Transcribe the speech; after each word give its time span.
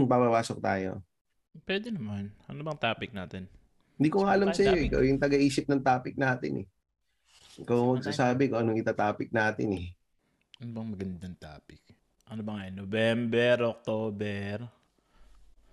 Papapasok 0.10 0.58
tayo. 0.58 1.00
Pwede 1.62 1.92
naman. 1.92 2.32
Ano 2.46 2.64
bang 2.64 2.80
topic 2.80 3.12
natin? 3.12 3.44
Hindi 3.96 4.08
ko 4.08 4.24
nga 4.24 4.34
alam 4.34 4.50
sa 4.50 4.62
iyo. 4.64 4.88
Ikaw 4.88 5.02
yung 5.04 5.20
taga-isip 5.20 5.68
ng 5.68 5.80
topic 5.80 6.16
natin 6.16 6.64
eh. 6.64 6.66
Ikaw 7.60 7.76
ang 7.76 7.90
magsasabi 7.96 8.48
kung 8.48 8.64
anong 8.64 8.80
itatopic 8.80 9.28
natin 9.30 9.68
eh. 9.76 9.86
Ano 10.58 10.70
bang 10.72 10.88
magandang 10.90 11.36
topic? 11.36 11.80
Ano 12.26 12.40
ba 12.40 12.56
nga 12.56 12.62
yun? 12.66 12.76
November, 12.80 13.54
October. 13.68 14.54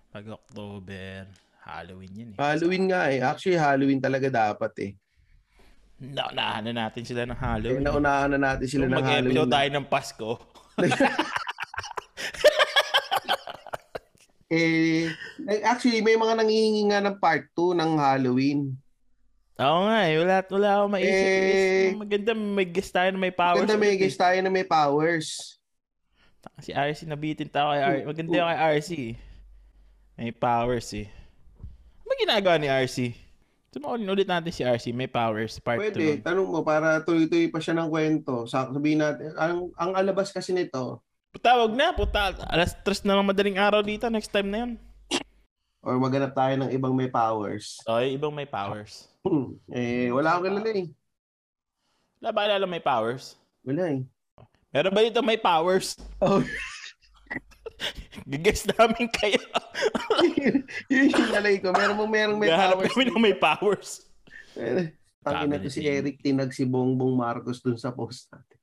Pag 0.09 0.25
October, 0.27 1.31
Halloween 1.63 2.13
yun 2.13 2.29
eh. 2.33 2.37
Halloween 2.37 2.85
nga 2.91 3.07
eh. 3.07 3.23
Actually, 3.23 3.55
Halloween 3.55 4.01
talaga 4.03 4.27
dapat 4.27 4.73
eh. 4.81 4.91
Naunahan 5.99 6.63
na 6.65 6.87
natin 6.87 7.03
sila 7.03 7.23
ng 7.23 7.31
Eh, 7.31 7.39
Halloween. 7.39 7.83
naunahan 7.83 8.29
na 8.35 8.39
natin 8.41 8.67
sila 8.67 8.83
Kung 8.83 8.91
ng 8.91 8.99
mag-episode 8.99 9.31
Halloween. 9.31 9.51
tayo 9.51 9.69
ng 9.71 9.85
Pasko. 9.87 10.31
Eh, 14.49 15.05
actually, 15.61 16.01
may 16.01 16.17
mga 16.17 16.33
nangihingi 16.41 16.89
nga 16.89 16.99
ng 17.05 17.21
part 17.21 17.45
2 17.53 17.77
ng 17.77 17.91
Halloween. 17.95 18.73
Oo 19.59 19.79
nga 19.85 20.09
eh. 20.09 20.15
Wala, 20.17 20.35
wala 20.41 20.69
akong 20.81 20.93
maisip. 20.97 21.13
Eh, 21.13 21.93
Maganda 21.93 22.31
may 22.33 22.65
guest 22.65 22.89
tayo 22.89 23.09
na 23.13 23.19
may 23.21 23.29
powers. 23.29 23.61
Maganda 23.61 23.77
may 23.77 23.93
ulit 23.93 23.99
eh. 23.99 24.01
guest 24.01 24.17
tayo 24.17 24.37
na 24.41 24.49
may 24.49 24.65
powers. 24.65 25.27
Si 26.63 26.71
RC, 26.71 27.05
nabitin 27.05 27.51
tayo 27.51 27.75
kay 27.75 27.83
RC. 27.83 28.07
Maganda 28.07 28.33
yung 28.33 28.49
kay 28.49 28.59
RC. 28.73 28.89
eh. 28.95 29.13
May 30.17 30.31
powers 30.33 30.89
eh. 30.97 31.07
Ano 32.01 32.11
ginagawa 32.17 32.55
ni 32.57 32.67
RC? 32.67 32.97
Tumawalin 33.69 34.09
ulit 34.09 34.25
natin 34.25 34.49
si 34.49 34.65
RC. 34.65 34.95
May 34.95 35.05
powers. 35.05 35.61
Part 35.61 35.77
2. 35.77 35.93
Pwede, 35.93 36.25
tanong 36.25 36.47
mo 36.49 36.65
para 36.65 37.05
tuloy-tuloy 37.05 37.53
pa 37.53 37.61
siya 37.61 37.77
ng 37.77 37.91
kwento. 37.91 38.49
Sa 38.49 38.65
sabihin 38.65 39.03
natin, 39.03 39.29
ang, 39.37 39.69
ang 39.77 39.91
alabas 39.93 40.33
kasi 40.33 40.55
nito, 40.57 41.05
Tawag 41.37 41.71
na. 41.77 41.93
Puta. 41.93 42.33
Alas 42.49 42.73
3 42.81 43.05
na 43.05 43.13
lang 43.13 43.29
madaling 43.29 43.61
araw 43.61 43.85
dito. 43.85 44.09
Next 44.09 44.33
time 44.33 44.49
na 44.49 44.65
yun. 44.65 44.73
or 45.79 45.95
maganap 45.95 46.35
tayo 46.35 46.59
ng 46.59 46.75
ibang 46.75 46.91
may 46.91 47.07
powers. 47.07 47.79
Okay, 47.87 48.19
ibang 48.19 48.35
may 48.35 48.43
powers. 48.43 49.07
eh, 49.71 50.11
wala 50.11 50.35
akong 50.35 50.51
kilala 50.51 50.69
eh. 50.75 50.87
Wala 52.19 52.29
ba 52.35 52.41
alala 52.43 52.67
may 52.67 52.83
powers? 52.83 53.39
Wala 53.63 53.83
eh. 53.95 54.01
Meron 54.75 54.91
ba 54.91 55.01
dito 55.07 55.23
may 55.23 55.39
powers? 55.39 55.95
Oh, 56.19 56.43
Gigess 58.29 58.67
namin 58.67 59.07
kayo. 59.07 59.39
yun 60.91 61.15
yung 61.15 61.31
nalay 61.31 61.63
ko. 61.63 61.71
Meron 61.71 61.95
mo 61.95 62.05
merong 62.11 62.35
may 62.35 62.51
Gahanap 62.51 62.83
powers. 62.83 62.91
kami 62.91 63.03
ng 63.07 63.23
may 63.23 63.35
powers. 63.39 63.89
Eh, 64.59 64.91
Tangin 65.23 65.47
na 65.47 65.63
to 65.63 65.71
si. 65.71 65.87
Eric 65.87 66.19
Tinag, 66.19 66.51
si 66.51 66.67
Bongbong 66.67 67.15
Marcos 67.15 67.63
dun 67.63 67.79
sa 67.79 67.95
post 67.95 68.27
natin. 68.35 68.58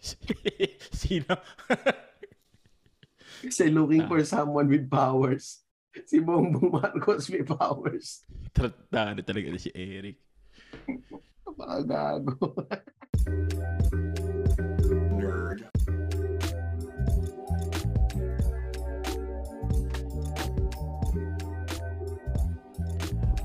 Sino? 0.92 1.34
Kasi 3.42 3.70
looking 3.70 4.02
Ah. 4.02 4.08
for 4.10 4.22
someone 4.24 4.66
with 4.70 4.90
powers. 4.90 5.62
Si 6.06 6.18
Bongbong 6.22 6.70
Marcos 6.70 7.26
may 7.30 7.42
powers. 7.42 8.22
Tratado 8.54 9.18
talaga 9.22 9.50
na 9.50 9.58
si 9.58 9.70
Eric. 9.74 10.18
Napakagago. 11.46 12.34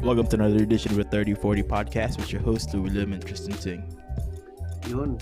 Welcome 0.02 0.28
to 0.28 0.36
another 0.36 0.62
edition 0.62 0.92
of 0.92 0.98
the 0.98 1.04
3040 1.06 1.64
Podcast 1.64 2.18
with 2.18 2.32
your 2.32 2.42
host, 2.42 2.74
Louis 2.74 2.90
Lim 2.90 3.14
and 3.14 3.26
Tristan 3.26 3.54
Ting. 3.56 3.98
Yun. 4.88 5.18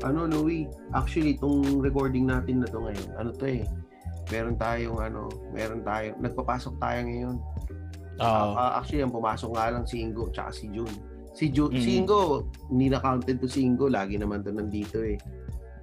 Ano, 0.00 0.24
Louie? 0.24 0.64
Actually, 0.90 1.36
itong 1.36 1.78
recording 1.78 2.24
natin 2.24 2.60
na 2.60 2.66
to 2.66 2.80
ngayon, 2.80 3.08
ano 3.14 3.30
to 3.30 3.44
eh, 3.46 3.62
meron 4.28 4.56
tayong 4.56 4.96
ano, 4.96 5.28
meron 5.50 5.82
tayo, 5.82 6.16
nagpapasok 6.16 6.74
tayo 6.78 7.00
ngayon. 7.04 7.36
Oh, 8.20 8.52
Ah, 8.52 8.76
actually, 8.76 9.00
ang 9.00 9.12
pumasok 9.12 9.50
nga 9.50 9.72
lang 9.72 9.84
si 9.84 10.00
Ingo 10.00 10.28
tsaka 10.28 10.52
si 10.52 10.68
June. 10.68 10.92
Si 11.32 11.48
June, 11.48 11.72
Mm. 11.72 11.80
si 11.80 11.90
Ingo, 11.96 12.20
hindi 12.68 12.86
na 12.88 12.98
counted 12.98 13.36
to 13.38 13.48
si 13.48 13.64
Ingo, 13.64 13.88
lagi 13.88 14.16
naman 14.16 14.40
to 14.40 14.52
nandito 14.52 15.00
eh. 15.00 15.16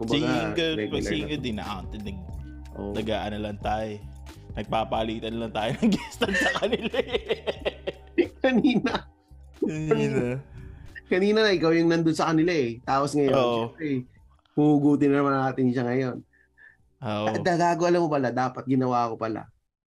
si 0.06 0.22
Ingo, 0.22 0.66
pag 0.88 1.02
si 1.02 1.10
na 1.10 1.18
Ingo 1.20 1.36
din 1.36 1.56
na-counted. 1.58 2.02
Nag, 2.04 2.18
Oo. 2.76 2.94
nag-ano 2.94 3.38
lang 3.40 3.58
tayo. 3.60 3.98
Nagpapalitan 4.54 5.34
lang 5.34 5.50
tayo 5.52 5.72
ng 5.76 5.90
guestan 5.96 6.34
sa 6.34 6.50
kanila. 6.58 6.98
kanina, 8.44 8.94
Kanina. 9.60 10.38
Kanina 11.08 11.44
na 11.44 11.56
ikaw 11.56 11.72
yung 11.74 11.90
nandun 11.90 12.16
sa 12.16 12.32
kanila 12.32 12.52
eh. 12.54 12.80
Tapos 12.84 13.16
ngayon, 13.16 13.36
Oo. 13.36 13.72
syempre, 13.74 14.08
huhugutin 14.54 15.10
na 15.12 15.18
naman 15.24 15.34
natin 15.36 15.74
siya 15.74 15.86
ngayon. 15.88 16.18
Oh. 16.98 17.30
Dagago, 17.42 17.86
alam 17.86 18.02
mo 18.06 18.10
pala, 18.10 18.30
dapat 18.34 18.64
ginawa 18.66 19.10
ko 19.14 19.16
pala. 19.16 19.48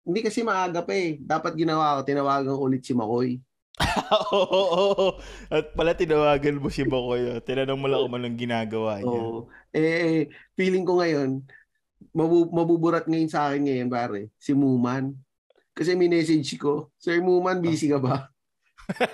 Hindi 0.05 0.21
kasi 0.25 0.41
maaga 0.45 0.81
pa 0.85 0.93
eh. 0.97 1.17
Dapat 1.21 1.53
ginawa 1.57 2.01
ko, 2.01 2.01
tinawagan 2.05 2.53
ko 2.57 2.63
ulit 2.65 2.83
si 2.85 2.93
Makoy. 2.93 3.41
Oo, 3.81 4.41
oo, 4.61 4.69
oo. 4.93 5.09
At 5.49 5.73
pala 5.73 5.97
tinawagan 5.97 6.61
mo 6.61 6.69
si 6.69 6.85
Bokoy. 6.85 7.37
oh. 7.37 7.41
Tinanong 7.41 7.81
mo 7.81 7.87
lang 7.89 8.05
kung 8.05 8.17
anong 8.21 8.39
ginagawa 8.39 9.01
niya. 9.01 9.21
Oo. 9.21 9.49
Eh, 9.73 10.29
feeling 10.53 10.85
ko 10.85 11.01
ngayon, 11.01 11.41
mabu- 12.13 12.53
mabuburat 12.53 13.09
ngayon 13.09 13.31
sa 13.31 13.49
akin 13.49 13.65
ngayon, 13.65 13.89
pare, 13.89 14.21
si 14.37 14.53
Muman. 14.53 15.17
Kasi 15.73 15.97
may 15.97 16.13
message 16.13 16.61
ko, 16.61 16.93
Sir 17.01 17.25
Muman, 17.25 17.65
busy 17.65 17.89
ka 17.89 17.97
ba? 17.97 18.29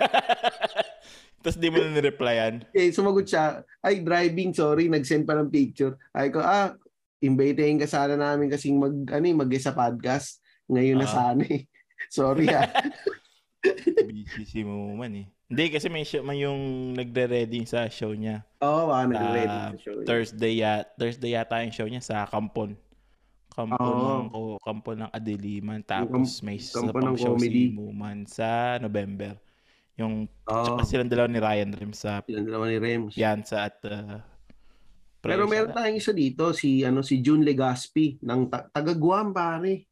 Tapos 1.39 1.55
di 1.55 1.69
mo 1.69 1.77
na 1.77 1.91
nireplyan. 1.91 2.65
Eh, 2.71 2.89
sumagot 2.89 3.23
siya, 3.23 3.45
ay, 3.79 4.01
driving, 4.01 4.51
sorry, 4.51 4.87
nag-send 4.87 5.23
pa 5.23 5.33
ng 5.33 5.47
picture. 5.47 5.95
Ay 6.09 6.27
ko, 6.27 6.39
ah, 6.39 6.73
imbitahin 7.19 7.77
ka 7.77 7.85
sana 7.85 8.13
namin 8.13 8.47
kasi 8.47 8.69
mag, 8.69 8.93
ano, 9.07 9.23
eh, 9.23 9.35
mag 9.35 9.51
sa 9.55 9.71
podcast. 9.71 10.41
Ngayon 10.67 10.97
na 10.97 11.07
Ah. 11.07 11.13
sana 11.23 11.43
eh. 11.43 11.63
Sorry 12.09 12.47
ah. 12.47 12.67
Busy 14.07 14.43
si 14.43 14.61
Muman 14.61 15.13
eh. 15.15 15.27
Hindi 15.47 15.65
kasi 15.71 15.87
may, 15.87 16.03
show, 16.03 16.21
may 16.21 16.43
yung 16.43 16.91
nagre-ready 16.93 17.63
sa 17.63 17.87
show 17.87 18.11
niya. 18.11 18.43
Oo, 18.59 18.85
oh, 18.85 18.91
baka 18.91 19.03
nag-ready 19.07 19.47
Ah, 19.49 19.71
sa 19.71 19.79
show. 19.79 19.95
Thursday 20.03 20.53
ya 20.57 20.71
Thursday 20.93 21.31
yata 21.33 21.63
yung 21.63 21.71
show 21.71 21.87
niya 21.87 22.01
sa 22.01 22.17
Kampon. 22.25 22.75
Kampon 23.49 23.79
Oo. 23.81 24.11
ng 24.21 24.29
ko, 24.29 24.39
Kampon 24.61 24.97
ng 25.01 25.11
Adiliman 25.11 25.81
tapos 25.81 26.43
may 26.43 26.59
Kampon 26.59 26.93
pang 26.93 27.07
ng 27.09 27.17
show 27.17 27.33
comedy. 27.33 27.71
si 27.71 27.73
Muman 27.73 28.27
sa 28.27 28.75
November. 28.77 29.39
Yung 29.97 30.29
Oo, 30.45 30.63
tsaka 30.77 30.81
silang 30.85 31.09
dalawa 31.09 31.25
ni 31.25 31.41
Ryan 31.41 31.71
Rim 31.73 31.91
sa 31.91 32.21
silang 32.21 32.45
dalawa 32.45 32.69
ni 32.69 32.77
Rems. 32.77 33.17
Pianza 33.17 33.65
at 33.65 33.81
uh, 33.89 34.21
Pero 35.17 35.49
meron 35.49 35.73
tayong 35.73 35.97
isa 35.97 36.13
dito, 36.13 36.53
si 36.53 36.85
ano 36.85 37.01
si 37.01 37.19
June 37.19 37.41
Legaspi 37.41 38.21
ng 38.21 38.41
ta- 38.47 38.69
taga 38.69 38.93
Guam 38.93 39.33
pare. 39.33 39.89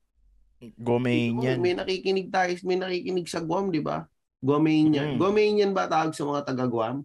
Gomanian. 0.77 1.59
May 1.59 1.75
nakikinig 1.75 2.29
tayo, 2.31 2.53
may 2.63 2.77
nakikinig 2.79 3.27
sa 3.27 3.43
Guam, 3.43 3.69
di 3.73 3.83
ba? 3.83 4.05
Guamanian. 4.39 5.15
Mm. 5.15 5.17
Guamanian 5.17 5.71
ba 5.73 5.89
tawag 5.89 6.13
sa 6.13 6.23
mga 6.23 6.41
taga 6.47 6.65
Guam? 6.69 7.01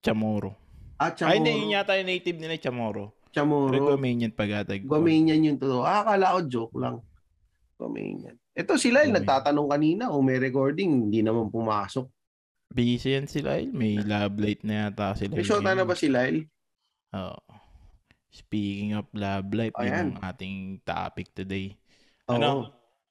Chamorro. 0.00 0.54
Ah, 0.96 1.10
Ay, 1.26 1.42
hindi, 1.42 1.50
Chamorro. 1.52 1.66
yun 1.66 1.76
yata 1.76 1.98
yung 1.98 2.08
native 2.08 2.38
nila, 2.38 2.54
Chamorro. 2.56 3.06
Pero 3.10 3.34
Chamorro. 3.34 3.84
Gomanian 3.94 4.32
pagatag. 4.32 4.82
Guamanian 4.86 5.44
yung 5.44 5.58
totoo. 5.60 5.82
Ah, 5.82 6.02
akala 6.06 6.34
ko 6.34 6.40
joke 6.46 6.76
lang. 6.78 7.02
Guamanian. 7.76 8.38
Ito 8.54 8.74
sila, 8.78 9.02
Guamanian. 9.02 9.16
nagtatanong 9.22 9.68
kanina 9.68 10.02
kung 10.10 10.24
may 10.24 10.38
recording, 10.38 10.90
hindi 11.10 11.20
naman 11.20 11.50
pumasok. 11.50 12.06
Busy 12.70 13.12
yan 13.12 13.26
sila. 13.26 13.58
eh. 13.58 13.66
May 13.66 13.98
lab 13.98 14.38
late 14.38 14.62
na 14.62 14.86
yata 14.86 15.12
sila. 15.14 15.34
May 15.34 15.42
shota 15.42 15.74
na 15.74 15.82
ba 15.82 15.92
si 15.92 16.06
Lyle? 16.06 16.46
Oo. 17.12 17.38
Speaking 18.30 18.94
of 18.94 19.10
love 19.10 19.50
life, 19.50 19.74
Ayan. 19.74 19.90
yun 19.90 19.98
ang 20.14 20.18
ating 20.24 20.56
topic 20.80 21.34
today. 21.34 21.74
Oo. 22.26 22.38
Ano? 22.38 22.50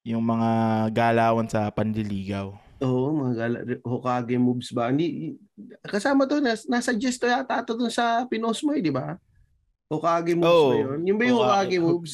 Yung 0.07 0.23
mga 0.23 0.49
galawan 0.89 1.43
sa 1.45 1.67
panliligaw. 1.67 2.55
Oo, 2.79 3.11
mga 3.13 3.33
gala, 3.35 3.57
Hokage 3.83 4.39
moves 4.39 4.71
ba? 4.71 4.87
Hindi, 4.87 5.35
kasama 5.83 6.23
to, 6.23 6.39
nas, 6.39 6.63
nasuggest 6.63 7.19
to 7.19 7.27
yata 7.27 7.59
to 7.59 7.75
dun 7.75 7.91
sa 7.91 8.23
pinost 8.23 8.63
mo 8.63 8.71
eh, 8.71 8.79
di 8.79 8.87
ba? 8.87 9.19
Hokage 9.91 10.39
moves 10.39 10.47
Oo. 10.47 10.71
ba 10.71 10.75
yun? 10.87 10.99
Yung 11.03 11.17
ba 11.19 11.23
yung 11.27 11.35
Hokage- 11.35 11.75
Hokage 11.75 11.77
moves? 11.83 12.13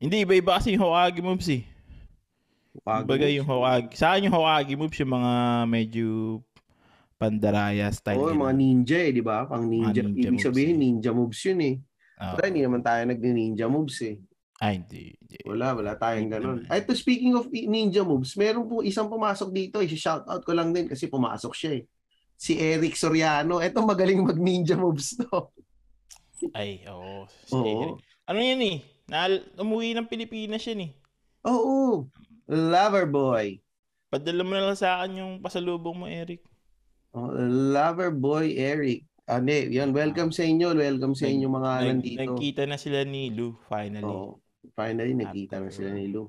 Hindi, 0.00 0.24
iba-iba 0.24 0.56
kasi 0.56 0.72
yung 0.72 0.88
Hokage 0.88 1.20
moves 1.20 1.48
eh. 1.52 1.68
Hokage 2.74 3.06
Baga 3.06 3.26
yung 3.30 3.46
Hokage. 3.46 3.94
Saan 3.94 4.26
yung 4.26 4.34
Hokage 4.34 4.74
moves? 4.74 4.98
Yung 4.98 5.12
mga 5.14 5.32
medyo 5.70 6.06
pandaraya 7.14 7.86
style. 7.94 8.18
Oo, 8.18 8.34
nila. 8.34 8.42
mga 8.50 8.54
ninja 8.58 8.98
eh, 8.98 9.10
di 9.14 9.22
ba? 9.22 9.46
Pang 9.46 9.64
ninja. 9.64 10.02
Mga 10.02 10.10
ninja 10.10 10.28
Ibig 10.28 10.34
moves 10.34 10.46
sabihin, 10.50 10.74
eh. 10.74 10.80
ninja 10.82 11.10
moves 11.14 11.40
yun 11.46 11.60
eh. 11.62 11.74
Oo. 12.18 12.34
Pero 12.34 12.44
hindi 12.50 12.62
naman 12.66 12.82
tayo 12.82 13.00
nag-ninja 13.06 13.66
moves 13.70 13.98
eh. 14.02 14.16
Ay, 14.62 14.82
hindi. 14.82 15.14
hindi. 15.18 15.36
Wala, 15.46 15.74
wala 15.74 15.92
tayong 15.98 16.30
ganun. 16.30 16.58
Ay, 16.70 16.86
to 16.86 16.94
speaking 16.94 17.34
of 17.34 17.50
ninja 17.50 18.02
moves, 18.06 18.34
meron 18.38 18.66
po 18.66 18.82
isang 18.86 19.10
pumasok 19.10 19.50
dito. 19.50 19.82
I-shout 19.82 20.26
out 20.26 20.42
ko 20.42 20.52
lang 20.54 20.70
din 20.74 20.86
kasi 20.86 21.06
pumasok 21.10 21.52
siya 21.54 21.70
eh. 21.78 21.82
Si 22.34 22.58
Eric 22.58 22.98
Soriano. 22.98 23.62
Eto 23.62 23.82
magaling 23.82 24.22
mag-ninja 24.22 24.74
moves 24.74 25.14
to. 25.18 25.50
Ay, 26.58 26.82
oo. 26.90 27.26
Si 27.46 27.54
Oo. 27.54 27.62
Eric. 27.62 27.98
Ano 28.26 28.40
yan 28.42 28.62
eh? 28.62 28.76
Na, 29.06 29.28
umuwi 29.58 29.94
ng 29.94 30.08
Pilipinas 30.10 30.62
yan 30.66 30.90
eh. 30.90 30.90
Oo. 31.44 32.08
Lover 32.48 33.08
boy. 33.08 33.56
Padala 34.12 34.42
mo 34.44 34.52
na 34.52 34.70
lang 34.70 34.78
sa 34.78 35.00
akin 35.00 35.20
yung 35.24 35.32
pasalubong 35.40 35.96
mo, 35.96 36.06
Eric. 36.06 36.44
Oh, 37.14 37.30
lover 37.38 38.10
boy 38.10 38.58
Eric. 38.58 39.06
Ano, 39.24 39.48
yan. 39.48 39.96
Welcome 39.96 40.34
sa 40.34 40.44
inyo. 40.44 40.76
Welcome 40.76 41.16
sa 41.16 41.30
inyo 41.30 41.46
mga 41.48 41.72
Nag- 41.72 41.88
nandito. 41.88 42.20
Nagkita 42.20 42.62
na 42.68 42.76
sila 42.76 43.06
ni 43.08 43.32
Lou, 43.32 43.56
finally. 43.70 44.04
Oo. 44.04 44.42
finally 44.76 45.12
nakita 45.16 45.60
na 45.60 45.72
sila 45.72 45.94
ni 45.96 46.12
Lou. 46.12 46.28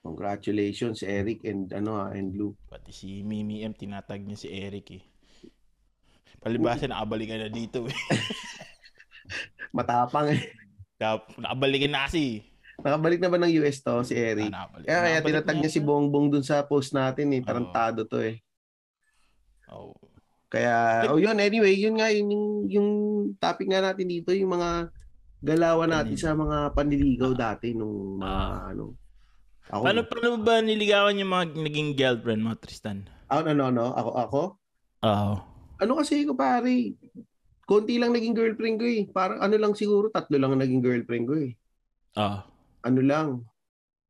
Congratulations 0.00 1.04
Eric 1.04 1.44
and 1.44 1.68
ano 1.76 2.00
ah, 2.00 2.10
and 2.10 2.32
Lou. 2.32 2.56
Pati 2.66 2.90
si 2.90 3.20
Mimi 3.20 3.60
M, 3.62 3.76
tinatag 3.76 4.24
niya 4.24 4.38
si 4.40 4.48
Eric 4.48 4.86
eh. 4.96 5.04
Palibasa, 6.40 6.88
nakabalikan 6.88 7.36
na 7.36 7.52
dito 7.52 7.84
eh. 7.84 7.92
Matapang 9.76 10.32
eh. 10.32 10.56
Nakabalikan 11.36 11.92
na 11.92 12.08
kasi. 12.08 12.49
Nakabalik 12.80 13.20
na 13.20 13.28
ba 13.28 13.38
ng 13.38 13.52
US 13.60 13.80
to 13.80 14.00
si 14.02 14.14
Eric? 14.14 14.48
Ah, 14.48 14.66
nakabalik. 14.66 14.86
Kaya, 14.86 15.00
kaya 15.00 15.18
tinatag 15.22 15.56
na 15.56 15.60
niya 15.62 15.70
si. 15.70 15.80
Bongbong 15.80 16.28
dun 16.28 16.44
sa 16.44 16.62
post 16.62 16.90
natin 16.92 17.32
eh. 17.32 17.40
Tarantado 17.40 18.04
to 18.04 18.18
eh. 18.18 18.40
Oh. 19.68 19.94
Kaya, 20.50 21.06
oh 21.06 21.14
yun, 21.14 21.38
anyway, 21.38 21.78
yun 21.78 21.94
nga, 21.94 22.10
yun, 22.10 22.26
yung, 22.26 22.46
yung 22.66 22.88
topic 23.38 23.70
nga 23.70 23.78
natin 23.80 24.10
dito, 24.10 24.34
yung 24.34 24.50
mga 24.50 24.90
galawan 25.40 25.86
natin 25.88 26.18
sa 26.18 26.34
mga 26.34 26.74
panliligaw 26.74 27.30
dati 27.32 27.70
nung 27.70 28.18
mga 28.18 28.26
Ah. 28.26 28.74
ano. 28.74 28.98
Ako, 29.70 29.82
Paano, 29.86 30.00
paano 30.02 30.42
ba 30.42 30.58
niligawan 30.58 31.14
yung 31.14 31.30
mga 31.30 31.44
naging 31.54 31.90
girlfriend 31.94 32.42
mo, 32.42 32.58
Tristan? 32.58 33.06
ano, 33.30 33.54
ano, 33.54 33.62
ano, 33.70 33.84
ako, 33.94 34.10
ako? 34.18 34.42
Oo. 35.06 35.34
Ano 35.78 35.92
kasi 35.96 36.26
ko 36.26 36.34
pare, 36.34 36.98
konti 37.62 38.02
lang 38.02 38.10
naging 38.10 38.34
girlfriend 38.34 38.76
ko 38.76 38.84
eh. 38.84 39.06
Parang 39.06 39.38
ano 39.38 39.54
lang 39.54 39.78
siguro, 39.78 40.10
tatlo 40.10 40.34
lang 40.34 40.50
ang 40.50 40.60
naging 40.60 40.82
girlfriend 40.82 41.24
ko 41.30 41.34
eh. 41.38 41.54
Oo. 42.18 42.38
Ano 42.80 43.00
lang. 43.04 43.28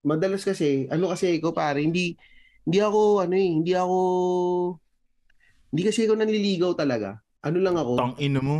Madalas 0.06 0.46
kasi, 0.46 0.86
ano 0.88 1.12
kasi 1.12 1.42
ko 1.42 1.52
pare, 1.52 1.84
hindi, 1.84 2.16
hindi 2.64 2.78
ako, 2.80 3.26
ano 3.26 3.34
eh, 3.36 3.50
hindi 3.50 3.72
ako, 3.76 3.98
hindi 5.74 5.82
kasi 5.84 6.08
ako 6.08 6.14
nanliligaw 6.16 6.72
talaga. 6.72 7.20
Ano 7.44 7.58
lang 7.60 7.76
ako, 7.76 7.92
Tang 8.00 8.16
ino 8.16 8.40
mo. 8.40 8.58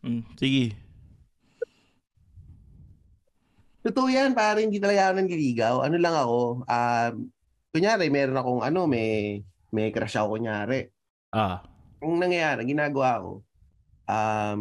Mm, 0.00 0.24
sige. 0.36 0.76
Totoo 3.80 4.08
yan, 4.12 4.36
pare, 4.36 4.64
hindi 4.64 4.76
talaga 4.76 5.08
ako 5.08 5.12
nanliligaw. 5.24 5.74
Ano 5.80 5.96
lang 5.96 6.14
ako, 6.16 6.38
um, 6.68 7.12
kunyari, 7.72 8.12
meron 8.12 8.36
akong 8.36 8.60
ano, 8.60 8.84
may, 8.84 9.40
may 9.72 9.88
crush 9.88 10.20
ako 10.20 10.36
kunyari. 10.36 10.90
Ah. 11.32 11.64
Ang 12.04 12.20
nangyayari, 12.20 12.68
ginagawa 12.68 13.24
ko, 13.24 13.32
um, 14.04 14.60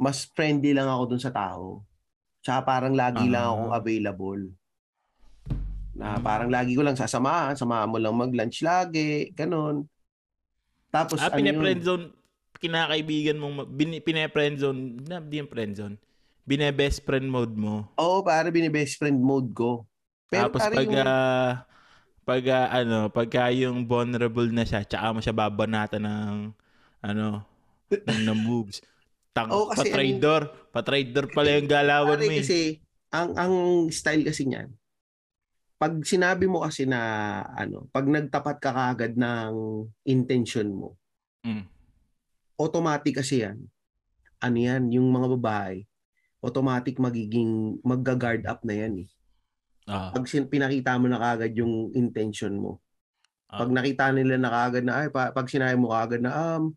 mas 0.00 0.28
friendly 0.32 0.72
lang 0.72 0.88
ako 0.88 1.02
dun 1.12 1.22
sa 1.22 1.32
tao. 1.32 1.84
Tsaka 2.44 2.60
parang 2.60 2.92
lagi 2.92 3.24
lang 3.26 3.40
Ah. 3.40 3.50
akong 3.56 3.72
available. 3.72 4.42
Na 5.96 6.20
parang 6.20 6.52
lagi 6.52 6.76
ko 6.76 6.84
lang 6.84 6.92
sasamahan, 6.92 7.56
samahan 7.56 7.88
mo 7.88 7.96
lang 7.96 8.12
mag-lunch 8.12 8.60
lagi, 8.60 9.32
ganun. 9.32 9.88
Tapos 10.92 11.24
Ah, 11.24 11.32
ano 11.32 11.40
yun? 11.40 11.56
pine-friendzone, 11.56 12.04
kinakaibigan 12.60 13.40
mong, 13.40 13.64
bin, 13.72 13.96
pine-friendzone, 13.98 15.00
na, 15.08 15.24
di 15.24 15.40
yung 15.40 15.48
friendzone. 15.48 15.96
Bine-best 16.44 17.00
friend 17.08 17.24
mode 17.32 17.56
mo. 17.56 17.88
Oo, 17.96 18.20
pare, 18.20 18.52
bini-best 18.52 19.00
friend 19.00 19.16
mode 19.16 19.56
ko. 19.56 19.88
Pero 20.28 20.52
Tapos 20.52 20.60
pare 20.68 20.74
pag, 20.76 20.86
yung, 20.90 21.00
ah, 21.00 21.52
pag, 22.26 22.44
ah, 22.52 22.66
ano, 22.74 22.98
pagka 23.08 23.48
yung 23.54 23.88
vulnerable 23.88 24.52
na 24.52 24.68
siya, 24.68 24.84
tsaka 24.84 25.16
mo 25.16 25.24
siya 25.24 25.32
babanatan 25.32 26.04
ng, 26.04 26.36
ano, 27.00 27.40
ng, 27.88 28.20
ng 28.28 28.38
moves. 28.44 28.84
Tang, 29.34 29.50
Oo, 29.50 29.66
kasi 29.74 29.90
pa-trader. 29.90 30.42
Pa-trader 30.70 31.26
pala 31.34 31.58
yung 31.58 31.66
galawan 31.66 32.22
mo 32.22 32.30
eh. 32.30 32.38
kasi, 32.38 32.78
ang, 33.10 33.34
ang 33.34 33.54
style 33.90 34.22
kasi 34.22 34.46
niyan, 34.46 34.70
pag 35.74 35.90
sinabi 36.06 36.46
mo 36.46 36.62
kasi 36.62 36.86
na, 36.86 37.02
ano, 37.50 37.90
pag 37.90 38.06
nagtapat 38.06 38.56
ka 38.62 38.70
kagad 38.70 39.18
ng 39.18 39.52
intention 40.06 40.70
mo, 40.70 40.88
Mm. 41.44 41.66
automatic 42.56 43.20
kasi 43.20 43.44
yan. 43.44 43.58
Ano 44.40 44.56
yan, 44.56 44.88
yung 44.88 45.10
mga 45.10 45.34
babae, 45.36 45.84
automatic 46.40 46.96
magiging, 46.96 47.76
magga-guard 47.82 48.46
up 48.46 48.62
na 48.62 48.72
yan 48.80 49.04
eh. 49.04 49.08
Ah, 49.84 50.08
Pag 50.08 50.24
sin- 50.24 50.48
pinakita 50.48 50.96
mo 50.96 51.04
na 51.04 51.20
kagad 51.20 51.52
yung 51.52 51.92
intention 51.92 52.56
mo. 52.56 52.80
Ah. 53.50 53.60
Pag 53.60 53.76
nakita 53.76 54.08
nila 54.08 54.40
na 54.40 54.48
kagad 54.48 54.84
na, 54.88 55.04
ay, 55.04 55.08
pa- 55.12 55.34
pag 55.34 55.44
sinabi 55.44 55.76
mo 55.76 55.92
kagad 55.92 56.24
na, 56.24 56.32
um, 56.56 56.72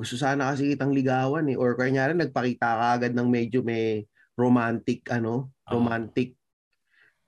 gusto 0.00 0.16
sana 0.16 0.50
kasi 0.50 0.72
kitang 0.72 0.96
ligawan 0.96 1.44
eh. 1.52 1.56
Or 1.60 1.76
kanya 1.76 2.08
nagpakita 2.10 2.64
ka 2.64 2.86
agad 2.96 3.12
ng 3.12 3.28
medyo 3.28 3.60
may 3.60 4.08
romantic, 4.34 5.04
ano, 5.12 5.52
Ah. 5.68 5.76
romantic 5.76 6.34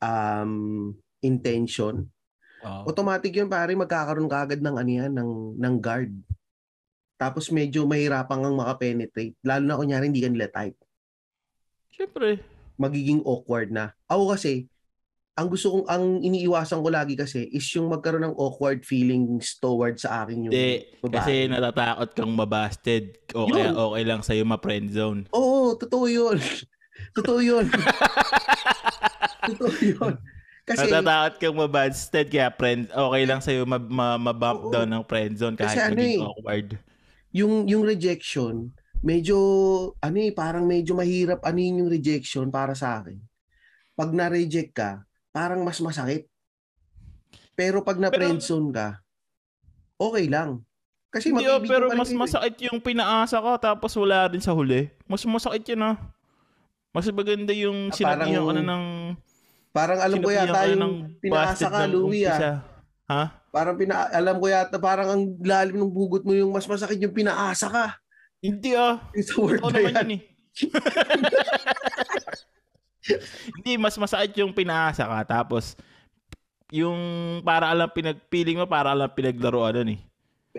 um, 0.00 0.90
intention. 1.20 2.08
ah. 2.64 2.82
Automatic 2.88 3.30
yun 3.36 3.52
pare, 3.52 3.76
magkakaroon 3.76 4.26
ka 4.26 4.48
agad 4.48 4.64
ng 4.64 4.76
ano 4.80 4.90
yan, 4.90 5.12
ng, 5.12 5.30
ng 5.60 5.76
guard. 5.78 6.10
Tapos 7.20 7.52
medyo 7.54 7.86
mahirapan 7.86 8.42
kang 8.42 8.58
makapenetrate. 8.58 9.36
Lalo 9.46 9.62
na 9.62 9.78
kunyari 9.78 10.10
hindi 10.10 10.24
ka 10.24 10.30
nila 10.32 10.48
type. 10.50 10.78
Siyempre. 11.92 12.40
magiging 12.80 13.22
awkward 13.22 13.70
na. 13.70 13.92
Ako 14.10 14.32
kasi, 14.34 14.66
ang 15.32 15.48
gusto 15.48 15.72
kong, 15.72 15.86
ang 15.88 16.04
iniiwasan 16.20 16.84
ko 16.84 16.88
lagi 16.92 17.16
kasi 17.16 17.48
is 17.48 17.64
yung 17.72 17.88
magkaroon 17.88 18.28
ng 18.28 18.36
awkward 18.36 18.84
feelings 18.84 19.56
towards 19.56 20.04
sa 20.04 20.24
akin 20.24 20.44
yung 20.44 20.52
Hindi. 20.52 21.00
babae. 21.00 21.12
Kasi 21.16 21.32
natatakot 21.48 22.08
kang 22.12 22.32
mabasted. 22.36 23.04
O 23.32 23.48
kaya 23.48 23.72
Yun. 23.72 23.80
okay 23.80 24.02
lang 24.04 24.20
sa'yo 24.20 24.44
ma-friend 24.44 24.92
zone. 24.92 25.20
Oo, 25.32 25.72
totoo 25.80 26.04
yun. 26.04 26.36
totoo 27.16 27.40
yun. 27.40 27.64
totoo 29.48 29.72
yun. 29.80 30.12
Kasi, 30.68 30.84
Natatakot 30.92 31.34
kang 31.40 31.56
mabasted 31.56 32.26
kaya 32.28 32.52
friend, 32.52 32.92
okay 32.92 33.22
lang 33.24 33.40
sa'yo 33.40 33.64
ma- 33.64 33.80
ma- 33.80 34.20
ma-bump 34.20 34.68
Oo. 34.68 34.70
down 34.70 34.88
ng 34.92 35.04
friend 35.08 35.32
zone 35.40 35.56
kahit 35.56 35.72
Kasi 35.72 35.80
ano 35.80 35.96
maging 35.96 36.12
eh, 36.12 36.28
awkward. 36.28 36.68
yung, 37.32 37.52
yung 37.64 37.82
rejection, 37.88 38.68
medyo, 39.00 39.36
ano 39.96 40.16
eh, 40.20 40.30
parang 40.30 40.68
medyo 40.68 40.92
mahirap 40.92 41.40
ano 41.40 41.56
yun 41.56 41.80
yung 41.82 41.90
rejection 41.90 42.52
para 42.52 42.76
sa 42.76 43.00
akin. 43.00 43.16
Pag 43.96 44.12
na-reject 44.12 44.76
ka, 44.76 45.02
parang 45.32 45.64
mas 45.64 45.80
masakit. 45.80 46.28
Pero 47.52 47.80
pag 47.80 47.96
na-friendzone 47.96 48.68
ka, 48.70 49.00
okay 49.96 50.28
lang. 50.28 50.60
Kasi 51.12 51.28
Hindi 51.28 51.44
oh, 51.44 51.60
pero 51.60 51.92
mas 51.92 52.08
eh. 52.08 52.16
masakit 52.16 52.56
yung 52.72 52.80
pinaasa 52.80 53.36
ka 53.36 53.72
tapos 53.72 53.92
wala 54.00 54.28
rin 54.32 54.40
sa 54.40 54.56
huli. 54.56 54.88
Mas 55.04 55.20
masakit 55.24 55.76
yun 55.76 55.84
ah. 55.84 55.96
Mas 56.92 57.04
maganda 57.08 57.52
yung 57.52 57.92
Ah, 57.92 57.96
sinabihan 57.96 58.40
parang- 58.40 58.48
ka 58.48 58.52
na 58.56 58.64
ng... 58.64 58.84
Parang 59.72 60.00
alam 60.04 60.18
ko 60.20 60.28
yata 60.28 60.52
ka 60.52 60.64
na 60.64 60.68
yung 60.68 60.80
ng 60.80 60.94
pinaasa 61.20 61.66
ka, 61.68 61.80
Louie 61.88 62.28
ah. 62.28 62.60
Ha? 63.08 63.22
Parang 63.52 63.76
pina 63.76 64.08
alam 64.08 64.36
ko 64.40 64.48
yata 64.48 64.76
parang 64.80 65.08
ang 65.12 65.22
lalim 65.44 65.84
ng 65.84 65.92
bugot 65.92 66.24
mo 66.24 66.32
yung 66.32 66.52
mas 66.52 66.64
masakit 66.64 66.96
yung 67.00 67.12
pinaasa 67.12 67.68
ka. 67.68 67.86
Hindi 68.40 68.72
ah. 68.72 69.00
Yung 69.12 69.26
sa 69.28 69.36
word 69.36 69.60
Totoo 69.60 69.72
na 69.72 69.80
naman 69.80 69.92
yan. 69.92 69.96
yun 69.96 70.12
eh. 70.16 70.20
Hindi, 73.58 73.72
mas 73.78 73.98
masakit 73.98 74.32
yung 74.38 74.54
pinaasa 74.54 75.06
ka. 75.06 75.20
Tapos, 75.26 75.74
yung 76.72 76.98
para 77.44 77.68
alam 77.68 77.90
pinagpiling 77.90 78.62
mo, 78.62 78.66
para 78.66 78.94
alam 78.94 79.10
pinaglaruan 79.10 79.82
nun 79.82 79.94
eh. 79.98 80.00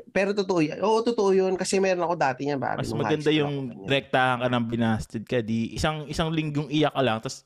Pero 0.09 0.33
totoo 0.33 0.61
yan. 0.61 0.81
Oo, 0.81 1.05
totoo 1.05 1.33
yun. 1.33 1.53
Kasi 1.53 1.77
meron 1.77 2.05
ako 2.05 2.15
dati 2.17 2.49
yan. 2.49 2.57
Pare, 2.57 2.81
Mas 2.81 2.93
maganda 2.93 3.29
yung 3.29 3.69
ako, 3.69 3.69
ganyan. 3.77 3.89
rektahan 3.89 4.37
ka 4.41 4.47
ng 4.49 4.65
binasted 4.69 5.23
ka. 5.25 5.37
Di, 5.41 5.73
isang, 5.77 6.09
isang 6.09 6.33
linggong 6.33 6.69
iyak 6.69 6.93
ka 6.93 7.01
lang. 7.01 7.17
Tapos, 7.21 7.45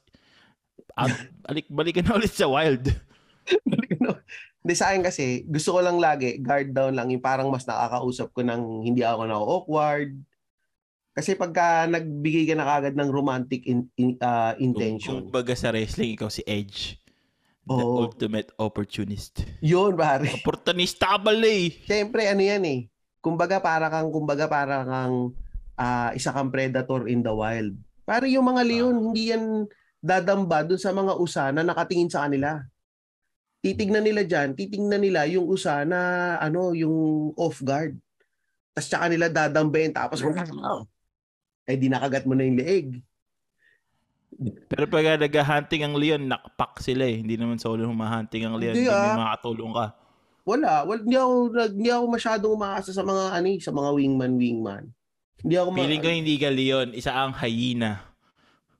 at, 0.95 1.11
alik, 1.51 1.67
balikan 1.67 2.07
na 2.07 2.15
ulit 2.15 2.31
sa 2.31 2.47
wild. 2.47 2.87
Hindi 4.63 4.73
sa 4.75 4.91
akin 4.91 5.03
kasi, 5.03 5.47
gusto 5.47 5.75
ko 5.75 5.79
lang 5.83 5.99
lagi, 5.99 6.39
guard 6.39 6.71
down 6.71 6.95
lang. 6.95 7.11
Yung 7.11 7.23
parang 7.23 7.51
mas 7.51 7.67
nakakausap 7.67 8.31
ko 8.31 8.43
ng 8.43 8.83
hindi 8.83 9.03
ako 9.03 9.23
na 9.27 9.39
awkward. 9.39 10.11
Kasi 11.17 11.33
pagka 11.33 11.89
nagbigay 11.89 12.45
ka 12.45 12.53
na 12.53 12.69
kagad 12.69 12.93
ng 12.93 13.09
romantic 13.09 13.65
in, 13.65 13.89
in- 13.97 14.21
ah, 14.21 14.53
intention. 14.61 15.25
Kung 15.25 15.33
baga 15.33 15.57
sa 15.57 15.73
wrestling, 15.73 16.13
ikaw 16.13 16.29
si 16.29 16.45
Edge. 16.45 17.01
The 17.65 17.73
Oo. 17.73 18.05
ultimate 18.05 18.53
opportunist. 18.61 19.41
Yun, 19.65 19.97
pare. 19.97 20.29
Opportunista 20.29 21.17
ka 21.17 21.17
pala 21.17 21.49
eh. 21.49 21.73
Siyempre, 21.89 22.29
ano 22.29 22.45
yan 22.45 22.61
eh. 22.69 22.79
Kumbaga 23.17 23.57
para 23.57 23.89
kang, 23.89 24.13
kumbaga 24.13 24.45
para 24.45 24.85
kang 24.85 25.33
ah, 25.73 26.13
isa 26.13 26.29
kang 26.29 26.53
predator 26.53 27.09
in 27.09 27.25
the 27.25 27.33
wild. 27.33 27.73
Pare 28.05 28.29
yung 28.29 28.45
mga 28.45 28.61
leon, 28.61 29.09
hindi 29.09 29.33
yan 29.33 29.65
dadamba 29.97 30.61
dun 30.61 30.77
sa 30.77 30.93
mga 30.93 31.17
usa 31.17 31.49
na 31.49 31.65
nakatingin 31.65 32.13
sa 32.13 32.29
kanila. 32.29 32.61
Titignan 33.57 34.05
nila 34.05 34.21
dyan, 34.21 34.53
titignan 34.53 35.01
nila 35.01 35.25
yung 35.25 35.49
usa 35.49 35.81
na 35.81 36.37
ano, 36.37 36.77
yung 36.77 37.33
off 37.33 37.57
guard. 37.65 37.97
Tapos 38.77 38.85
tsaka 38.85 39.09
nila 39.09 39.33
dadambayin, 39.33 39.97
tapos 39.97 40.21
eh 41.67 41.75
di 41.75 41.91
nakagat 41.91 42.23
mo 42.23 42.33
na 42.33 42.47
yung 42.47 42.57
leeg. 42.57 43.03
Pero 44.71 44.87
pag 44.87 45.19
nag-hunting 45.19 45.83
ang 45.83 45.95
leon, 45.99 46.23
nakpak 46.29 46.79
sila 46.79 47.03
eh. 47.03 47.19
Hindi 47.19 47.35
naman 47.35 47.59
solo 47.59 47.83
humahunting 47.83 48.47
ang 48.47 48.55
leon. 48.55 48.75
Hindi, 48.77 48.87
Hindi 48.87 49.11
ah. 49.11 49.17
makatulong 49.17 49.73
ka. 49.75 49.87
Wala, 50.47 50.87
wala 50.87 51.03
hindi 51.03 51.19
ako 51.19 51.33
hindi 51.75 51.91
ako 51.91 52.05
masyadong 52.07 52.55
umaasa 52.55 52.95
sa 52.95 53.03
mga 53.03 53.35
ano, 53.35 53.47
eh, 53.51 53.59
sa 53.59 53.75
mga 53.75 53.89
wingman 53.91 54.39
wingman. 54.39 54.87
Hindi 55.43 55.59
ako 55.59 55.75
ma- 55.75 55.83
Feeling 55.83 55.99
ko 55.99 56.07
hindi 56.07 56.39
ka 56.39 56.47
leon, 56.47 56.95
isa 56.95 57.11
ang 57.11 57.35
hyena. 57.35 57.99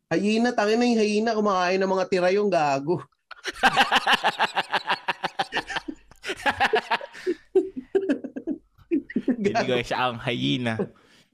Hayina, 0.08 0.56
tangin 0.56 0.80
na 0.80 0.88
yung 0.88 1.02
hayina, 1.04 1.36
kumakain 1.36 1.84
ng 1.84 1.92
mga 1.92 2.08
tira 2.08 2.32
yung 2.32 2.48
gago. 2.48 3.04
Feeling 9.44 9.68
ko 9.68 9.76
isa 9.76 10.00
ang 10.00 10.24
hyena. 10.24 10.80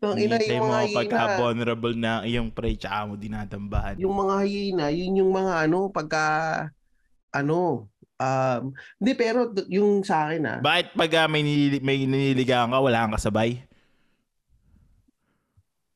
Ang 0.05 0.17
ina, 0.17 0.35
Hinihintay 0.35 0.51
yung 0.51 0.61
mo 0.61 0.73
mga 0.73 0.85
pagka 0.91 1.15
hyena, 1.21 1.37
vulnerable 1.37 1.95
na 1.95 2.11
iyong 2.23 2.49
prey 2.49 2.75
tsaka 2.75 2.99
mo 3.05 3.13
dinadambahan. 3.15 3.95
yung 3.95 4.11
mga 4.11 4.35
hyena, 4.43 4.85
yun 4.89 5.13
yung 5.17 5.31
mga 5.31 5.53
ano, 5.63 5.79
pagka, 5.87 6.23
ano, 7.29 7.87
um, 8.15 8.61
hindi, 8.97 9.11
pero 9.13 9.39
yung 9.67 10.01
sa 10.01 10.27
akin 10.27 10.41
ah, 10.45 10.59
Bakit 10.59 10.93
pag 10.93 11.11
ah, 11.15 11.27
may, 11.27 11.41
nilili- 11.41 11.79
may 11.79 12.03
niniligawan 12.03 12.67
ka, 12.69 12.79
wala 12.79 13.01
kang 13.01 13.15
kasabay? 13.15 13.63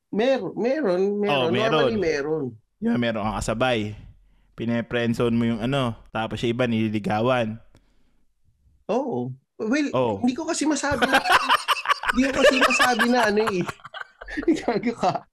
meron, 0.08 0.54
meron, 0.56 1.02
meron, 1.20 1.36
Oh, 1.38 1.52
meron. 1.52 1.72
normally 1.84 2.00
meron. 2.00 2.44
Yung 2.80 2.98
meron 2.98 3.22
kang 3.24 3.38
kasabay. 3.38 3.94
Pine-friendzone 4.56 5.36
mo 5.36 5.46
yung 5.46 5.62
ano, 5.62 5.94
tapos 6.10 6.42
yung 6.42 6.52
iba 6.52 6.66
nililigawan. 6.66 7.62
Oo. 8.88 9.30
Well, 9.58 9.90
Oh. 9.92 10.18
hindi 10.22 10.34
ko 10.34 10.46
kasi 10.46 10.66
masabi 10.66 11.02
hindi 12.14 12.22
ko 12.24 12.40
kasi 12.40 12.56
masabi 12.58 13.06
na 13.10 13.26
ano 13.26 13.42
eh. 13.44 13.62
Gago 14.60 14.94
ka. 14.94 15.26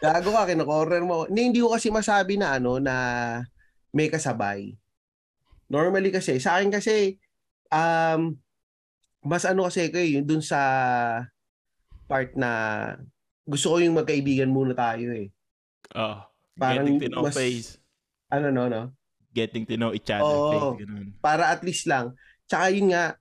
Gago 0.00 0.30
ka, 0.32 0.42
kinakorner 0.48 1.04
mo. 1.04 1.28
Hindi, 1.28 1.40
hindi 1.52 1.60
ko 1.60 1.76
kasi 1.76 1.92
masabi 1.92 2.40
na 2.40 2.56
ano, 2.56 2.80
na 2.80 2.94
may 3.92 4.08
kasabay. 4.08 4.74
Normally 5.70 6.10
kasi, 6.10 6.42
sa 6.42 6.58
akin 6.58 6.70
kasi, 6.72 7.20
um, 7.70 8.34
mas 9.22 9.44
ano 9.44 9.68
kasi 9.68 9.92
ko 9.92 10.00
eh, 10.00 10.18
yung 10.18 10.26
dun 10.26 10.42
sa 10.42 10.58
part 12.10 12.34
na 12.34 12.50
gusto 13.46 13.76
ko 13.76 13.76
yung 13.78 13.98
magkaibigan 13.98 14.50
muna 14.50 14.74
tayo 14.74 15.14
eh. 15.14 15.30
Oh. 15.94 16.24
Parang 16.58 16.86
getting 16.86 16.98
to 17.06 17.08
know 17.12 17.24
mas- 17.26 17.36
face. 17.36 17.68
Ano 18.30 18.50
no, 18.50 18.66
no? 18.66 18.94
Getting 19.30 19.62
to 19.66 19.78
know 19.78 19.94
each 19.94 20.10
other 20.10 20.26
Oo. 20.26 20.74
face. 20.74 20.86
Ganun. 20.86 21.14
para 21.22 21.54
at 21.54 21.62
least 21.62 21.86
lang. 21.86 22.18
Tsaka 22.50 22.74
yun 22.74 22.90
nga, 22.90 23.14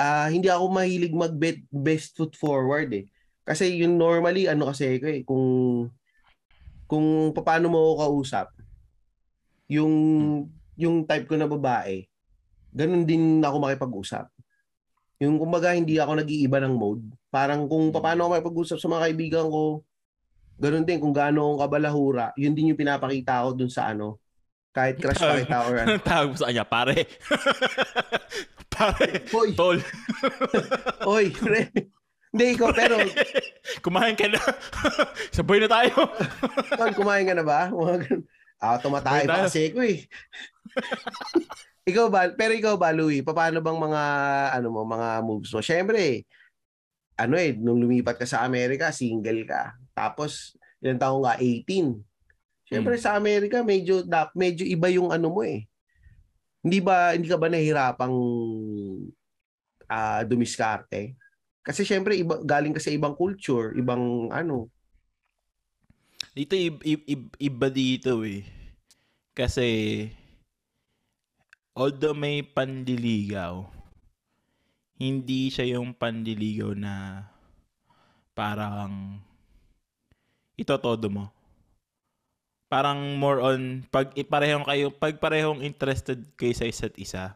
ah, 0.00 0.28
hindi 0.32 0.48
ako 0.48 0.72
mahilig 0.72 1.12
mag 1.12 1.36
best 1.68 2.16
foot 2.16 2.32
forward 2.32 2.88
eh. 2.96 3.04
Kasi 3.48 3.80
yun 3.80 3.96
normally, 3.96 4.44
ano 4.44 4.68
kasi 4.68 5.00
ko 5.00 5.06
eh, 5.08 5.24
kung 5.24 5.46
kung 6.84 7.32
paano 7.32 7.72
mo 7.72 7.96
kausap, 7.96 8.52
yung 9.72 9.92
yung 10.76 11.08
type 11.08 11.24
ko 11.24 11.40
na 11.40 11.48
babae, 11.48 12.04
ganun 12.76 13.08
din 13.08 13.40
ako 13.40 13.56
makipag-usap. 13.56 14.28
Yung 15.24 15.40
kumbaga 15.40 15.72
hindi 15.72 15.96
ako 15.96 16.20
nag-iiba 16.20 16.60
ng 16.60 16.76
mode. 16.76 17.08
Parang 17.32 17.64
kung 17.64 17.88
paano 17.88 18.28
ako 18.28 18.30
makipag-usap 18.36 18.78
sa 18.84 18.88
mga 18.92 19.04
kaibigan 19.08 19.46
ko, 19.48 19.80
ganun 20.60 20.84
din 20.84 21.00
kung 21.00 21.16
gaano 21.16 21.48
akong 21.48 21.60
kabalahura, 21.64 22.26
yun 22.36 22.52
din 22.52 22.76
yung 22.76 22.80
pinapakita 22.80 23.48
ko 23.48 23.56
dun 23.56 23.72
sa 23.72 23.96
ano, 23.96 24.20
kahit 24.76 25.00
crush 25.00 25.24
pa 25.24 25.40
kita 25.40 25.58
or 25.64 25.74
ano. 25.80 25.96
Tawag 26.04 26.36
sa 26.36 26.52
kanya? 26.52 26.68
Pare. 26.68 27.08
Pare. 28.78 29.10
Hoy, 29.32 29.56
Tol. 29.56 29.80
Oy, 31.16 31.34
pre. 31.34 31.72
Hindi, 32.28 32.44
ikaw, 32.56 32.70
pero, 32.76 32.96
Kumain 33.84 34.16
ka 34.16 34.28
na. 34.28 34.40
Sabay 35.36 35.60
na 35.64 35.68
tayo. 35.68 35.92
tol, 36.78 36.92
kumain 36.96 37.24
ka 37.24 37.34
na 37.36 37.44
ba? 37.44 37.72
Ah, 38.58 38.76
tumatay 38.80 39.24
pa 39.24 39.46
kasi 39.46 39.70
ko 39.72 39.80
eh. 39.84 40.04
ikaw 41.88 42.10
ba, 42.12 42.28
pero 42.34 42.52
ikaw 42.52 42.74
ba, 42.76 42.92
Louie, 42.92 43.24
paano 43.24 43.62
bang 43.64 43.78
mga, 43.78 44.02
ano 44.60 44.68
mo, 44.68 44.82
mga 44.84 45.08
moves 45.24 45.52
mo? 45.54 45.60
Siyempre, 45.64 46.26
ano 47.16 47.34
eh, 47.38 47.56
nung 47.56 47.80
lumipat 47.80 48.20
ka 48.20 48.26
sa 48.28 48.44
Amerika, 48.44 48.92
single 48.92 49.48
ka. 49.48 49.78
Tapos, 49.96 50.54
ilang 50.84 51.00
taong 51.00 51.24
ka? 51.24 51.34
18. 51.40 51.96
Siyempre, 52.68 53.00
Hmm. 53.00 53.04
sa 53.04 53.16
Amerika, 53.16 53.64
medyo, 53.64 54.04
medyo 54.36 54.68
iba 54.68 54.92
yung 54.92 55.08
ano 55.08 55.32
mo 55.32 55.40
eh. 55.40 55.64
Hindi 56.60 56.78
ba, 56.84 57.16
hindi 57.16 57.30
ka 57.30 57.38
ba 57.40 57.48
nahihirapang 57.48 58.16
ah 59.88 60.20
dumiskarte? 60.26 61.16
Kasi 61.68 61.84
syempre, 61.84 62.16
iba, 62.16 62.40
galing 62.40 62.72
ka 62.72 62.80
sa 62.80 62.88
ibang 62.88 63.12
culture, 63.12 63.76
ibang 63.76 64.32
ano, 64.32 64.72
Dito, 66.38 66.54
i- 66.54 66.70
i- 66.86 67.34
iba 67.50 67.66
dito 67.66 68.22
eh. 68.22 68.46
Kasi, 69.34 70.06
although 71.74 72.14
may 72.14 72.46
pandiligaw, 72.46 73.66
hindi 74.98 75.50
siya 75.50 75.78
yung 75.78 75.94
pandiligaw 75.94 76.74
na 76.74 77.26
parang 78.34 79.18
ito 80.58 80.74
todo 80.78 81.06
mo. 81.10 81.26
Parang 82.70 83.18
more 83.18 83.42
on 83.42 83.82
pag 83.90 84.14
parehong 84.14 84.66
kayo, 84.66 84.94
pag 84.94 85.18
parehong 85.18 85.62
interested 85.66 86.22
kayo 86.38 86.54
sa 86.54 86.70
isa't 86.70 86.94
isa, 86.98 87.34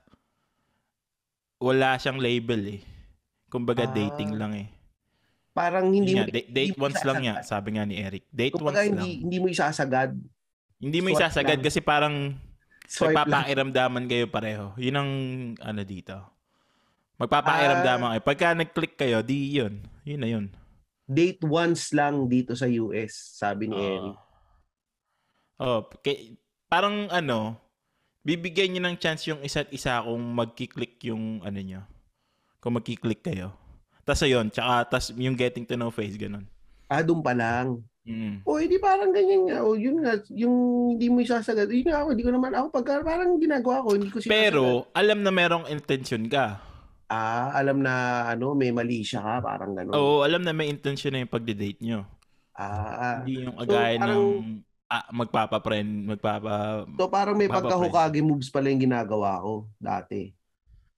wala 1.63 1.99
siyang 1.99 2.23
label 2.23 2.79
eh. 2.79 2.83
Kumbaga 3.53 3.85
Ah. 3.85 3.93
dating 3.93 4.33
lang 4.35 4.57
eh. 4.57 4.69
parang 5.53 5.93
hindi 5.93 6.17
mo, 6.17 6.25
nga, 6.25 6.33
da- 6.33 6.49
date 6.49 6.49
hindi 6.49 6.73
mo 6.73 6.89
once 6.89 7.03
lang 7.05 7.21
isasagad. 7.21 7.37
nga, 7.37 7.45
sabi 7.45 7.69
nga 7.77 7.85
ni 7.85 7.95
Eric. 8.01 8.25
Date 8.33 8.57
Kumbaga, 8.57 8.81
once 8.81 8.89
hindi, 8.89 8.97
lang. 9.13 9.21
hindi 9.21 9.37
mo 9.37 9.47
isasagad. 9.47 10.11
Hindi 10.81 10.99
mo 10.99 11.09
isasagad 11.13 11.59
lang. 11.61 11.67
kasi 11.69 11.79
parang 11.79 12.15
Swipe 12.89 13.13
lang. 13.13 13.29
kayo 14.09 14.27
pareho. 14.27 14.73
Yun 14.75 14.97
ang 14.97 15.11
ano 15.61 15.81
dito. 15.85 16.17
Magpapakiramdaman 17.21 18.09
Ah. 18.09 18.13
kayo. 18.17 18.23
Pagka 18.25 18.57
nag-click 18.57 18.97
kayo, 18.97 19.21
di 19.21 19.53
yun. 19.53 19.85
Yun 20.03 20.19
na 20.19 20.27
yun. 20.27 20.47
Date 21.05 21.45
once 21.45 21.93
lang 21.93 22.25
dito 22.27 22.57
sa 22.57 22.65
US, 22.65 23.13
sabi 23.37 23.69
ni 23.69 23.77
Eric. 23.77 24.17
Oh, 25.59 25.85
kay, 26.01 26.35
parang 26.67 27.07
ano, 27.09 27.61
bibigyan 28.23 28.73
niyo 28.73 28.83
ng 28.83 28.97
chance 28.97 29.29
yung 29.29 29.45
isa't 29.45 29.69
isa 29.69 30.01
kung 30.01 30.33
magki-click 30.33 30.97
yung 31.05 31.45
ano 31.45 31.61
nyo. 31.61 31.85
Kung 32.63 32.79
magki-click 32.79 33.27
kayo. 33.27 33.51
Tapos 34.07 34.23
ayun, 34.23 34.47
tsaka 34.47 34.87
tas 34.89 35.11
yung 35.13 35.35
getting 35.35 35.67
to 35.67 35.75
know 35.75 35.91
face, 35.91 36.15
ganun. 36.15 36.47
Ah, 36.87 37.03
doon 37.03 37.19
pa 37.19 37.35
lang. 37.35 37.83
Mm. 38.03 38.43
O, 38.43 38.59
hindi 38.59 38.79
parang 38.79 39.11
ganyan 39.11 39.47
nga. 39.47 39.59
O, 39.63 39.75
yun 39.75 40.03
nga, 40.03 40.19
yung 40.31 40.55
hindi 40.95 41.07
mo 41.07 41.23
isasagad. 41.23 41.71
Yun 41.71 41.91
nga 41.91 42.03
ako, 42.03 42.09
hindi 42.15 42.27
ko 42.27 42.33
naman, 42.35 42.51
ako 42.55 42.67
pagka 42.71 43.03
parang 43.03 43.39
ginagawa 43.39 43.83
ko, 43.83 43.95
hindi 43.95 44.11
ko 44.11 44.19
sinasagad. 44.19 44.35
Pero, 44.35 44.63
alam 44.91 45.19
na 45.23 45.31
merong 45.31 45.67
intention 45.67 46.27
ka. 46.27 46.59
Ah, 47.07 47.55
alam 47.55 47.83
na, 47.83 48.27
ano, 48.31 48.55
may 48.55 48.71
mali 48.75 49.03
siya 49.03 49.23
ka, 49.23 49.35
parang 49.43 49.75
gano'n. 49.75 49.95
Oo, 49.95 50.23
alam 50.23 50.43
na 50.43 50.51
may 50.51 50.67
intention 50.67 51.15
na 51.15 51.23
yung 51.23 51.31
pagde-date 51.31 51.83
nyo. 51.83 52.07
Ah, 52.55 53.23
Hindi 53.23 53.47
yung 53.47 53.55
So, 53.55 53.63
agay 53.65 53.93
parang- 53.99 54.11
ng 54.11 54.47
ah, 54.93 55.07
magpapa-friend, 55.09 55.91
magpapa... 56.05 56.85
so 56.99 57.09
parang 57.09 57.37
may 57.39 57.49
Papa 57.49 57.65
pagka-Hokage 57.65 58.21
moves 58.21 58.53
pala 58.53 58.69
yung 58.69 58.83
ginagawa 58.83 59.41
ko 59.41 59.71
dati. 59.79 60.31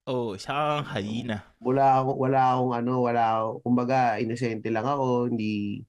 Oh, 0.05 0.37
isa 0.37 0.53
kang 0.53 0.87
hyena. 0.93 1.49
Wala 1.65 2.05
akong, 2.05 2.19
wala 2.21 2.41
akong 2.53 2.73
ano, 2.77 2.93
wala 3.01 3.23
akong, 3.41 3.59
kumbaga, 3.65 4.21
inosente 4.21 4.69
lang 4.69 4.85
ako, 4.85 5.33
hindi, 5.33 5.81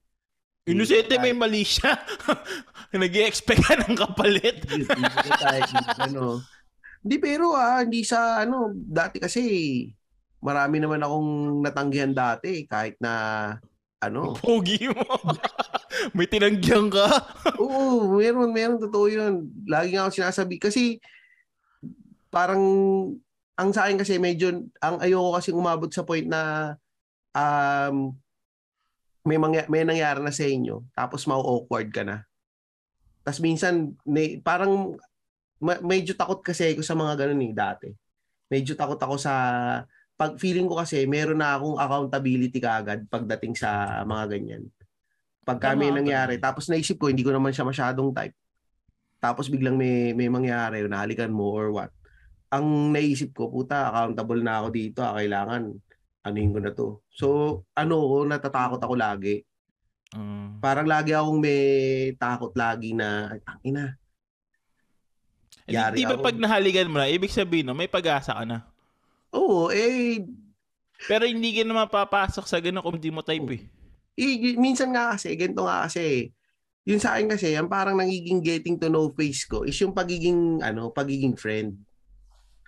Inosente 0.66 1.14
may 1.22 1.30
mali 1.30 1.62
siya. 1.62 1.94
nag 2.90 3.14
expect 3.22 3.62
ka 3.62 3.78
ng 3.86 3.94
kapalit. 3.94 4.66
Hindi 4.66 5.30
tayo, 5.38 5.62
ano. 6.10 6.42
Hindi 7.06 7.16
pero 7.22 7.54
ah, 7.54 7.86
hindi 7.86 8.02
sa 8.02 8.42
ano, 8.42 8.74
dati 8.74 9.22
kasi 9.22 9.42
marami 10.42 10.82
naman 10.82 11.06
akong 11.06 11.62
natanggihan 11.62 12.10
dati 12.10 12.66
kahit 12.66 12.98
na 12.98 13.12
ano. 14.02 14.34
Pogi 14.34 14.90
mo. 14.90 15.06
may 16.18 16.26
tinanggihan 16.26 16.90
ka. 16.90 17.06
Oo, 17.62 18.18
meron, 18.18 18.50
meron 18.50 18.82
totoo 18.82 19.06
'yun. 19.06 19.46
Lagi 19.70 19.94
nga 19.94 20.10
ako 20.10 20.18
sinasabi 20.18 20.58
kasi 20.58 20.98
parang 22.26 22.58
ang 23.56 23.72
sa 23.72 23.88
akin 23.88 23.96
kasi 23.96 24.20
medyo 24.20 24.68
ang 24.84 25.00
ayoko 25.00 25.40
kasi 25.40 25.50
umabot 25.50 25.88
sa 25.88 26.04
point 26.04 26.28
na 26.28 26.76
um 27.32 28.12
may 29.26 29.40
mangya, 29.42 29.66
may 29.66 29.82
nangyari 29.82 30.22
na 30.22 30.30
sa 30.30 30.46
inyo 30.46 30.86
tapos 30.94 31.26
mau-awkward 31.26 31.90
ka 31.90 32.06
na. 32.06 32.22
Tapos 33.26 33.42
minsan 33.42 33.98
may, 34.06 34.38
parang 34.38 34.94
ma- 35.58 35.82
medyo 35.82 36.14
takot 36.14 36.38
kasi 36.46 36.76
ako 36.76 36.86
sa 36.86 36.94
mga 36.94 37.26
ganun 37.26 37.42
eh 37.42 37.50
dati. 37.50 37.88
Medyo 38.46 38.78
takot 38.78 39.00
ako 39.02 39.18
sa 39.18 39.34
pag 40.14 40.38
feeling 40.38 40.70
ko 40.70 40.78
kasi 40.78 41.04
meron 41.10 41.42
na 41.42 41.58
akong 41.58 41.76
accountability 41.76 42.62
kaagad 42.62 43.04
pagdating 43.10 43.58
sa 43.58 44.00
mga 44.06 44.24
ganyan. 44.38 44.62
Pagka 45.42 45.74
may 45.74 45.90
Tama 45.90 45.98
ka 45.98 45.98
nangyari, 45.98 46.34
tapos 46.38 46.70
naisip 46.70 46.96
ko 47.02 47.10
hindi 47.10 47.26
ko 47.26 47.34
naman 47.34 47.50
siya 47.50 47.66
masyadong 47.66 48.14
type. 48.14 48.34
Tapos 49.18 49.50
biglang 49.50 49.74
may 49.74 50.14
may 50.14 50.30
mangyari, 50.30 50.86
nahalikan 50.86 51.34
mo 51.34 51.50
or 51.50 51.74
what. 51.74 51.90
Ang 52.54 52.94
naisip 52.94 53.34
ko, 53.34 53.50
puta, 53.50 53.90
accountable 53.90 54.42
na 54.42 54.62
ako 54.62 54.68
dito, 54.70 55.00
ah, 55.02 55.18
kailangan 55.18 55.74
anuhin 56.26 56.52
ko 56.54 56.60
na 56.62 56.72
to. 56.74 56.88
So, 57.10 57.26
ano 57.78 57.94
ko, 58.02 58.16
natatakot 58.26 58.82
ako 58.82 58.94
lagi. 58.98 59.42
Mm. 60.14 60.58
Parang 60.62 60.86
lagi 60.86 61.14
akong 61.14 61.38
may 61.38 61.62
takot 62.18 62.50
lagi 62.54 62.94
na, 62.94 63.30
ay, 63.30 63.40
tangina. 63.42 63.84
Eh, 65.66 65.74
Yari 65.74 66.02
di 66.02 66.06
ba 66.06 66.14
ako. 66.18 66.22
pag 66.22 66.38
nahalikan 66.38 66.90
mo 66.90 67.02
na, 67.02 67.10
ibig 67.10 67.34
sabihin 67.34 67.66
no, 67.66 67.74
may 67.74 67.90
pag-asa 67.90 68.34
ka 68.34 68.44
na. 68.46 68.62
Oo, 69.34 69.70
eh, 69.74 70.22
Pero 71.10 71.28
hindi 71.28 71.52
ka 71.52 71.62
na 71.66 71.84
mapapasok 71.84 72.48
sa 72.48 72.56
ganun 72.58 72.80
kung 72.82 72.96
di 72.96 73.12
mo 73.12 73.20
type 73.20 73.52
eh. 73.52 73.62
eh, 74.16 74.56
minsan 74.56 74.90
nga 74.96 75.12
kasi, 75.14 75.36
ganito 75.36 75.62
nga 75.62 75.84
kasi, 75.84 76.32
yun 76.88 77.02
sa 77.02 77.14
akin 77.18 77.28
kasi, 77.36 77.52
ang 77.52 77.68
parang 77.68 78.00
nagiging 78.00 78.40
getting 78.40 78.80
to 78.80 78.88
know 78.88 79.12
face 79.12 79.44
ko 79.44 79.62
is 79.68 79.76
yung 79.76 79.92
pagiging, 79.92 80.64
ano, 80.64 80.88
pagiging 80.90 81.36
friend. 81.36 81.76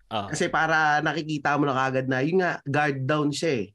Ah. 0.09 0.29
Kasi 0.29 0.49
para 0.49 1.05
nakikita 1.05 1.57
mo 1.61 1.69
na 1.69 1.77
kagad 1.77 2.09
na, 2.09 2.25
yun 2.25 2.41
nga, 2.41 2.61
guard 2.65 3.05
down 3.05 3.29
siya 3.29 3.65
eh. 3.65 3.69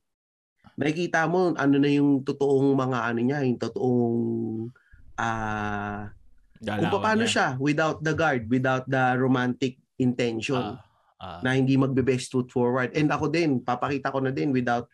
nakikita 0.73 1.29
mo 1.29 1.53
ano 1.53 1.75
na 1.77 1.85
yung 1.85 2.25
totoong 2.25 2.73
mga 2.73 2.99
ano 3.05 3.19
niya, 3.21 3.39
yung 3.45 3.61
totoong 3.61 4.17
ah 5.13 6.09
kung 6.57 6.65
Galawan 6.89 7.03
paano 7.03 7.23
niya. 7.27 7.33
siya 7.33 7.47
without 7.61 7.99
the 8.01 8.13
guard, 8.17 8.49
without 8.49 8.85
the 8.89 9.13
romantic 9.21 9.77
intention 10.01 10.79
Ah, 10.79 10.81
ah. 11.21 11.39
na 11.45 11.53
hindi 11.53 11.77
magbe-best 11.77 12.33
foot 12.33 12.49
forward. 12.49 12.89
And 12.97 13.11
ako 13.13 13.29
din, 13.29 13.61
papakita 13.61 14.09
ko 14.09 14.17
na 14.23 14.33
din 14.33 14.49
without 14.49 14.89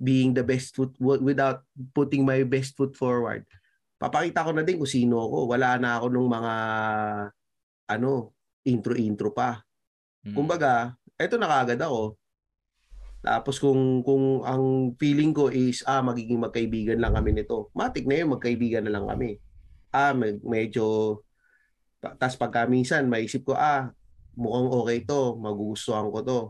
being 0.00 0.32
the 0.32 0.46
best 0.46 0.72
foot 0.72 0.94
without 0.98 1.60
putting 1.92 2.24
my 2.24 2.40
best 2.48 2.72
foot 2.72 2.96
forward. 2.96 3.44
Papakita 4.00 4.46
ko 4.46 4.54
na 4.56 4.64
din 4.64 4.78
kung 4.80 4.88
sino 4.88 5.20
ako. 5.20 5.52
Wala 5.52 5.76
na 5.76 5.98
ako 6.00 6.06
nung 6.08 6.30
mga 6.30 6.54
ano, 7.90 8.32
intro-intro 8.64 9.34
pa. 9.34 9.60
Mm. 10.28 10.34
Kumbaga, 10.36 10.92
eto 11.16 11.40
na 11.40 11.48
kagad 11.48 11.80
ako. 11.80 12.14
Tapos 13.18 13.58
kung 13.58 14.00
kung 14.06 14.46
ang 14.46 14.94
feeling 14.94 15.34
ko 15.34 15.50
is 15.50 15.82
ah 15.82 15.98
magiging 16.00 16.38
magkaibigan 16.38 17.02
lang 17.02 17.18
kami 17.18 17.34
nito. 17.34 17.72
Matik 17.74 18.06
na 18.06 18.22
yun, 18.22 18.30
magkaibigan 18.30 18.86
na 18.86 18.94
lang 18.94 19.10
kami. 19.10 19.42
Ah 19.90 20.14
med- 20.14 20.44
medyo 20.46 21.18
tas 21.98 22.38
pagka 22.38 22.70
minsan 22.70 23.10
maisip 23.10 23.42
ko 23.42 23.58
ah 23.58 23.90
mukhang 24.38 24.70
okay 24.70 24.98
to, 25.02 25.34
magugustuhan 25.34 26.14
ko 26.14 26.18
to. 26.22 26.40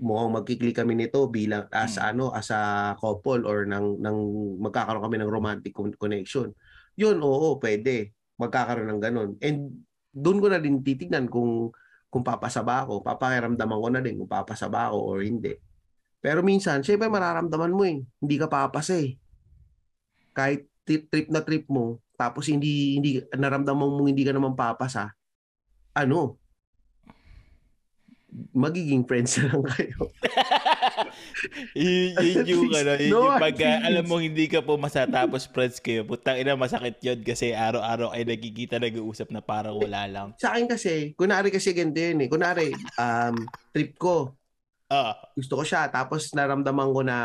Mukhang 0.00 0.32
magkiklik 0.34 0.74
kami 0.74 0.96
nito 0.96 1.28
bilang 1.28 1.68
as 1.68 2.00
Mm. 2.00 2.16
ano 2.16 2.24
as 2.32 2.48
a 2.48 2.96
couple 2.96 3.44
or 3.44 3.68
nang 3.68 4.00
nang 4.00 4.16
magkakaroon 4.58 5.04
kami 5.04 5.20
ng 5.20 5.30
romantic 5.30 5.76
con- 5.76 5.94
connection. 6.00 6.50
Yun, 6.96 7.20
oo, 7.20 7.60
pwede. 7.60 8.16
Magkakaroon 8.40 8.88
ng 8.88 9.02
ganun. 9.04 9.30
And 9.44 9.84
doon 10.10 10.40
ko 10.40 10.48
na 10.48 10.58
din 10.58 10.80
titignan 10.82 11.28
kung 11.28 11.70
kung 12.08 12.24
papasa 12.24 12.64
ba 12.64 12.84
ako, 12.84 13.04
papakiramdaman 13.04 13.78
ko 13.78 13.88
na 13.92 14.00
din 14.00 14.16
kung 14.16 14.30
papasa 14.30 14.66
ba 14.66 14.88
ako 14.88 14.98
or 15.12 15.18
hindi. 15.20 15.52
Pero 16.18 16.40
minsan, 16.42 16.82
syempre 16.82 17.06
mararamdaman 17.06 17.72
mo 17.72 17.84
eh, 17.84 18.02
hindi 18.02 18.36
ka 18.40 18.48
papasa 18.48 18.98
eh. 18.98 19.14
Kahit 20.32 20.66
trip, 20.82 21.12
trip 21.12 21.28
na 21.28 21.44
trip 21.44 21.68
mo, 21.68 22.00
tapos 22.16 22.48
hindi 22.48 22.98
hindi 22.98 23.20
naramdaman 23.30 23.88
mo 23.92 24.02
hindi 24.08 24.24
ka 24.24 24.32
naman 24.34 24.56
papasa, 24.56 25.12
ano, 25.94 26.40
magiging 28.52 29.02
friends 29.08 29.40
na 29.40 29.50
lang 29.50 29.64
kayo. 29.64 29.98
yun, 31.76 32.12
yun 32.20 32.44
yung 32.44 32.68
ano, 32.76 32.92
yun 33.00 33.10
no 33.10 33.20
yung 33.24 33.40
pagka 33.40 33.64
feelings. 33.64 33.86
alam 33.88 34.04
mo 34.04 34.16
hindi 34.20 34.44
ka 34.46 34.60
pumasa 34.60 35.08
tapos 35.08 35.48
friends 35.48 35.80
kayo, 35.80 36.04
putang 36.04 36.36
ina 36.36 36.52
masakit 36.52 37.00
yun 37.00 37.20
kasi 37.24 37.56
araw-araw 37.56 38.12
ay 38.12 38.28
nagkikita 38.28 38.76
nag-uusap 38.76 39.32
na 39.32 39.40
parang 39.40 39.80
wala 39.80 40.04
lang. 40.04 40.28
Sa 40.36 40.52
akin 40.52 40.68
kasi, 40.68 41.16
kunari 41.16 41.48
kasi 41.48 41.72
ganito 41.72 41.98
yun 41.98 42.20
eh. 42.20 42.28
Kunari, 42.28 42.68
um, 42.96 43.36
trip 43.72 43.96
ko, 43.96 44.36
Ah, 44.88 45.20
gusto 45.36 45.60
ko 45.60 45.64
siya, 45.68 45.92
tapos 45.92 46.32
naramdaman 46.32 46.88
ko 46.96 47.04
na, 47.04 47.16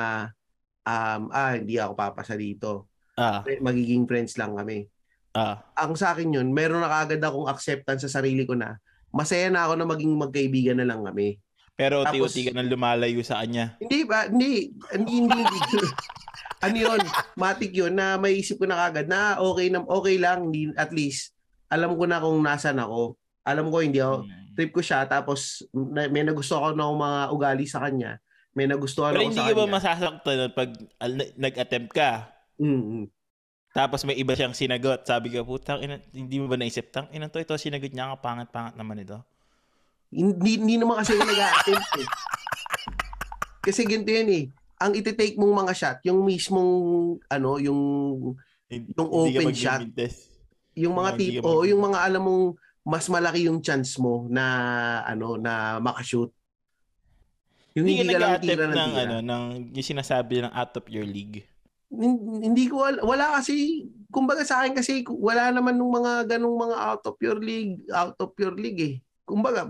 um, 0.83 1.31
ah, 1.31 1.55
hindi 1.55 1.79
ako 1.79 1.95
papasa 1.95 2.35
dito. 2.35 2.91
ah, 3.15 3.39
Magiging 3.63 4.03
friends 4.03 4.35
lang 4.35 4.51
kami. 4.59 4.83
ah. 5.31 5.63
ang 5.79 5.95
sa 5.95 6.11
akin 6.11 6.27
yun, 6.39 6.51
meron 6.51 6.83
na 6.83 6.91
kagad 6.91 7.23
akong 7.23 7.47
acceptance 7.47 8.03
sa 8.03 8.19
sarili 8.19 8.43
ko 8.43 8.53
na 8.53 8.75
masaya 9.13 9.47
na 9.53 9.69
ako 9.69 9.73
na 9.77 9.85
maging 9.85 10.13
magkaibigan 10.17 10.77
na 10.81 10.89
lang 10.89 11.05
kami. 11.05 11.37
Pero 11.73 12.01
Tapos- 12.01 12.33
unti-unti 12.33 12.49
ka 12.49 12.51
nang 12.53 12.69
lumalayo 12.69 13.21
sa 13.21 13.41
kanya. 13.41 13.77
Hindi 13.77 13.99
ba? 14.05 14.25
Hindi. 14.25 14.73
Hindi, 14.93 15.13
hindi. 15.25 15.41
hindi. 15.41 15.77
ano 16.65 16.75
yun? 16.75 16.99
Matik 17.33 17.73
yun 17.73 17.93
na 17.93 18.17
maisip 18.17 18.57
ko 18.57 18.65
na 18.65 18.77
kagad 18.77 19.09
na 19.09 19.37
okay, 19.37 19.69
na, 19.73 19.81
okay 19.85 20.17
lang. 20.17 20.49
Hindi, 20.49 20.69
at 20.73 20.93
least, 20.93 21.33
alam 21.69 21.97
ko 21.97 22.05
na 22.05 22.21
kung 22.21 22.41
nasan 22.41 22.77
ako. 22.77 23.17
Alam 23.43 23.69
ko 23.69 23.81
hindi 23.81 23.99
ako, 23.99 24.23
Mm. 24.23 24.53
trip 24.53 24.71
ko 24.71 24.81
siya 24.85 25.03
tapos 25.09 25.65
may 25.73 26.21
nagusto 26.21 26.55
ako 26.55 26.77
ng 26.77 26.93
mga 26.95 27.19
ugali 27.33 27.65
sa 27.65 27.81
kanya. 27.81 28.21
May 28.53 28.69
nagustuhan 28.69 29.17
Pero 29.17 29.25
ako 29.25 29.29
hindi 29.33 29.41
sa 29.41 29.49
ka 29.49 29.53
ba 29.53 29.63
kanya. 29.65 29.73
masasaktan 29.73 30.37
pag 30.53 30.69
nag-attempt 31.41 31.91
ka? 31.91 32.29
Mm, 32.61 32.69
mm. 32.69 33.05
Tapos 33.73 34.05
may 34.05 34.13
iba 34.15 34.37
siyang 34.37 34.53
sinagot. 34.53 35.01
Sabi 35.03 35.33
ka, 35.33 35.41
putang 35.41 35.81
ina, 35.81 35.97
hindi 36.13 36.37
mo 36.37 36.45
ba 36.45 36.55
naisip? 36.55 36.93
Tang 36.93 37.09
ina 37.09 37.25
to, 37.25 37.41
ito 37.41 37.57
sinagot 37.57 37.89
niya, 37.89 38.05
ang 38.07 38.21
pangat-pangat 38.21 38.77
naman 38.77 39.01
ito. 39.01 39.17
Hindi, 40.13 40.61
hindi 40.61 40.75
naman 40.77 41.01
kasi 41.01 41.17
yung 41.17 41.25
nag-attempt 41.25 41.91
eh. 41.97 42.07
Kasi 43.65 43.81
ganito 43.83 44.13
yan 44.13 44.29
eh. 44.29 44.43
Ang 44.77 44.93
iti-take 44.93 45.33
mong 45.35 45.53
mga 45.57 45.73
shot, 45.73 45.97
yung 46.05 46.21
mismong, 46.21 46.71
ano, 47.25 47.57
yung, 47.57 47.81
Hindi, 48.69 48.93
Yung 48.93 49.09
hindi 49.09 49.31
ka 49.31 49.41
open 49.41 49.55
shot. 49.55 49.81
mag-test. 49.81 50.21
yung 50.73 50.93
mga 50.93 51.09
hindi 51.13 51.27
tip, 51.29 51.41
ka 51.41 51.47
o 51.47 51.61
yung 51.63 51.81
mga 51.83 51.99
alam 52.01 52.21
mong 52.25 52.45
mas 52.83 53.05
malaki 53.07 53.45
yung 53.45 53.61
chance 53.61 53.97
mo 53.97 54.25
na, 54.27 54.43
ano, 55.03 55.37
na 55.37 55.77
makashoot. 55.77 56.29
Yung 57.73 57.85
Hindi 57.85 57.95
ka 57.95 58.01
hindi 58.03 58.13
ka 58.13 58.19
lang 58.19 58.33
tira 58.37 58.63
ng 58.65 58.73
ng, 58.75 58.91
tira. 58.91 59.01
ano, 59.01 59.15
ng, 59.21 59.43
yung 59.73 59.87
sinasabi 59.87 60.33
ng 60.41 60.53
out 60.53 60.73
of 60.75 60.85
your 60.89 61.05
league. 61.05 61.41
Hin- 61.93 62.41
Hindi 62.41 62.65
ko, 62.65 62.83
al- 62.83 63.05
wala 63.05 63.37
kasi, 63.37 63.85
kumbaga 64.09 64.41
sa 64.41 64.61
akin 64.61 64.73
kasi, 64.73 65.05
wala 65.05 65.53
naman 65.53 65.77
nung 65.77 65.93
mga 65.93 66.25
ganong 66.25 66.57
mga 66.57 66.77
out 66.77 67.03
of 67.05 67.17
your 67.21 67.37
league, 67.37 67.81
out 67.93 68.17
of 68.17 68.33
your 68.35 68.53
league 68.53 68.81
eh. 68.81 68.95
Kumbaga, 69.23 69.69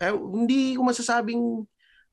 eh, 0.00 0.12
hindi 0.12 0.74
ko 0.74 0.82
masasabing 0.82 1.64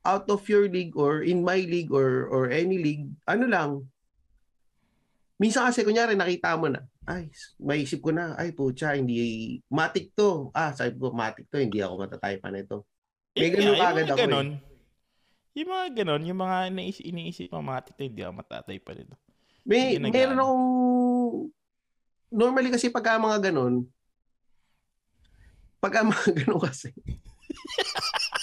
out 0.04 0.28
of 0.28 0.44
your 0.48 0.68
league 0.68 0.94
or 0.94 1.24
in 1.24 1.40
my 1.40 1.56
league 1.58 1.88
or 1.88 2.28
or 2.28 2.52
any 2.52 2.76
league, 2.76 3.08
ano 3.24 3.48
lang. 3.48 3.72
Minsan 5.40 5.68
kasi 5.68 5.84
kunyari 5.84 6.16
nakita 6.16 6.56
mo 6.56 6.68
na, 6.68 6.84
ay, 7.04 7.28
maisip 7.60 8.00
ko 8.00 8.12
na, 8.12 8.36
ay 8.36 8.52
putya, 8.52 8.96
hindi, 8.96 9.60
matik 9.68 10.16
to. 10.16 10.52
Ah, 10.52 10.72
sabi 10.72 10.96
ko, 10.96 11.12
matik 11.12 11.52
to, 11.52 11.60
hindi 11.60 11.84
ako 11.84 12.00
matatay 12.00 12.40
pa 12.40 12.48
nito. 12.48 12.88
May 13.36 13.50
ganun 13.50 13.76
nga, 13.76 13.92
kagad 13.92 14.08
yung 14.08 14.14
mga 14.14 14.14
ako 14.14 14.20
eh. 14.54 14.73
Yung 15.54 15.70
mga 15.70 15.86
ganon, 16.02 16.26
yung 16.26 16.42
mga 16.42 16.74
iniisip, 16.74 17.06
iniisip 17.06 17.48
mo, 17.54 17.62
mga 17.62 17.86
tito, 17.86 18.02
hindi 18.02 18.22
ako 18.26 18.34
matatay 18.42 18.78
pa 18.82 18.92
nito. 18.98 19.16
May, 19.64 20.02
meron 20.02 20.42
akong, 20.42 20.68
normally 22.34 22.74
kasi 22.74 22.90
pagka 22.90 23.22
mga 23.22 23.50
ganon, 23.50 23.86
pagka 25.78 26.02
mga 26.02 26.30
ganon 26.42 26.62
kasi, 26.62 26.90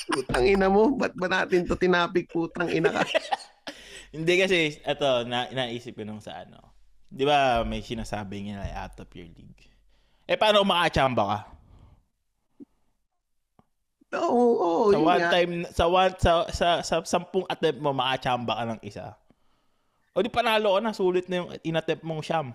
putang 0.07 0.46
ina 0.46 0.70
mo, 0.70 0.94
ba't 0.94 1.11
ba 1.18 1.27
natin 1.27 1.66
to 1.66 1.75
tinapik 1.75 2.31
putang 2.31 2.70
ina 2.70 2.94
ka? 2.94 3.03
Hindi 4.14 4.35
kasi, 4.38 4.79
eto, 4.87 5.27
na, 5.27 5.51
naisip 5.51 5.99
ko 5.99 6.07
nung 6.07 6.23
sa 6.23 6.46
ano. 6.46 6.59
Di 7.11 7.27
ba 7.27 7.66
may 7.66 7.83
sinasabi 7.83 8.46
nila 8.46 8.70
out 8.87 8.94
of 9.03 9.11
your 9.18 9.27
league? 9.35 9.66
Eh, 10.31 10.38
paano 10.38 10.62
kung 10.62 10.70
makachamba 10.70 11.23
ka? 11.27 11.38
Oo, 14.11 14.42
oo, 14.59 14.85
sa 14.90 14.99
one 14.99 15.23
nga. 15.23 15.31
time, 15.31 15.53
sa 15.70 15.85
one, 15.87 16.14
sa, 16.18 16.33
sa, 16.51 16.68
sa 16.83 16.94
sampung 17.07 17.46
attempt 17.46 17.79
mo, 17.79 17.94
makachamba 17.94 18.59
ka 18.59 18.64
ng 18.66 18.81
isa. 18.83 19.14
O 20.11 20.23
di 20.27 20.27
panalo 20.27 20.75
ka 20.75 20.81
na, 20.83 20.90
sulit 20.90 21.31
na 21.31 21.46
yung 21.46 21.51
inattempt 21.62 22.03
mong 22.03 22.23
siyam. 22.27 22.51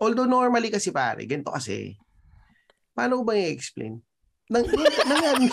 Although 0.00 0.24
normally 0.24 0.72
kasi 0.72 0.88
pare, 0.96 1.28
ganito 1.28 1.52
kasi, 1.52 2.00
paano 2.96 3.20
ko 3.20 3.22
ba 3.28 3.36
i-explain? 3.36 4.00
Nang, 4.48 4.64
nangyari. 5.10 5.52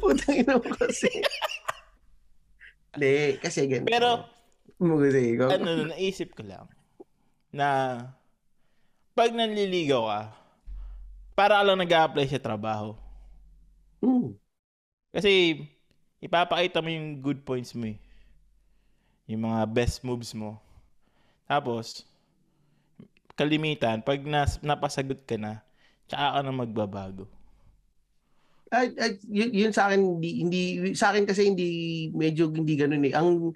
Putang 0.00 0.40
ina 0.40 0.56
mo 0.56 0.70
kasi. 0.80 1.08
Hindi, 2.96 3.36
kasi 3.44 3.68
ganito. 3.68 3.92
Pero, 3.92 4.10
Kasi, 4.80 5.36
go. 5.36 5.52
ano, 5.52 5.92
naisip 5.92 6.32
ko 6.32 6.48
lang, 6.48 6.64
na 7.52 7.68
pag 9.12 9.36
nanliligaw 9.36 10.08
ka, 10.08 10.20
para 11.36 11.60
ka 11.60 11.64
lang 11.68 11.84
nag-a-apply 11.84 12.24
sa 12.24 12.40
trabaho. 12.40 12.96
Hmm. 14.00 14.32
Kasi, 15.12 15.64
ipapakita 16.24 16.80
mo 16.80 16.88
yung 16.88 17.20
good 17.20 17.44
points 17.44 17.76
mo 17.76 17.84
eh. 17.88 17.98
Yung 19.28 19.44
mga 19.44 19.68
best 19.68 20.00
moves 20.02 20.32
mo. 20.32 20.56
Tapos, 21.44 22.08
kalimitan, 23.36 24.04
pag 24.04 24.20
nas, 24.24 24.60
napasagot 24.60 25.24
ka 25.24 25.36
na, 25.36 25.60
tsaka 26.08 26.36
ka 26.36 26.40
na 26.44 26.52
magbabago. 26.52 27.24
Ay, 28.70 28.94
ay, 29.02 29.12
yun, 29.26 29.50
yun 29.50 29.72
sa 29.74 29.90
akin 29.90 29.98
hindi, 29.98 30.30
hindi 30.46 30.62
sa 30.94 31.10
akin 31.10 31.26
kasi 31.26 31.50
hindi 31.50 31.68
medyo 32.14 32.46
hindi 32.54 32.78
ganoon 32.78 33.08
eh. 33.10 33.14
Ang 33.18 33.50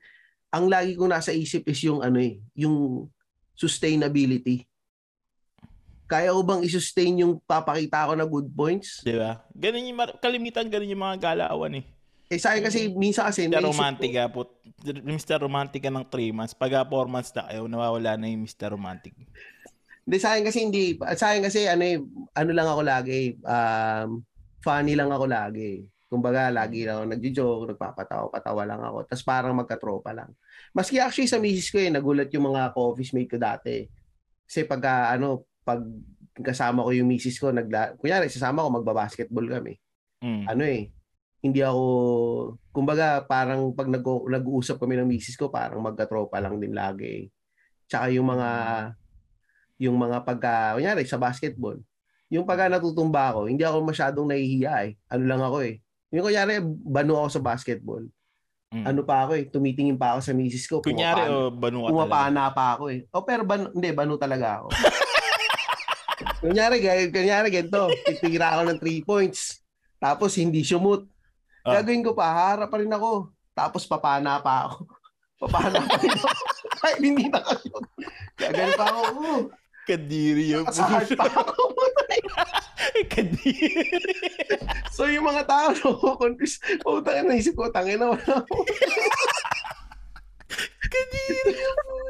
ang 0.50 0.66
lagi 0.66 0.98
ko 0.98 1.07
nasa 1.07 1.30
isip 1.30 1.70
is 1.70 1.78
yung 1.87 2.02
ano 2.02 2.18
eh, 2.18 2.42
yung 2.59 3.07
sustainability. 3.54 4.66
Kaya 6.04 6.36
ko 6.36 6.44
bang 6.44 6.62
i-sustain 6.62 7.24
yung 7.24 7.40
papakita 7.48 8.08
ko 8.08 8.12
na 8.12 8.28
good 8.28 8.52
points? 8.52 9.00
Di 9.00 9.16
ba? 9.16 9.40
Ganun 9.56 9.88
yung, 9.88 9.98
mar- 9.98 10.18
kalimitan, 10.20 10.68
ganun 10.68 10.92
yung 10.92 11.04
mga 11.04 11.32
galaawan 11.32 11.80
eh. 11.80 11.84
Eh 12.32 12.40
sa 12.40 12.56
akin 12.56 12.64
kasi 12.64 12.88
minsan 12.88 13.28
kasi 13.28 13.44
Mr. 13.46 13.60
Romantic 13.60 14.10
ka 14.16 14.32
po. 14.32 14.48
Mr. 14.84 15.38
Romantic 15.44 15.80
ka 15.84 15.92
ng 15.92 16.08
3 16.08 16.32
months. 16.32 16.56
Pag 16.56 16.88
4 16.88 17.04
months 17.04 17.30
na 17.36 17.44
kayo, 17.52 17.68
nawawala 17.68 18.16
na 18.16 18.32
yung 18.32 18.48
Mr. 18.48 18.72
Romantic. 18.72 19.12
Hindi 20.04 20.16
sa 20.20 20.36
akin 20.36 20.44
kasi 20.44 20.58
hindi 20.64 20.96
sa 21.16 21.32
akin 21.32 21.42
kasi 21.44 21.68
ano 21.68 21.84
eh, 21.84 21.96
ano 22.36 22.50
lang 22.52 22.68
ako 22.68 22.82
lagi 22.84 23.40
um 23.40 24.20
funny 24.64 24.96
lang 24.96 25.12
ako 25.12 25.28
lagi. 25.28 25.84
Kumbaga 26.08 26.48
lagi 26.48 26.88
lang 26.88 27.04
ako 27.04 27.06
nagjo-joke, 27.12 27.64
nagpapatawa-patawa 27.76 28.62
lang 28.64 28.80
ako. 28.80 28.98
Tapos 29.08 29.24
parang 29.24 29.54
magkatropa 29.56 30.10
lang. 30.16 30.30
Maski 30.72 31.00
actually 31.00 31.28
sa 31.28 31.40
misis 31.40 31.68
ko 31.68 31.76
eh 31.76 31.92
nagulat 31.92 32.32
yung 32.32 32.48
mga 32.48 32.72
office 32.72 33.12
mate 33.12 33.30
ko 33.30 33.38
dati. 33.40 33.84
Kasi 34.48 34.64
pagka 34.64 35.12
ano 35.12 35.44
pag 35.64 35.83
kasama 36.35 36.85
ko 36.85 36.90
yung 36.92 37.09
misis 37.09 37.38
ko 37.38 37.55
nagla 37.55 37.94
kunyari 37.96 38.27
sasama 38.27 38.62
ko 38.62 38.68
magba-basketball 38.81 39.48
kami. 39.48 39.81
Mm. 40.20 40.44
Ano 40.46 40.62
eh 40.62 40.94
hindi 41.44 41.61
ako, 41.61 41.85
kumbaga 42.72 43.20
parang 43.29 43.77
pag 43.77 43.85
nag- 43.92 44.00
nag-uusap 44.33 44.81
kami 44.81 44.96
ng 44.96 45.05
misis 45.05 45.37
ko, 45.37 45.53
parang 45.53 45.85
magkatropa 45.85 46.40
lang 46.40 46.57
din 46.57 46.72
lagi. 46.72 47.29
Tsaka 47.85 48.09
yung 48.09 48.33
mga, 48.33 48.50
yung 49.77 49.92
mga 49.92 50.24
pagka, 50.24 50.72
kunyari 50.81 51.05
sa 51.05 51.20
basketball, 51.20 51.77
yung 52.33 52.48
pagka 52.48 52.72
natutumba 52.72 53.29
ako, 53.29 53.53
hindi 53.53 53.61
ako 53.61 53.85
masyadong 53.85 54.33
nahihiya 54.33 54.88
eh. 54.88 54.92
Ano 55.12 55.24
lang 55.29 55.44
ako 55.44 55.68
eh. 55.68 55.85
Yung 56.16 56.24
kunyari, 56.24 56.64
bano 56.64 57.20
ako 57.20 57.29
sa 57.37 57.44
basketball. 57.44 58.09
Mm. 58.72 58.85
Ano 58.88 59.00
pa 59.05 59.29
ako 59.29 59.37
eh, 59.37 59.44
tumitingin 59.53 60.00
pa 60.00 60.16
ako 60.16 60.20
sa 60.24 60.33
misis 60.33 60.64
ko. 60.64 60.81
Kunyari, 60.81 61.29
pumapana- 61.29 61.44
o 61.44 61.53
banu 61.53 61.79
ka 61.85 61.92
talaga. 61.92 62.57
Pa 62.57 62.66
ako 62.72 62.85
eh. 62.88 63.00
O 63.12 63.20
pero 63.20 63.42
bano, 63.44 63.68
hindi, 63.77 63.92
bano 63.92 64.16
talaga 64.16 64.64
ako. 64.64 64.68
kunyari, 66.40 66.76
kunyari 67.10 67.48
ganito, 67.52 67.88
titira 68.04 68.56
ako 68.56 68.62
ng 68.70 68.78
3 68.80 69.08
points. 69.08 69.64
Tapos 69.98 70.37
hindi 70.37 70.60
sumut. 70.60 71.08
Ah. 71.64 71.80
Gagawin 71.80 72.04
ko 72.04 72.12
pa, 72.12 72.28
harap 72.28 72.68
pa 72.68 72.76
rin 72.76 72.92
ako. 72.92 73.32
Tapos 73.56 73.88
papana 73.88 74.42
pa 74.44 74.68
ako. 74.68 74.84
Papana 75.44 75.80
pa 75.80 75.96
rin 75.96 76.12
ako. 76.12 76.28
Kahit 76.84 76.98
hindi 77.00 77.24
nakashoot. 77.32 77.87
Gagawin 78.37 78.72
pa 78.76 78.84
ako. 78.90 79.00
Oh, 79.16 79.42
Kadiri 79.84 80.56
yung 80.56 80.64
Kasahal 80.64 81.04
pa 81.12 81.28
ako. 81.28 81.62
Kadiri. 83.12 83.84
so 84.92 85.04
yung 85.08 85.28
mga 85.28 85.44
tao, 85.44 85.72
no, 85.72 86.16
confused. 86.16 86.60
Putang 86.80 87.28
na, 87.28 87.37
isip 87.37 87.52
ko, 87.56 87.68
tangin 87.68 88.00
na 88.00 88.12
wala 88.12 88.32
ako. 88.44 88.56
Kadiri 90.88 91.52
yung. 91.52 92.03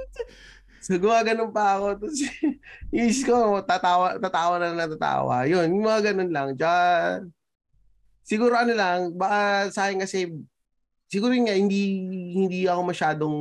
So, 0.85 1.01
gumaganon 1.01 1.49
pa 1.49 1.81
ako. 1.81 1.87
Tapos, 1.97 2.21
isip 2.93 3.33
ko, 3.33 3.65
tatawa, 3.65 4.21
tatawa 4.21 4.61
na 4.61 4.77
natatawa. 4.77 5.49
Yun, 5.49 5.73
yung 5.73 5.85
mga 5.89 6.13
ganun 6.13 6.29
lang. 6.29 6.49
Tsaka, 6.61 6.81
siguro 8.21 8.53
ano 8.53 8.77
lang, 8.77 9.17
baka 9.17 9.73
sa 9.73 9.89
akin 9.89 10.05
kasi, 10.05 10.29
siguro 11.09 11.33
nga, 11.33 11.57
hindi, 11.57 12.05
hindi 12.37 12.69
ako 12.69 12.81
masyadong 12.85 13.37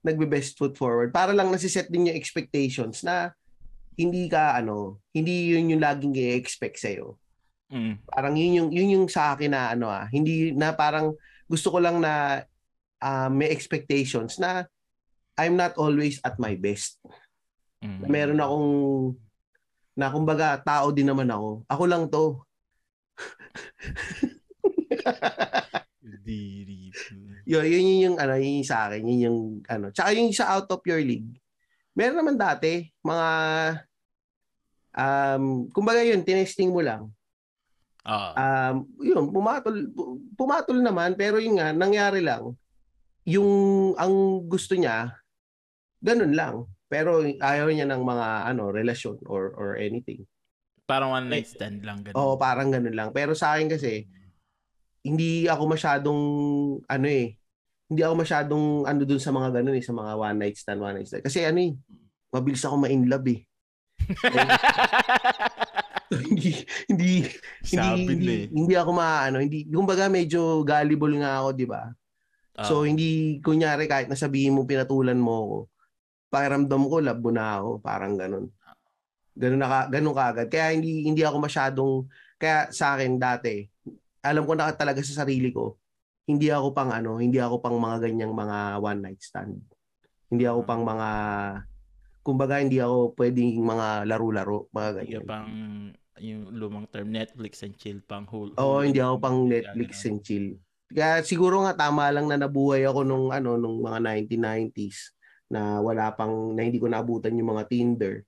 nagbe-best 0.00 0.56
foot 0.56 0.72
forward. 0.80 1.12
Para 1.12 1.36
lang 1.36 1.52
nasiset 1.52 1.92
din 1.92 2.08
yung 2.08 2.16
expectations 2.16 3.04
na 3.04 3.36
hindi 4.00 4.32
ka, 4.32 4.56
ano, 4.56 5.04
hindi 5.12 5.52
yun 5.52 5.76
yung 5.76 5.84
laging 5.84 6.16
i-expect 6.16 6.80
sa'yo. 6.80 7.20
Mm. 7.68 8.00
Parang 8.08 8.34
yun 8.40 8.52
yung, 8.56 8.70
yun 8.72 8.88
yung 8.96 9.06
sa 9.12 9.36
akin 9.36 9.52
na, 9.52 9.76
ano 9.76 9.92
ah, 9.92 10.08
hindi, 10.08 10.56
na 10.56 10.72
parang 10.72 11.12
gusto 11.44 11.68
ko 11.68 11.76
lang 11.76 12.00
na 12.00 12.40
ah, 13.04 13.28
may 13.28 13.52
expectations 13.52 14.40
na 14.40 14.64
I'm 15.40 15.56
not 15.56 15.74
always 15.80 16.20
at 16.20 16.36
my 16.36 16.52
best 16.54 17.00
Mm. 17.80 18.12
meron 18.12 18.44
akong 18.44 18.68
na 19.96 20.12
kumbaga 20.12 20.60
tao 20.60 20.92
din 20.92 21.08
naman 21.08 21.32
ako. 21.32 21.64
Ako 21.64 21.82
lang 21.88 22.04
to. 22.12 22.44
Kadiri. 26.00 26.92
Yun, 27.48 27.64
yun, 27.64 27.84
yun 27.84 28.04
yung 28.04 28.16
ano, 28.20 28.36
yun 28.36 28.60
yung 28.60 28.68
sa 28.68 28.88
akin, 28.88 29.02
yun 29.08 29.20
yung 29.24 29.38
ano. 29.64 29.88
Tsaka 29.92 30.12
yung 30.12 30.28
sa 30.32 30.52
out 30.56 30.68
of 30.68 30.84
your 30.84 31.00
league. 31.00 31.40
Meron 31.96 32.20
naman 32.20 32.36
dati 32.36 32.92
mga 33.00 33.28
um 34.90 35.64
kumbaga 35.72 36.04
yun 36.04 36.20
tinesting 36.20 36.68
mo 36.68 36.84
lang. 36.84 37.08
Ah. 38.04 38.72
Um 38.72 38.88
yun 39.00 39.28
pumatol 39.32 39.88
pu- 39.92 40.20
pumatol 40.36 40.80
naman 40.80 41.16
pero 41.16 41.36
yun 41.40 41.60
nga 41.60 41.72
nangyari 41.72 42.24
lang 42.24 42.56
yung 43.28 43.92
ang 44.00 44.44
gusto 44.48 44.72
niya 44.76 45.19
ganun 46.02 46.32
lang. 46.34 46.54
Pero 46.90 47.22
ayaw 47.22 47.70
niya 47.70 47.86
ng 47.86 48.02
mga 48.02 48.26
ano 48.50 48.74
relasyon 48.74 49.22
or 49.30 49.54
or 49.54 49.78
anything. 49.78 50.26
Parang 50.90 51.14
one 51.14 51.30
night 51.30 51.46
stand 51.46 51.86
lang. 51.86 52.02
Ganun. 52.02 52.18
Oo, 52.18 52.34
parang 52.34 52.74
ganun 52.74 52.96
lang. 52.96 53.08
Pero 53.14 53.30
sa 53.38 53.54
akin 53.54 53.70
kasi, 53.70 54.10
hindi 55.06 55.46
ako 55.46 55.70
masyadong, 55.70 56.20
ano 56.82 57.06
eh, 57.06 57.38
hindi 57.86 58.02
ako 58.02 58.14
masyadong 58.18 58.64
ano 58.90 59.00
dun 59.06 59.22
sa 59.22 59.30
mga 59.30 59.62
ganun 59.62 59.78
eh, 59.78 59.84
sa 59.86 59.94
mga 59.94 60.12
one 60.18 60.38
night 60.42 60.58
stand, 60.58 60.82
one 60.82 60.98
night 60.98 61.06
stand. 61.06 61.22
Kasi 61.22 61.46
ano 61.46 61.62
eh, 61.62 61.72
mabilis 62.34 62.66
ako 62.66 62.74
ma-in 62.82 63.06
love 63.06 63.28
eh. 63.30 63.40
hindi, 66.30 66.66
hindi, 66.90 67.10
hindi, 67.22 67.78
Sabi 67.78 68.02
hindi, 68.10 68.26
eh. 68.34 68.44
hindi 68.50 68.74
ako 68.74 68.90
maano, 68.90 69.38
hindi, 69.38 69.62
kumbaga 69.70 70.10
medyo 70.10 70.66
gullible 70.66 71.22
nga 71.22 71.38
ako, 71.38 71.48
di 71.54 71.66
ba? 71.70 71.86
Ah. 72.58 72.66
So, 72.66 72.82
hindi, 72.82 73.38
kunyari, 73.38 73.86
kahit 73.86 74.10
nasabihin 74.10 74.58
mo, 74.58 74.66
pinatulan 74.66 75.18
mo 75.18 75.32
ako, 75.38 75.56
pakiramdam 76.30 76.82
ko, 76.86 77.02
mo 77.02 77.30
na 77.34 77.58
ako, 77.58 77.70
parang 77.82 78.14
ganun. 78.14 78.46
Ganun, 79.34 79.60
na, 79.60 79.68
ka- 79.68 79.90
ganun 79.90 80.14
kaagad. 80.14 80.46
Kaya 80.46 80.72
hindi, 80.72 81.04
hindi 81.04 81.26
ako 81.26 81.36
masyadong, 81.42 81.92
kaya 82.38 82.70
sa 82.70 82.94
akin 82.94 83.18
dati, 83.18 83.66
alam 84.22 84.46
ko 84.46 84.54
na 84.54 84.70
talaga 84.72 85.02
sa 85.02 85.26
sarili 85.26 85.50
ko, 85.50 85.76
hindi 86.30 86.48
ako 86.48 86.70
pang 86.70 86.94
ano, 86.94 87.18
hindi 87.18 87.42
ako 87.42 87.58
pang 87.58 87.76
mga 87.76 88.06
ganyang 88.06 88.30
mga 88.30 88.58
one 88.78 89.00
night 89.02 89.20
stand. 89.20 89.58
Hindi 90.30 90.46
ako 90.46 90.62
pang 90.62 90.86
mga, 90.86 91.08
kumbaga 92.22 92.62
hindi 92.62 92.78
ako 92.78 93.18
pwedeng 93.18 93.58
mga 93.58 94.06
laro-laro, 94.06 94.70
mga 94.70 94.88
Hindi 94.88 94.98
ganyan. 95.02 95.22
ka 95.26 95.26
pang 95.26 95.48
yung 96.20 96.42
lumang 96.52 96.86
term, 96.92 97.08
Netflix 97.10 97.64
and 97.64 97.74
chill 97.80 97.98
pang 98.04 98.28
whole. 98.28 98.52
Oo, 98.60 98.84
hindi 98.84 99.00
ako 99.00 99.16
pang 99.18 99.48
Netflix 99.48 100.04
and 100.06 100.20
chill. 100.22 100.54
Kaya 100.92 101.24
siguro 101.24 101.64
nga 101.64 101.74
tama 101.74 102.10
lang 102.12 102.28
na 102.28 102.36
nabuhay 102.36 102.84
ako 102.84 103.06
nung 103.06 103.30
ano 103.30 103.54
nung 103.56 103.78
mga 103.80 103.98
1990s 104.28 105.14
na 105.50 105.82
wala 105.82 106.14
pang 106.14 106.54
na 106.54 106.62
hindi 106.62 106.78
ko 106.78 106.86
naabutan 106.86 107.34
yung 107.36 107.52
mga 107.52 107.66
Tinder. 107.66 108.22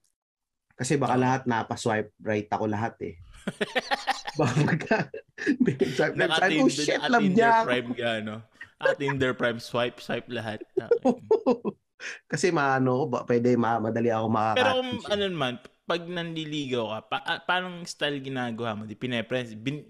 Kasi 0.75 0.99
baka 0.99 1.15
lahat 1.15 1.41
napaswipe 1.47 2.11
right 2.19 2.49
ako 2.51 2.65
lahat 2.67 2.99
eh. 3.01 3.15
baka 4.39 5.09
swipe 5.97 6.15
left, 6.17 6.35
swipe, 6.39 6.59
oh 6.59 6.69
shit, 6.69 6.99
at 6.99 7.09
love 7.09 7.23
Tinder 7.23 7.37
niya 7.37 7.49
ako. 7.51 7.65
Prime 7.67 7.91
ka, 7.95 8.09
no? 8.23 8.35
At 8.83 8.99
Tinder 8.99 9.31
Prime, 9.37 9.59
swipe, 9.63 9.97
swipe 10.03 10.27
lahat. 10.27 10.59
Kasi 12.31 12.51
maano, 12.51 13.07
ba, 13.07 13.23
pwede 13.23 13.55
ma, 13.55 13.79
madali 13.79 14.11
ako 14.11 14.27
Pero 14.59 14.71
kung 14.83 15.07
ano 15.07 15.23
naman, 15.23 15.53
pag 15.87 16.03
nanliligaw 16.03 16.85
ka, 16.91 16.99
pa, 17.07 17.17
ah, 17.23 17.39
paano 17.39 17.79
style 17.87 18.19
ginagawa 18.19 18.75
mo? 18.75 18.83
Di 18.83 18.99
pinepres, 18.99 19.55
bin, 19.55 19.87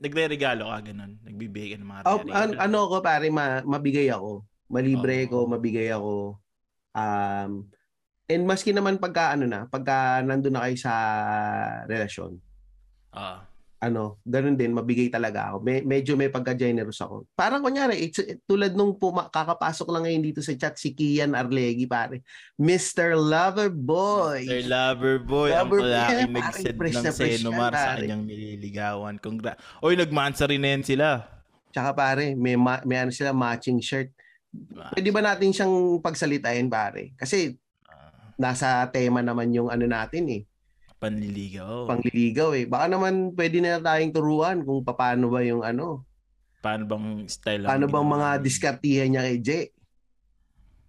nagre-regalo 0.00 0.72
ka, 0.72 0.92
ganun. 0.92 1.20
Nagbibigay 1.20 1.76
ka 1.76 1.78
ng 1.80 1.90
mga 1.90 2.02
Oh, 2.08 2.20
regalo. 2.24 2.32
an- 2.32 2.58
ano 2.60 2.78
ko 2.88 2.96
pare, 3.04 3.28
ma, 3.28 3.60
mabigay 3.60 4.08
ako. 4.08 4.44
Malibre 4.72 5.26
Oo. 5.26 5.28
ko, 5.28 5.38
mabigay 5.50 5.88
ako. 5.92 6.40
Um, 6.90 7.70
and 8.26 8.46
maski 8.46 8.70
naman 8.70 8.98
pagka 8.98 9.34
ano 9.34 9.46
na, 9.46 9.66
pagka 9.66 10.22
nandun 10.22 10.54
na 10.54 10.66
kayo 10.66 10.76
sa 10.76 10.92
relasyon, 11.86 12.38
Ah. 13.10 13.42
ano, 13.80 14.22
ganun 14.22 14.54
din, 14.54 14.70
mabigay 14.70 15.10
talaga 15.10 15.50
ako. 15.50 15.56
Me- 15.64 15.82
medyo 15.82 16.14
may 16.14 16.28
pagka-generous 16.28 17.00
ako. 17.00 17.26
Parang 17.32 17.58
kunyari, 17.58 18.06
it's, 18.06 18.20
tulad 18.44 18.76
nung 18.76 18.94
puma- 18.94 19.26
kakapasok 19.26 19.88
lang 19.90 20.04
ngayon 20.04 20.22
dito 20.22 20.40
sa 20.44 20.54
chat, 20.54 20.76
si 20.76 20.92
Kian 20.92 21.34
Arlegi, 21.34 21.88
pare. 21.88 22.22
Mr. 22.54 23.16
Loverboy. 23.16 24.46
Sir 24.46 24.62
Loverboy, 24.68 25.50
ang 25.50 25.66
Loverboy, 25.66 25.90
palaking 25.90 26.06
parang 26.06 26.34
nag-send 26.38 26.76
fresh 26.76 26.96
ng 27.00 27.14
Senomar 27.40 27.72
sa 27.72 27.96
kanyang 27.96 28.22
nililigawan. 28.22 29.14
Congra- 29.16 29.58
Oy, 29.80 29.96
nagmansa 29.96 30.46
rin 30.46 30.62
na 30.62 30.70
yan 30.70 30.84
sila. 30.84 31.26
Tsaka 31.72 31.90
pare, 31.90 32.34
may, 32.36 32.54
ma- 32.54 32.84
may 32.84 33.00
ano 33.00 33.10
sila, 33.10 33.32
matching 33.32 33.80
shirt. 33.80 34.10
Pwede 34.94 35.08
ba 35.14 35.22
natin 35.22 35.54
siyang 35.54 35.98
pagsalitain, 36.02 36.66
pare? 36.66 37.14
Kasi 37.14 37.54
Ah, 37.86 38.34
nasa 38.38 38.86
tema 38.90 39.22
naman 39.22 39.50
yung 39.54 39.70
ano 39.70 39.86
natin 39.86 40.26
eh. 40.30 40.42
panliligaw. 41.00 41.88
pangliligaw 41.88 42.52
eh. 42.54 42.68
Baka 42.68 42.86
naman 42.92 43.32
pwede 43.32 43.64
na 43.64 43.80
tayong 43.80 44.12
turuan 44.12 44.60
kung 44.60 44.84
paano 44.84 45.32
ba 45.32 45.40
yung 45.40 45.64
ano, 45.64 46.04
paano 46.60 46.84
bang 46.84 47.24
style 47.24 47.64
paano 47.64 47.88
bang 47.88 48.04
mga 48.04 48.28
diskartihan 48.44 49.08
niya 49.08 49.24
kay 49.24 49.38
Jay. 49.40 49.64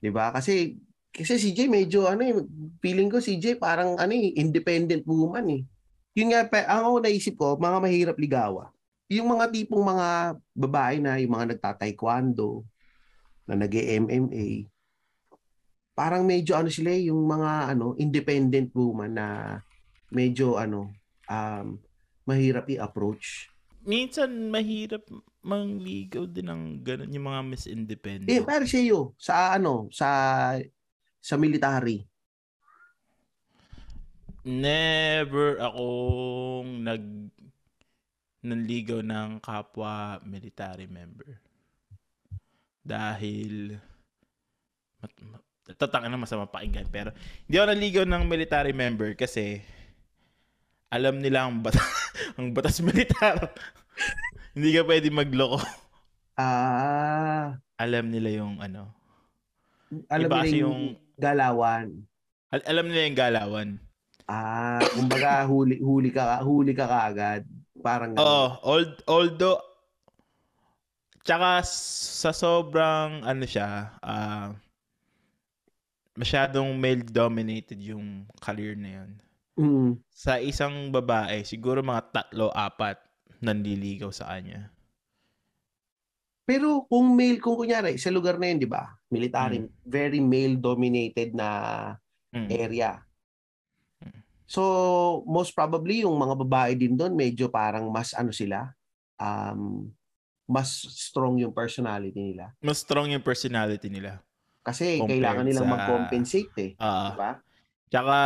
'Di 0.04 0.12
ba? 0.12 0.36
Kasi 0.36 0.76
kasi 1.16 1.40
si 1.40 1.56
Jay 1.56 1.72
medyo 1.72 2.12
ano 2.12 2.28
eh, 2.28 2.36
feeling 2.84 3.08
ko 3.08 3.24
si 3.24 3.40
Jay 3.40 3.56
parang 3.56 3.96
ano 3.96 4.12
eh, 4.12 4.36
independent 4.36 5.08
woman 5.08 5.48
eh. 5.48 5.64
Yun 6.12 6.36
nga, 6.36 6.44
ang 6.68 6.92
ako 6.92 6.98
naisip 7.08 7.40
ko, 7.40 7.56
mga 7.56 7.78
mahirap 7.80 8.18
ligawa. 8.20 8.68
Yung 9.08 9.32
mga 9.32 9.48
tipong 9.48 9.80
mga 9.80 10.08
babae 10.52 11.00
na, 11.00 11.16
yung 11.24 11.40
mga 11.40 11.56
nagta-taekwondo, 11.56 12.68
na 13.52 13.68
nag 13.68 13.76
mma 13.76 14.72
parang 15.92 16.24
medyo 16.24 16.56
ano 16.56 16.72
sila 16.72 16.96
eh, 16.96 17.12
yung 17.12 17.28
mga 17.28 17.76
ano, 17.76 17.94
independent 18.00 18.72
woman 18.72 19.12
na 19.12 19.60
medyo 20.10 20.56
ano, 20.56 20.90
um, 21.28 21.78
mahirap 22.24 22.66
i-approach. 22.72 23.52
Minsan 23.84 24.54
mahirap 24.54 25.04
mangligaw 25.42 26.30
din 26.30 26.48
ng 26.48 26.64
ganun 26.86 27.14
yung 27.14 27.28
mga 27.28 27.42
Miss 27.44 27.66
Independent. 27.66 28.30
Eh, 28.30 28.42
pero 28.46 28.64
siya 28.64 29.04
sa 29.18 29.58
ano, 29.58 29.90
sa 29.92 30.10
sa 31.22 31.36
military. 31.38 32.06
Never 34.42 35.62
akong 35.62 36.82
nag 36.82 37.06
nanligaw 38.42 39.06
ng 39.06 39.38
kapwa 39.38 40.18
military 40.26 40.90
member. 40.90 41.51
Dahil 42.82 43.78
mat, 45.02 45.14
na 46.06 46.18
masama 46.18 46.50
pakinggan 46.50 46.90
pero 46.90 47.14
hindi 47.46 47.56
ako 47.58 47.68
naligaw 47.70 48.04
ng 48.06 48.24
military 48.26 48.74
member 48.74 49.14
kasi 49.18 49.62
alam 50.92 51.24
nila 51.24 51.48
ang 51.48 51.64
batas, 51.64 51.88
ang 52.38 52.52
batas 52.52 52.84
militar. 52.84 53.40
Hindi 54.52 54.76
ka 54.76 54.84
pwede 54.84 55.08
magloko. 55.08 55.64
Ah, 56.36 57.56
Alam 57.80 58.12
nila 58.12 58.44
yung 58.44 58.60
ano. 58.60 58.92
alam 60.12 60.28
Iba 60.28 60.44
kasi 60.44 60.60
yung 60.60 61.00
yung, 61.00 61.16
galawan. 61.16 61.88
al- 62.52 62.68
alam 62.68 62.86
nila 62.92 63.02
yung 63.08 63.20
galawan. 63.20 63.70
Ah, 64.28 64.84
kumbaga 64.92 65.48
huli 65.48 65.80
huli 65.80 66.12
ka 66.12 66.44
huli 66.44 66.76
ka 66.76 66.84
kaagad. 66.88 67.48
Parang. 67.80 68.12
Oo, 68.20 68.48
old, 68.68 68.92
although, 69.08 69.60
tsaka 71.24 71.62
sa 71.66 72.32
sobrang, 72.34 73.22
ano 73.26 73.46
siya, 73.46 73.96
ah, 74.02 74.54
masyadong 76.18 76.76
male-dominated 76.78 77.80
yung 77.80 78.28
career 78.44 78.76
na 78.76 78.90
yun. 79.02 79.12
Mm. 79.56 79.92
Sa 80.12 80.40
isang 80.42 80.92
babae, 80.92 81.44
siguro 81.48 81.80
mga 81.84 82.04
tatlo, 82.12 82.52
apat, 82.52 83.00
nanliligaw 83.42 84.12
sa 84.14 84.30
kanya. 84.34 84.70
Pero 86.46 86.84
kung 86.90 87.14
male, 87.16 87.38
kung 87.38 87.56
kunyari, 87.56 87.96
sa 88.02 88.10
lugar 88.12 88.36
na 88.42 88.50
yun, 88.52 88.60
di 88.60 88.70
ba? 88.70 88.92
Military, 89.14 89.62
very 89.86 90.20
male-dominated 90.20 91.38
na 91.38 91.50
Mm. 92.32 92.48
area. 92.48 92.92
Mm. 94.00 94.24
So, 94.48 94.62
most 95.28 95.52
probably, 95.52 96.04
yung 96.04 96.16
mga 96.16 96.36
babae 96.48 96.72
din 96.80 96.96
doon, 96.96 97.16
medyo 97.16 97.48
parang 97.52 97.88
mas 97.92 98.16
ano 98.16 98.32
sila, 98.32 98.72
um, 99.20 99.92
mas 100.52 100.84
strong 100.84 101.40
yung 101.40 101.56
personality 101.56 102.20
nila. 102.20 102.52
Mas 102.60 102.84
strong 102.84 103.08
yung 103.08 103.24
personality 103.24 103.88
nila. 103.88 104.20
Kasi 104.62 105.00
Compared 105.00 105.16
kailangan 105.16 105.44
nilang 105.48 105.66
sa- 105.66 105.74
mag-compensate 105.74 106.54
eh. 106.60 106.72
Ah, 106.76 107.08
Di 107.08 107.12
ba? 107.16 107.32
Tsaka, 107.92 108.18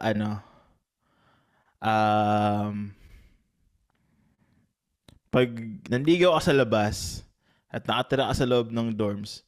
ano, 0.00 0.30
um, 1.80 2.74
pag 5.28 5.48
nanligaw 5.92 6.40
ka 6.40 6.48
sa 6.48 6.56
labas 6.56 7.20
at 7.68 7.84
nakatira 7.84 8.32
ka 8.32 8.34
sa 8.34 8.48
loob 8.48 8.72
ng 8.72 8.96
dorms, 8.96 9.44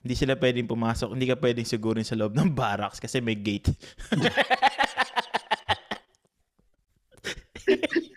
hindi 0.00 0.16
sila 0.16 0.40
pwedeng 0.40 0.70
pumasok, 0.70 1.12
hindi 1.12 1.28
ka 1.28 1.36
pwedeng 1.36 1.68
sigurin 1.68 2.06
sa 2.06 2.16
loob 2.16 2.32
ng 2.32 2.48
barracks 2.52 2.96
kasi 2.96 3.20
may 3.20 3.36
gate. 3.36 3.68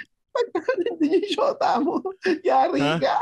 Yung 1.10 1.28
shota 1.28 1.78
mo. 1.78 1.98
Yari 2.48 2.80
Ha? 2.80 2.96
ka. 2.98 3.18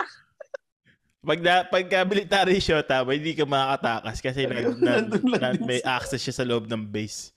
Pag, 1.19 1.39
na, 1.39 1.53
pagka 1.63 2.03
military 2.03 2.55
shot, 2.57 2.87
ha, 2.87 3.03
hindi 3.03 3.31
ka 3.31 3.43
makakatakas 3.43 4.21
kasi 4.21 4.47
na, 4.47 4.63
na, 4.71 4.93
na- 5.03 5.59
may 5.59 5.81
access 5.81 6.21
siya 6.21 6.31
sa 6.33 6.47
loob 6.47 6.65
ng 6.65 6.83
base. 6.83 7.35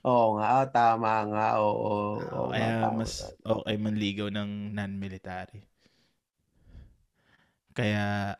Oo 0.00 0.38
nga, 0.38 0.62
oh, 0.62 0.66
tama 0.70 1.12
nga. 1.26 1.48
Oo, 1.58 2.16
oo, 2.16 2.48
Kaya 2.48 2.64
nga, 2.70 2.88
tama. 2.88 3.02
mas 3.02 3.12
okay 3.42 3.76
manligaw 3.76 4.30
ng 4.30 4.72
non-military. 4.72 5.66
Kaya, 7.72 8.32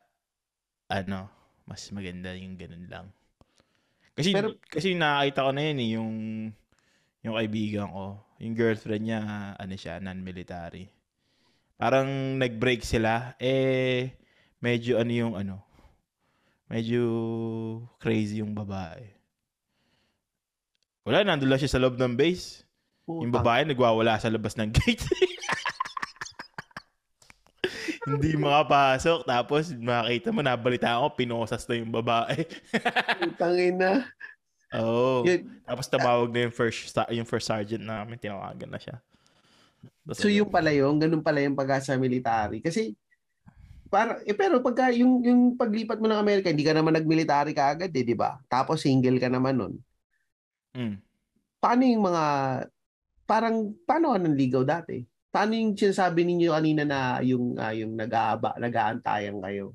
ano, 0.89 1.29
mas 1.67 1.83
maganda 1.91 2.33
yung 2.33 2.57
ganun 2.57 2.87
lang. 2.89 3.07
Kasi, 4.17 4.33
Pero- 4.33 4.57
kasi 4.63 4.97
nakakita 4.97 5.45
ko 5.45 5.51
na 5.53 5.63
yun 5.63 5.77
eh, 5.77 5.89
yung, 5.93 6.13
yung 7.21 7.35
kaibigan 7.37 7.89
ko, 7.91 8.17
yung 8.39 8.55
girlfriend 8.57 9.05
niya, 9.05 9.21
ano 9.53 9.75
siya, 9.77 10.01
non-military. 10.01 10.89
Parang 11.77 12.09
nag-break 12.41 12.81
sila, 12.81 13.37
eh, 13.37 14.17
medyo 14.59 14.97
ano 14.97 15.13
yung 15.13 15.35
ano, 15.37 15.61
medyo 16.67 17.03
crazy 18.01 18.41
yung 18.41 18.57
babae. 18.57 19.05
Wala, 21.05 21.23
nandun 21.23 21.53
lang 21.53 21.61
siya 21.61 21.71
sa 21.71 21.79
loob 21.79 21.95
ng 21.95 22.17
base. 22.17 22.65
Yung 23.07 23.31
Putang- 23.31 23.45
babae 23.45 23.63
nagwawala 23.63 24.19
sa 24.19 24.33
labas 24.33 24.57
ng 24.59 24.73
gate. 24.73 25.05
Hindi 28.07 28.35
makapasok. 28.35 29.27
Tapos 29.27 29.71
makita 29.71 30.31
mo, 30.31 30.41
nabalita 30.43 30.99
ako, 30.99 31.15
pinosas 31.15 31.67
na 31.67 31.75
yung 31.79 31.91
babae. 31.91 32.47
Putang 33.23 33.55
ina. 33.59 34.07
Oo. 34.75 35.23
Yun- 35.27 35.63
Tapos 35.63 35.87
tumawag 35.87 36.31
na 36.31 36.47
yung 36.47 36.55
first, 36.55 36.91
yung 37.11 37.27
first 37.27 37.47
sergeant 37.47 37.83
namin, 37.83 38.19
tinawagan 38.19 38.71
na 38.71 38.79
siya. 38.79 38.99
Tapos 40.07 40.23
So 40.23 40.31
yung 40.31 40.47
pala 40.47 40.71
yung, 40.71 41.03
ganun 41.03 41.19
pala 41.19 41.43
yung 41.43 41.59
pag 41.59 41.83
sa 41.83 41.99
military. 41.99 42.63
Kasi, 42.63 42.95
para, 43.91 44.23
eh, 44.23 44.35
pero 44.39 44.63
pagka 44.63 44.95
yung, 44.95 45.19
yung 45.27 45.41
paglipat 45.59 45.99
mo 45.99 46.07
ng 46.07 46.23
Amerika, 46.23 46.47
hindi 46.47 46.63
ka 46.63 46.75
naman 46.75 46.95
nag-military 46.95 47.51
ka 47.51 47.75
agad 47.75 47.91
eh, 47.91 48.07
di 48.07 48.15
ba? 48.15 48.39
Tapos 48.47 48.87
single 48.87 49.19
ka 49.19 49.27
naman 49.27 49.59
nun. 49.59 49.75
mm, 50.79 50.97
Paano 51.59 51.83
yung 51.83 52.05
mga, 52.07 52.25
parang, 53.27 53.75
paano 53.83 54.15
ka 54.15 54.19
nanligaw 54.23 54.63
dati? 54.63 55.03
Paano 55.35 55.59
yung 55.59 55.75
sinasabi 55.75 56.23
ninyo 56.23 56.55
kanina 56.55 56.83
na 56.87 56.99
yung, 57.27 57.59
ah, 57.59 57.75
yung 57.75 57.99
nag-aaba, 57.99 58.55
nag-aantayan 58.63 59.43
kayo? 59.43 59.75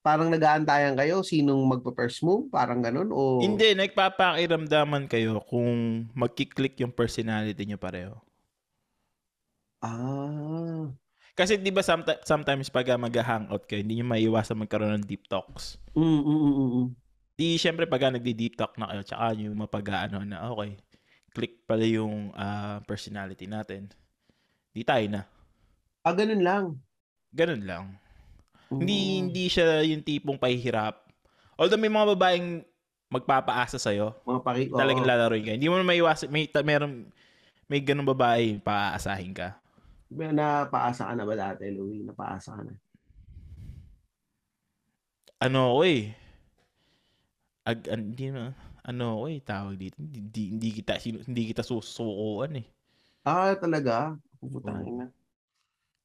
Parang 0.00 0.32
nag-aantayan 0.32 0.96
kayo, 0.96 1.20
sinong 1.20 1.60
magpa-first 1.68 2.24
move? 2.24 2.48
Parang 2.48 2.80
ganun? 2.80 3.12
O, 3.12 3.44
Hindi, 3.44 3.76
nagpapakiramdaman 3.76 5.04
kayo 5.12 5.44
kung 5.44 6.08
magkiklik 6.16 6.80
yung 6.80 6.96
personality 6.96 7.68
nyo 7.68 7.76
pareho. 7.76 8.16
Ah. 9.80 10.88
Kasi 11.32 11.56
di 11.56 11.72
ba 11.72 11.80
sometimes, 11.80 12.20
sometimes 12.28 12.68
pag 12.68 12.88
mag-hangout 13.00 13.64
kayo, 13.64 13.80
hindi 13.80 13.96
nyo 14.00 14.12
maiwasan 14.12 14.60
magkaroon 14.60 15.00
ng 15.00 15.08
deep 15.08 15.24
talks. 15.24 15.80
Mm, 15.96 16.04
mm, 16.04 16.24
mm, 16.24 16.54
mm. 16.56 16.86
Di 17.40 17.56
syempre 17.56 17.88
pag 17.88 18.12
nagdi-deep 18.12 18.60
talk 18.60 18.76
na 18.76 18.92
kayo, 18.92 19.00
tsaka 19.00 19.32
nyo 19.32 19.56
mapag-ano 19.56 20.20
na, 20.20 20.52
okay, 20.52 20.76
click 21.32 21.64
pala 21.64 21.88
yung 21.88 22.36
ah, 22.36 22.84
personality 22.84 23.48
natin. 23.48 23.88
Di 24.76 24.84
tayo 24.84 25.06
na. 25.08 25.24
Ah, 26.04 26.12
ganun 26.12 26.44
lang. 26.44 26.64
Ganun 27.32 27.64
lang. 27.64 27.84
Hindi 28.70 28.98
Mm. 29.00 29.16
hindi 29.26 29.44
siya 29.50 29.82
yung 29.82 30.04
tipong 30.04 30.38
pahihirap. 30.38 31.08
Although 31.58 31.80
may 31.80 31.90
mga 31.90 32.14
babaeng 32.14 32.62
magpapaasa 33.10 33.76
sa'yo, 33.80 34.14
Mga 34.22 34.40
paki... 34.46 34.62
talagang 34.70 35.08
lalaroin 35.08 35.42
ka. 35.42 35.52
Hindi 35.58 35.66
mo 35.66 35.76
na 35.76 35.84
maiwasan, 35.84 36.30
may, 36.30 36.46
ta- 36.46 36.62
meron, 36.62 37.10
may 37.66 37.82
ganun 37.82 38.06
babae, 38.06 38.62
paaasahin 38.62 39.34
ka. 39.34 39.58
Napaasa 40.10 41.06
ka 41.06 41.14
na 41.14 41.22
ba 41.22 41.34
dati, 41.38 41.70
Louie? 41.70 42.02
Napaasa 42.02 42.58
ka 42.58 42.62
na. 42.66 42.74
Ano 45.40 45.72
ako 45.72 45.80
eh. 45.86 46.02
Ag, 47.64 47.78
an- 47.88 48.10
hindi 48.12 48.26
na, 48.34 48.50
ano 48.82 49.22
ako 49.22 49.24
eh, 49.30 49.38
tawag 49.40 49.76
dito. 49.78 49.96
Hindi, 50.02 50.18
hindi, 50.18 50.42
hindi 50.50 50.68
kita, 50.82 50.98
hindi 50.98 51.42
kita 51.54 51.62
susukuan 51.62 52.58
eh. 52.58 52.66
Ah, 53.22 53.54
talaga? 53.54 54.18
Putang 54.42 54.82
Oo. 54.82 54.88
ina. 54.90 55.06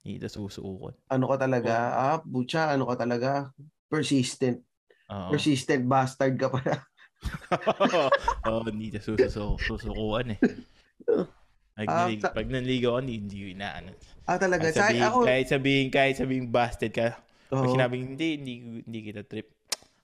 Hindi 0.05 0.21
kita 0.21 0.29
susukuan. 0.29 0.93
Ano 1.09 1.25
ka 1.25 1.35
talaga? 1.41 1.73
Ah, 1.97 2.17
butya, 2.21 2.77
ano 2.77 2.85
ka 2.85 2.95
talaga? 3.01 3.49
Persistent. 3.89 4.61
Oo. 5.09 5.33
Persistent 5.33 5.83
bastard 5.89 6.37
ka 6.37 6.47
pala. 6.53 6.85
Oo, 8.45 8.69
hindi 8.69 8.93
kita 8.93 9.01
susukuan 9.01 10.37
eh. 10.37 10.39
Pag, 11.75 11.87
Ah, 11.87 12.07
nalig- 12.07 12.23
sa- 12.23 12.31
pag 12.31 12.47
nanligaw 12.47 12.89
ako, 12.89 12.99
hindi, 13.03 13.15
hindi 13.19 13.37
ko 13.37 13.47
inaano. 13.51 13.89
Ah, 14.23 14.39
talaga? 14.39 14.63
Kahit 14.65 14.75
Sa 14.75 14.83
sabihin, 14.87 15.03
ako, 15.03 15.19
kahit 15.21 15.47
sabihin, 15.47 15.87
kahit 15.91 16.15
sabihin 16.15 16.45
busted 16.47 16.91
ka, 16.91 17.19
pag 17.45 17.59
Oo. 17.61 17.69
sinabing 17.69 18.15
hindi, 18.15 18.27
hindi, 18.39 18.53
hindi 18.79 18.99
kita 19.03 19.21
trip. 19.21 19.51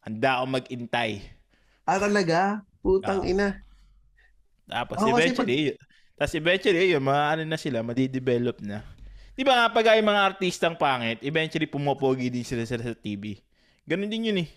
Handa 0.02 0.30
ako 0.38 0.46
mag-intay. 0.52 1.12
ah, 1.84 1.98
talaga? 1.98 2.62
Putang 2.80 3.24
Ah. 3.24 3.28
ina. 3.28 3.48
Tapos 4.66 4.96
kasi 4.98 5.10
eventually, 5.10 5.60
tapos 6.14 6.34
eventually, 6.34 6.92
yun, 6.92 7.02
mga 7.02 7.24
ano 7.30 7.44
na 7.44 7.58
sila, 7.58 7.80
madidevelop 7.82 8.60
na. 8.62 8.84
Di 9.32 9.42
ba 9.42 9.56
nga, 9.56 9.68
pag 9.72 9.88
ay 9.90 10.00
mga 10.00 10.22
artistang 10.28 10.76
pangit, 10.76 11.20
eventually 11.22 11.66
pumopogi 11.66 12.28
din 12.28 12.44
sila, 12.44 12.64
sila 12.64 12.84
sa 12.84 12.94
TV. 12.94 13.40
Ganun 13.84 14.08
din 14.08 14.28
yun 14.28 14.40
eh. 14.40 14.50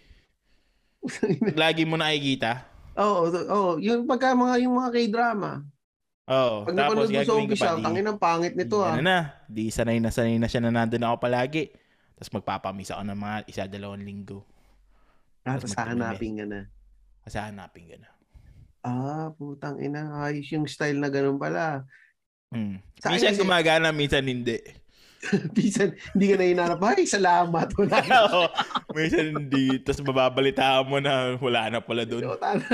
Lagi 1.55 1.85
mo 1.85 1.95
nakikita. 1.95 2.65
Oo, 2.95 3.27
oh, 3.27 3.47
oh, 3.49 3.71
yung 3.77 4.03
pagka 4.05 4.35
mga 4.35 4.63
yung 4.63 4.75
mga 4.75 4.91
K-drama. 4.93 5.51
Oo. 6.25 6.65
Pag 6.65 6.73
Tapos 6.73 7.05
napanood 7.05 7.11
mo 7.13 7.21
sa 7.21 7.37
umpisa, 7.37 7.77
tangin 7.77 8.09
ang 8.09 8.21
pangit 8.21 8.57
nito 8.57 8.81
di, 8.81 8.85
ah. 8.89 8.97
ano 8.97 9.03
na, 9.05 9.19
di 9.45 9.65
sanay 9.69 10.01
na 10.01 10.09
sanay 10.09 10.41
na 10.41 10.49
siya 10.49 10.65
na 10.65 10.73
nandun 10.73 11.05
ako 11.05 11.21
palagi. 11.21 11.69
Tapos 12.17 12.31
magpapamiss 12.41 12.95
ako 12.97 13.03
ng 13.05 13.19
mga 13.21 13.37
isa, 13.51 13.69
dalawang 13.69 14.01
linggo. 14.01 14.41
Ah, 15.45 15.61
Tapos 15.61 15.77
tapos 15.77 15.85
hahanapin 15.85 16.41
ka 16.41 16.45
na. 16.49 16.61
Kasi 17.29 17.37
hanapin 17.37 17.85
ka 17.93 17.97
na. 18.01 18.09
Ah, 18.85 19.29
putang 19.37 19.77
ina. 19.81 20.25
Ayos 20.25 20.49
yung 20.53 20.65
style 20.65 20.97
na 20.97 21.13
ganun 21.13 21.37
pala. 21.37 21.85
Hmm. 22.49 22.81
Sa 23.01 23.13
Minsan 23.13 23.37
kasi- 23.37 23.43
gumagana, 23.45 23.93
minsan 23.93 24.25
hindi. 24.25 24.61
Pisan, 25.57 25.97
hindi 26.13 26.27
ka 26.33 26.37
na 26.37 26.45
hinanap. 26.45 26.81
Ay, 26.85 27.09
salamat. 27.09 27.69
Wala 27.81 27.97
na. 28.05 28.17
Oo. 28.29 28.45
minsan 28.93 29.33
hindi. 29.33 29.81
Tapos 29.81 30.05
mababalitaan 30.05 30.85
mo 30.85 31.01
na 31.01 31.37
wala 31.41 31.73
na 31.73 31.81
pala 31.81 32.05
doon. 32.05 32.29
Shota 32.29 32.57
na. 32.57 32.69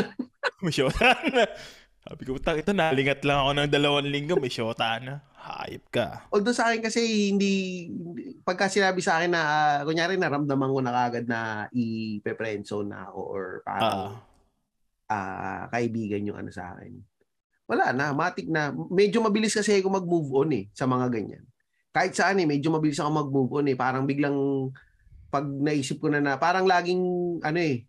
Sabi 2.01 2.23
ko, 2.25 2.41
"Tang, 2.41 2.57
ito 2.57 2.73
nalingat 2.73 3.21
lang 3.29 3.45
ako 3.45 3.51
ng 3.55 3.71
dalawang 3.71 4.09
linggo, 4.09 4.41
may 4.41 4.49
shota 4.49 4.97
na. 5.05 5.21
Hayop 5.41 5.85
ka. 5.89 6.29
Although 6.33 6.57
sa 6.57 6.69
akin 6.69 6.85
kasi 6.85 7.33
hindi, 7.33 7.89
pagka 8.45 8.69
sinabi 8.69 9.01
sa 9.01 9.21
akin 9.21 9.33
na, 9.33 9.41
ah, 9.41 9.79
kunyari 9.85 10.21
naramdaman 10.21 10.69
ko 10.69 10.81
na 10.85 10.93
kagad 10.93 11.25
na 11.29 11.65
i-friendzone 11.73 12.93
na 12.93 13.09
ako 13.09 13.21
or 13.25 13.45
parang 13.65 14.21
ah, 15.11 15.65
kaibigan 15.73 16.25
yung 16.29 16.39
ano 16.39 16.53
sa 16.53 16.77
akin. 16.77 16.93
Wala 17.67 17.93
na, 17.95 18.13
matik 18.13 18.47
na. 18.51 18.71
Medyo 18.73 19.23
mabilis 19.23 19.55
kasi 19.55 19.79
ako 19.79 19.89
mag-move 20.03 20.31
on 20.35 20.51
eh 20.55 20.65
sa 20.75 20.85
mga 20.87 21.07
ganyan. 21.11 21.45
kahit 21.91 22.15
saan 22.15 22.39
eh, 22.39 22.47
medyo 22.47 22.71
mabilis 22.71 23.03
ako 23.03 23.11
mag-move 23.11 23.53
on 23.63 23.67
eh. 23.67 23.75
Parang 23.75 24.07
biglang 24.07 24.71
pag 25.31 25.43
naisip 25.47 25.99
ko 25.99 26.07
na 26.11 26.23
na, 26.23 26.39
parang 26.39 26.63
laging 26.67 27.03
ano 27.43 27.59
eh, 27.59 27.87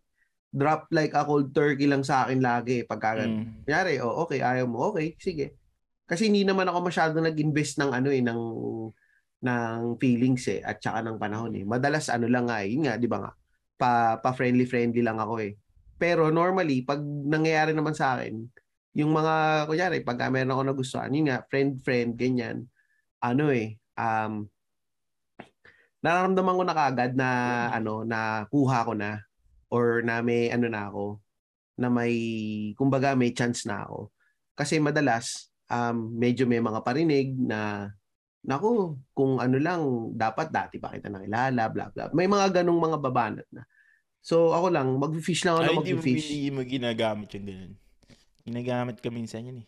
drop 0.52 0.92
like 0.92 1.16
a 1.16 1.24
cold 1.24 1.56
turkey 1.56 1.88
lang 1.88 2.04
sa 2.04 2.28
akin 2.28 2.44
lagi. 2.44 2.84
Pagka, 2.84 3.24
Mm. 3.24 3.64
kunyari, 3.64 4.04
oh, 4.04 4.28
okay, 4.28 4.44
ayaw 4.44 4.68
mo, 4.68 4.92
okay, 4.92 5.16
sige. 5.16 5.56
Kasi 6.04 6.28
hindi 6.28 6.44
naman 6.44 6.68
ako 6.68 6.92
masyado 6.92 7.16
nag-invest 7.24 7.80
ng 7.80 7.92
ano 7.96 8.10
eh, 8.12 8.20
ng 8.20 8.42
ng 9.42 9.98
feelings 9.98 10.46
eh, 10.52 10.62
at 10.62 10.78
saka 10.78 11.02
ng 11.02 11.18
panahon 11.18 11.56
eh. 11.58 11.64
Madalas 11.66 12.12
ano 12.12 12.30
lang 12.30 12.46
nga 12.52 12.62
eh, 12.62 12.76
yun 12.76 12.86
nga, 12.86 13.00
di 13.00 13.08
ba 13.10 13.18
nga, 13.26 13.32
pa, 13.80 13.92
pa 14.22 14.36
friendly-friendly 14.36 15.02
lang 15.02 15.18
ako 15.18 15.42
eh. 15.42 15.58
Pero 15.98 16.30
normally, 16.30 16.86
pag 16.86 17.02
nangyayari 17.02 17.74
naman 17.74 17.96
sa 17.98 18.20
akin, 18.20 18.38
yung 18.94 19.10
mga, 19.10 19.66
kunyari, 19.66 19.98
pag 20.04 20.20
meron 20.30 20.52
ako 20.52 20.62
nagustuhan, 20.68 21.16
yun 21.16 21.32
nga, 21.32 21.42
friend-friend, 21.48 22.20
ganyan, 22.20 22.68
ano 23.24 23.50
eh, 23.50 23.80
um, 23.98 24.46
nararamdaman 26.02 26.58
ko 26.60 26.64
na 26.66 26.76
kagad 26.76 27.12
na, 27.16 27.30
ano, 27.72 28.04
na 28.06 28.46
kuha 28.52 28.84
ko 28.86 28.94
na, 28.94 29.22
or 29.72 30.04
na 30.04 30.20
may, 30.20 30.52
ano 30.52 30.68
na 30.68 30.92
ako, 30.92 31.18
na 31.80 31.88
may, 31.88 32.14
kumbaga, 32.76 33.16
may 33.16 33.32
chance 33.32 33.64
na 33.64 33.88
ako. 33.88 34.12
Kasi 34.54 34.78
madalas, 34.84 35.50
um, 35.72 36.12
medyo 36.12 36.44
may 36.44 36.60
mga 36.60 36.84
parinig 36.84 37.34
na, 37.40 37.90
naku, 38.44 39.00
kung 39.16 39.40
ano 39.40 39.58
lang, 39.58 39.82
dapat 40.14 40.52
dati 40.52 40.78
pa 40.78 40.92
kita 40.92 41.08
nakilala, 41.08 41.64
bla 41.72 41.86
bla. 41.90 42.12
May 42.12 42.28
mga 42.28 42.62
ganong 42.62 42.82
mga 42.82 42.98
babanat 43.00 43.48
na. 43.54 43.64
So 44.22 44.54
ako 44.54 44.68
lang, 44.70 44.88
mag-fish 45.02 45.42
lang 45.46 45.58
ako 45.58 45.62
Ay, 45.66 45.68
na 45.70 45.74
hindi 46.04 46.50
mo, 46.54 46.60
ginagamit 46.62 47.30
yung 47.34 47.46
ganun. 47.48 47.74
Ginagamit 48.46 48.98
ka 49.02 49.10
minsan 49.10 49.50
yan 49.50 49.66
eh. 49.66 49.68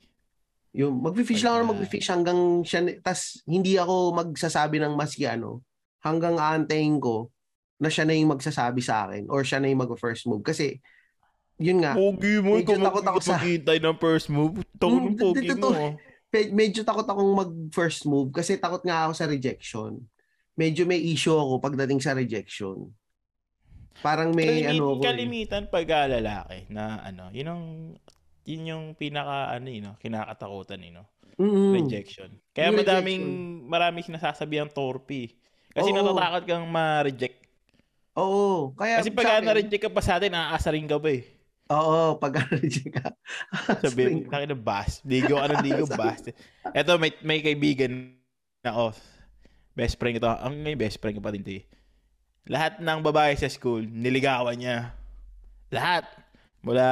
Yung 0.73 1.01
mag-fish 1.01 1.41
lang 1.45 1.61
ako 1.61 1.77
mag-fish 1.77 2.09
hanggang 2.09 2.65
siya, 2.65 2.97
tas 3.01 3.41
hindi 3.45 3.77
ako 3.77 4.13
magsasabi 4.13 4.81
ng 4.81 4.93
maski 4.97 5.25
ano, 5.29 5.61
hanggang 6.01 6.37
aantayin 6.37 6.97
ko 6.97 7.29
na 7.77 7.89
siya 7.89 8.05
na 8.05 8.13
yung 8.13 8.31
magsasabi 8.31 8.79
sa 8.79 9.07
akin 9.07 9.27
or 9.27 9.41
siya 9.41 9.59
na 9.59 9.67
yung 9.67 9.81
mag-first 9.81 10.25
move. 10.25 10.41
Kasi, 10.41 10.77
yun 11.57 11.81
nga, 11.81 11.93
Pogi 11.93 12.39
mo, 12.39 12.57
Medyo 12.57 12.75
ikaw 12.75 12.85
takot 12.91 13.05
ako 13.05 13.19
sa- 13.19 13.37
maghihintay 13.37 13.77
ng 13.79 13.97
first 13.97 14.27
move. 14.29 14.53
Hmm, 14.79 15.13
ng 15.13 15.17
pogi 15.17 15.49
mo. 15.53 15.69
ah. 15.69 15.93
medyo 16.49 16.81
takot 16.81 17.05
akong 17.05 17.33
mag-first 17.33 18.03
move 18.03 18.33
kasi 18.33 18.57
takot 18.57 18.81
nga 18.81 19.05
ako 19.05 19.13
sa 19.13 19.29
rejection. 19.29 20.01
Medyo 20.53 20.85
may 20.85 21.01
issue 21.01 21.33
ako 21.33 21.61
pagdating 21.61 22.01
sa 22.01 22.13
rejection. 22.13 22.89
Parang 24.01 24.33
may 24.33 24.65
Kalimi- 24.65 24.69
ano 24.73 24.97
ko 24.97 25.01
eh. 25.01 25.05
kalimitan 25.05 25.63
pag 25.69 25.85
lalaki 25.85 26.65
na 26.73 27.05
ano, 27.05 27.29
yun 27.29 27.47
ang 27.47 27.63
yun 28.43 28.63
yung 28.67 28.85
pinaka 28.97 29.53
ano 29.53 29.69
yun, 29.69 29.93
no, 29.93 29.95
kinakatakutan 29.95 30.81
yun, 30.81 30.99
no? 31.01 31.05
Mm-mm. 31.37 31.73
rejection. 31.73 32.29
Kaya 32.53 32.69
Yung 32.69 32.77
madaming 32.81 33.23
maraming 33.65 34.05
sinasasabi 34.05 34.61
ang 34.61 34.69
torpe. 34.69 35.33
Kasi 35.73 35.89
Oo. 35.89 35.97
natatakot 35.97 36.43
kang 36.45 36.65
ma-reject. 36.69 37.42
Oo. 38.13 38.73
Kaya 38.77 39.01
Kasi 39.01 39.09
pag 39.09 39.41
akin- 39.41 39.45
na-reject 39.45 39.83
ka 39.83 39.89
pa 39.89 40.01
sa 40.01 40.21
atin, 40.21 40.33
aasa 40.33 40.69
rin 40.69 40.85
ka 40.85 41.01
ba 41.01 41.09
eh. 41.09 41.25
Oo, 41.73 42.19
pag 42.21 42.33
reject 42.61 42.91
ka. 42.93 43.07
Sabi, 43.81 44.27
takin 44.27 44.53
na 44.53 44.57
bas. 44.57 45.01
Ligo 45.01 45.39
ka 45.39 45.49
ng 45.49 45.63
ligo, 45.65 45.85
bas. 45.97 46.21
Eto, 46.75 46.99
may, 47.01 47.09
may 47.25 47.39
kaibigan 47.41 48.13
na 48.61 48.71
off. 48.75 48.99
Best 49.73 49.97
friend 49.97 50.21
ito. 50.21 50.29
Ang 50.29 50.61
may 50.61 50.77
best 50.77 51.01
friend 51.01 51.17
ko 51.17 51.23
pa 51.23 51.33
din 51.33 51.41
ito. 51.41 51.65
Lahat 52.45 52.77
ng 52.77 52.99
babae 53.01 53.33
sa 53.33 53.49
school, 53.49 53.81
niligawan 53.81 54.59
niya. 54.59 54.93
Lahat. 55.73 56.05
Mula, 56.61 56.85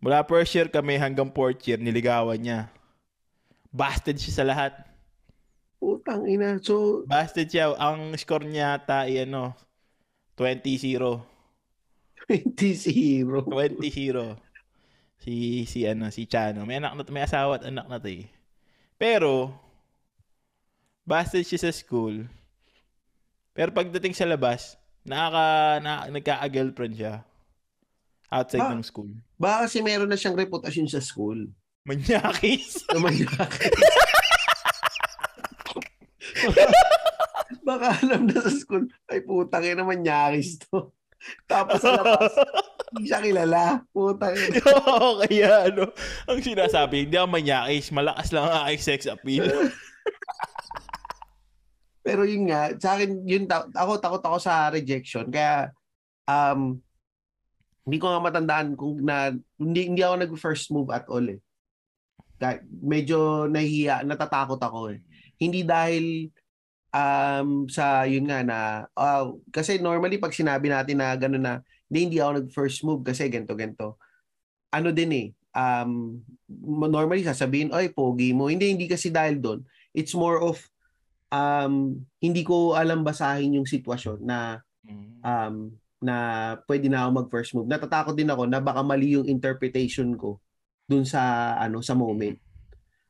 mula 0.00 0.24
first 0.26 0.50
year 0.56 0.66
kami 0.66 0.96
hanggang 0.96 1.30
fourth 1.30 1.60
year, 1.68 1.78
niligawan 1.78 2.40
niya. 2.40 2.66
Busted 3.70 4.18
siya 4.18 4.42
sa 4.42 4.44
lahat. 4.48 4.72
Putang 5.78 6.26
ina. 6.26 6.58
So, 6.58 7.06
Busted 7.06 7.46
siya. 7.46 7.70
Ang 7.78 8.16
score 8.18 8.42
niya 8.42 8.80
ata 8.80 9.06
ano, 9.06 9.54
20-0. 10.40 10.96
20-0. 12.24 13.28
20-0. 13.28 13.76
Si, 15.20 15.68
si 15.68 15.84
ano, 15.84 16.08
si 16.08 16.24
Chano. 16.24 16.64
May 16.64 16.80
anak 16.80 16.96
na, 16.96 17.04
may 17.12 17.28
asawa 17.28 17.60
at 17.60 17.68
anak 17.68 17.84
na 17.92 18.00
to 18.00 18.08
eh. 18.08 18.24
Pero, 18.96 19.52
busted 21.04 21.44
siya 21.44 21.68
sa 21.68 21.72
school. 21.76 22.24
Pero 23.52 23.68
pagdating 23.76 24.16
sa 24.16 24.24
labas, 24.24 24.80
nakaka, 25.04 25.44
na, 25.84 26.08
nagka-girlfriend 26.08 26.96
siya. 26.96 27.20
Outside 28.32 28.64
Ah. 28.64 28.72
ng 28.72 28.86
school. 28.86 29.12
Baka 29.36 29.68
kasi 29.68 29.84
meron 29.84 30.08
na 30.08 30.16
siyang 30.16 30.38
reputasyon 30.38 30.88
sa 30.88 31.04
school. 31.04 31.52
Manyakis. 31.84 32.80
Na 32.88 33.02
mangyaki. 33.02 33.68
Baka 37.70 37.86
alam 38.02 38.26
na 38.26 38.34
sa 38.42 38.50
school, 38.50 38.90
ay 39.06 39.22
putang 39.22 39.62
ina 39.62 39.86
manyakis 39.86 40.58
to. 40.66 40.90
Tapos 41.50 41.78
sa 41.78 42.02
labas, 42.02 42.34
hindi 42.90 43.06
siya 43.06 43.22
kilala. 43.22 43.86
Putang 43.94 44.34
ina. 44.34 44.58
Oo, 44.74 45.22
kaya 45.22 45.70
ano, 45.70 45.94
ang 46.26 46.40
sinasabi, 46.42 47.06
hindi 47.06 47.14
ako 47.14 47.28
manyakis, 47.30 47.94
malakas 47.94 48.34
lang 48.34 48.50
ang 48.50 48.66
aking 48.66 48.82
sex 48.82 49.06
appeal. 49.06 49.46
Pero 52.02 52.26
yun 52.26 52.50
nga, 52.50 52.74
sa 52.80 52.98
akin, 52.98 53.22
yun, 53.22 53.46
ta- 53.46 53.70
ako 53.70 54.02
takot 54.02 54.24
ako 54.24 54.38
sa 54.42 54.72
rejection. 54.74 55.30
Kaya, 55.30 55.70
um, 56.26 56.80
hindi 57.86 57.96
ko 58.00 58.10
nga 58.10 58.24
matandaan 58.24 58.74
kung 58.74 58.98
na, 59.04 59.30
hindi, 59.60 59.80
hindi 59.94 60.02
ako 60.02 60.14
nag-first 60.26 60.72
move 60.74 60.90
at 60.90 61.06
all 61.06 61.22
eh. 61.22 61.38
Medyo 62.80 63.46
nahihiya, 63.52 64.02
natatakot 64.08 64.58
ako 64.58 64.96
eh. 64.96 65.04
Hindi 65.36 65.60
dahil 65.62 66.32
um, 66.90 67.66
sa 67.70 68.04
yun 68.06 68.26
nga 68.26 68.42
na, 68.42 68.58
ah, 68.94 69.30
kasi 69.50 69.78
normally 69.78 70.18
pag 70.18 70.34
sinabi 70.34 70.70
natin 70.70 70.98
na 71.00 71.14
gano'n 71.14 71.42
na, 71.42 71.54
hindi, 71.90 71.98
hindi 72.06 72.18
ako 72.22 72.32
nag-first 72.42 72.78
move 72.86 73.02
kasi 73.02 73.26
ganto 73.26 73.54
ganto 73.58 73.98
Ano 74.70 74.94
din 74.94 75.10
eh, 75.10 75.28
um, 75.50 76.22
normally 76.86 77.26
sasabihin, 77.26 77.74
ay, 77.74 77.90
pogi 77.90 78.30
mo. 78.30 78.46
Hindi, 78.46 78.70
hindi 78.70 78.86
kasi 78.86 79.10
dahil 79.10 79.42
doon. 79.42 79.66
It's 79.90 80.14
more 80.14 80.38
of, 80.38 80.62
um, 81.34 81.98
hindi 82.22 82.46
ko 82.46 82.78
alam 82.78 83.02
basahin 83.02 83.58
yung 83.58 83.66
sitwasyon 83.66 84.22
na 84.22 84.62
um, 85.26 85.74
na 86.00 86.16
pwede 86.70 86.86
na 86.86 87.04
ako 87.04 87.10
mag 87.10 87.28
first 87.34 87.50
move. 87.52 87.66
Natatakot 87.68 88.14
din 88.14 88.30
ako 88.30 88.46
na 88.46 88.62
baka 88.62 88.80
mali 88.80 89.18
yung 89.18 89.26
interpretation 89.26 90.14
ko 90.16 90.38
dun 90.86 91.02
sa 91.04 91.54
ano 91.58 91.82
sa 91.82 91.98
moment. 91.98 92.38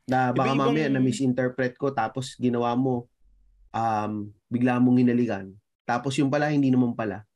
Na 0.09 0.33
baka 0.33 0.57
Iba-ibang- 0.57 0.75
mamaya 0.75 0.89
na 0.91 0.99
misinterpret 0.99 1.77
ko 1.77 1.93
tapos 1.93 2.35
ginawa 2.41 2.73
mo 2.75 3.07
um, 3.75 4.31
bigla 4.51 4.79
mong 4.79 5.01
hinalikan. 5.01 5.55
Tapos 5.87 6.15
yung 6.19 6.31
pala 6.31 6.51
hindi 6.51 6.71
naman 6.71 6.95
pala. 6.95 7.27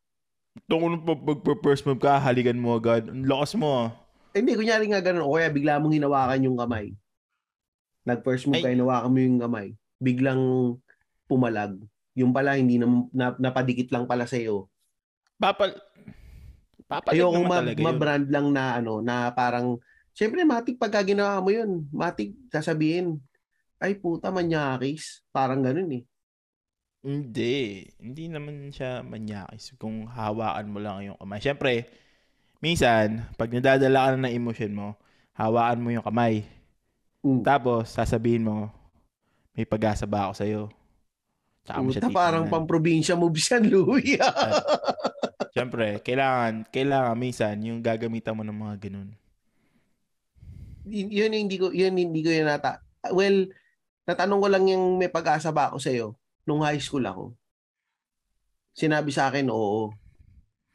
Tungo 0.70 0.86
nung 0.86 1.02
pag-first 1.42 1.82
move 1.82 1.98
ka, 1.98 2.14
haligan 2.22 2.54
mo 2.54 2.78
agad. 2.78 3.10
Ang 3.10 3.26
lakas 3.26 3.58
mo 3.58 3.68
ah. 3.86 3.90
Eh, 4.34 4.38
hindi, 4.38 4.54
kunyari 4.54 4.86
nga 4.86 5.02
ganun. 5.02 5.26
O 5.26 5.34
kaya 5.34 5.50
bigla 5.50 5.82
mong 5.82 5.94
hinawakan 5.98 6.46
yung 6.46 6.58
kamay. 6.58 6.94
Nag-first 8.06 8.46
move 8.46 8.62
Ay. 8.62 8.62
ka, 8.62 8.74
hinawakan 8.74 9.10
mo 9.10 9.18
yung 9.18 9.40
kamay. 9.42 9.66
Biglang 9.98 10.42
pumalag. 11.26 11.82
Yung 12.14 12.30
pala, 12.30 12.54
hindi 12.54 12.78
na, 12.78 12.86
na 13.10 13.34
napadikit 13.34 13.90
lang 13.90 14.06
pala 14.06 14.26
sa'yo. 14.26 14.70
Papal... 15.38 15.74
Papalit 16.84 17.16
Ayoko 17.16 17.40
naman 17.40 17.48
ma- 17.48 17.58
talaga 17.64 17.80
yun. 17.80 17.86
ma-brand 17.88 18.26
lang 18.28 18.46
na 18.52 18.64
ano, 18.76 18.92
na 19.00 19.32
parang, 19.32 19.80
syempre 20.12 20.44
matik 20.44 20.76
pagka 20.76 21.00
ginawa 21.00 21.40
mo 21.40 21.48
yun, 21.48 21.88
matik 21.90 22.36
sasabihin, 22.52 23.18
ay 23.80 23.96
puta, 23.98 24.28
manyakis. 24.28 25.24
Parang 25.32 25.64
ganun 25.64 25.90
eh. 25.90 26.02
Hindi. 27.04 27.84
Hindi 28.00 28.32
naman 28.32 28.72
siya 28.72 29.04
manyakis 29.04 29.76
kung 29.76 30.08
hawakan 30.08 30.72
mo 30.72 30.80
lang 30.80 31.04
yung 31.04 31.20
kamay. 31.20 31.36
Siyempre, 31.36 31.72
minsan, 32.64 33.28
pag 33.36 33.52
nadadala 33.52 34.08
ka 34.08 34.10
na 34.16 34.24
ng 34.24 34.32
emotion 34.40 34.72
mo, 34.72 34.88
hawakan 35.36 35.84
mo 35.84 35.92
yung 35.92 36.00
kamay. 36.00 36.48
Mm. 37.20 37.44
Tapos, 37.44 37.92
sasabihin 37.92 38.48
mo, 38.48 38.72
may 39.52 39.68
pag-asa 39.68 40.08
ba 40.08 40.26
ako 40.26 40.32
sa'yo? 40.32 40.62
Tsaka 41.68 41.84
mo 41.84 41.92
siya 41.92 42.08
parang 42.08 42.48
pang-probinsya 42.48 43.20
moves 43.20 43.52
yan, 43.52 43.68
Louie. 43.68 44.16
Siyempre, 45.54 46.00
kailangan, 46.00 46.64
kailangan 46.72 47.16
minsan 47.20 47.60
yung 47.60 47.84
gagamitan 47.84 48.32
mo 48.32 48.48
ng 48.48 48.56
mga 48.64 48.74
ganun. 48.88 49.12
Y- 50.88 51.20
yun 51.20 51.36
hindi 51.36 51.60
ko, 51.60 51.68
yun 51.68 52.00
hindi 52.00 52.24
ko 52.24 52.32
yun 52.32 52.48
nata. 52.48 52.80
Well, 53.12 53.52
natanong 54.08 54.40
ko 54.40 54.48
lang 54.48 54.64
yung 54.72 54.96
may 54.96 55.12
pag-asa 55.12 55.52
ba 55.52 55.68
ako 55.68 55.76
sa'yo 55.76 56.16
nung 56.44 56.64
high 56.64 56.80
school 56.80 57.04
ako. 57.04 57.24
Sinabi 58.76 59.10
sa 59.12 59.32
akin, 59.32 59.48
oo. 59.48 59.92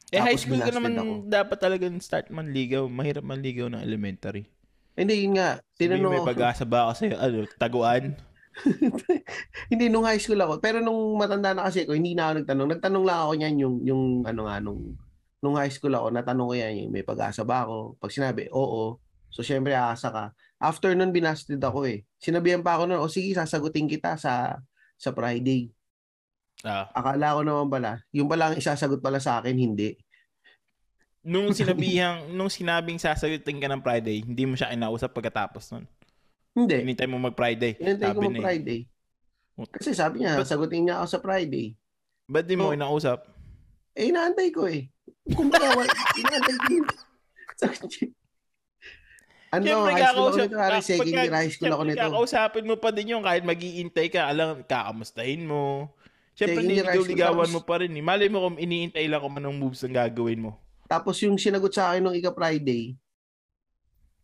Eh, 0.10 0.18
high 0.18 0.34
Tapos 0.34 0.44
school 0.50 0.62
ka 0.62 0.74
naman 0.74 0.94
ako. 0.98 1.14
dapat 1.30 1.58
talagang 1.62 1.96
start 2.02 2.34
manligaw. 2.34 2.90
Mahirap 2.90 3.22
manligaw 3.22 3.70
ng 3.70 3.84
elementary. 3.86 4.50
Hindi, 4.98 5.24
yun 5.24 5.38
nga. 5.38 5.62
Tinanong 5.78 6.18
may 6.18 6.26
pag-asa 6.26 6.66
ba 6.66 6.90
ako 6.90 6.92
sa'yo? 6.98 7.16
Ano, 7.22 7.38
taguan? 7.62 8.18
hindi 9.72 9.86
nung 9.88 10.04
high 10.04 10.20
school 10.20 10.42
ako. 10.42 10.58
Pero 10.60 10.82
nung 10.82 11.16
matanda 11.16 11.54
na 11.54 11.70
kasi 11.70 11.86
ako, 11.86 11.94
hindi 11.94 12.18
na 12.18 12.28
ako 12.28 12.34
nagtanong. 12.42 12.70
Nagtanong 12.76 13.06
lang 13.06 13.20
ako 13.22 13.32
niyan 13.38 13.56
yung, 13.62 13.76
yung 13.86 14.04
ano 14.26 14.42
nga, 14.50 14.58
nung, 14.58 14.98
nung 15.40 15.56
high 15.56 15.72
school 15.72 15.94
ako, 15.94 16.10
natanong 16.10 16.48
ko 16.50 16.56
yan 16.58 16.74
yung 16.84 16.92
may 16.92 17.06
pag-asa 17.06 17.46
ba 17.46 17.64
ako? 17.70 18.02
Pag 18.02 18.12
sinabi, 18.12 18.50
oo. 18.52 18.98
So, 19.30 19.46
syempre, 19.46 19.78
aasa 19.78 20.10
ka. 20.10 20.26
After 20.60 20.92
nun, 20.98 21.14
binasted 21.14 21.62
ako 21.62 21.86
eh. 21.86 22.04
Sinabihan 22.18 22.66
pa 22.66 22.76
ako 22.76 22.90
nun, 22.90 23.00
o 23.00 23.08
sige, 23.08 23.32
sasagutin 23.38 23.86
kita 23.86 24.18
sa 24.18 24.58
sa 25.00 25.16
Friday. 25.16 25.72
Ah. 26.60 26.92
Akala 26.92 27.40
ko 27.40 27.42
naman 27.48 27.72
pala, 27.72 27.92
yung 28.12 28.28
pala 28.28 28.52
ang 28.52 28.60
isasagot 28.60 29.00
pala 29.00 29.24
sa 29.24 29.40
akin, 29.40 29.56
hindi. 29.56 29.96
Nung 31.24 31.50
sinabihang, 31.58 32.36
nung 32.36 32.52
sinabing 32.52 33.00
sasagutin 33.00 33.64
ka 33.64 33.72
ng 33.72 33.80
Friday, 33.80 34.20
hindi 34.20 34.44
mo 34.44 34.60
siya 34.60 34.76
inausap 34.76 35.16
pagkatapos 35.16 35.72
nun. 35.72 35.88
Hindi. 36.52 36.84
Hinintay 36.84 37.08
mo 37.08 37.16
mag-Friday. 37.16 37.80
Inantay 37.80 38.12
ko 38.12 38.20
Sabi 38.20 38.28
mag 38.28 38.36
ni- 38.36 38.44
Friday. 38.44 38.80
Kasi 39.72 39.92
sabi 39.96 40.24
niya, 40.24 40.36
But- 40.36 40.48
sagutin 40.48 40.84
niya 40.84 41.00
ako 41.00 41.08
sa 41.08 41.20
Friday. 41.24 41.76
Ba't 42.30 42.46
di 42.46 42.60
mo 42.60 42.76
inausap? 42.76 43.24
Eh, 43.96 44.12
inaantay 44.12 44.52
ko 44.52 44.68
eh. 44.68 44.86
Kumbaga, 45.32 45.74
inaantay 46.22 46.56
ko 46.60 46.68
yun. 46.76 46.86
Ano, 49.50 49.66
Siyempre, 49.66 49.92
high 49.94 50.06
school 50.06 50.28
ako 50.30 50.38
nito, 50.38 50.58
Harry. 50.58 50.82
Second 50.86 51.10
year 51.10 51.34
high 51.34 51.52
school 51.52 51.74
ako 51.74 51.84
nito. 51.86 52.00
Kakausapin 52.02 52.66
mo 52.70 52.76
pa 52.78 52.90
din 52.94 53.12
yun 53.18 53.24
kahit 53.26 53.42
mag-iintay 53.42 54.08
ka. 54.14 54.30
Alam, 54.30 54.62
kakamustahin 54.66 55.46
mo. 55.50 55.90
Siyempre, 56.38 56.64
niligaw-ligawan 56.64 57.50
mo 57.52 57.62
pa 57.66 57.82
rin. 57.82 57.92
Eh. 57.92 58.04
Malay 58.06 58.30
mo 58.32 58.46
kung 58.46 58.58
iniintay 58.62 59.10
lang 59.10 59.20
kung 59.20 59.36
anong 59.36 59.58
moves 59.58 59.84
ang 59.84 59.98
gagawin 59.98 60.40
mo. 60.40 60.52
Tapos 60.88 61.20
yung 61.22 61.36
sinagot 61.36 61.74
sa 61.74 61.92
akin 61.92 62.02
nung 62.06 62.18
ika-Friday, 62.18 62.96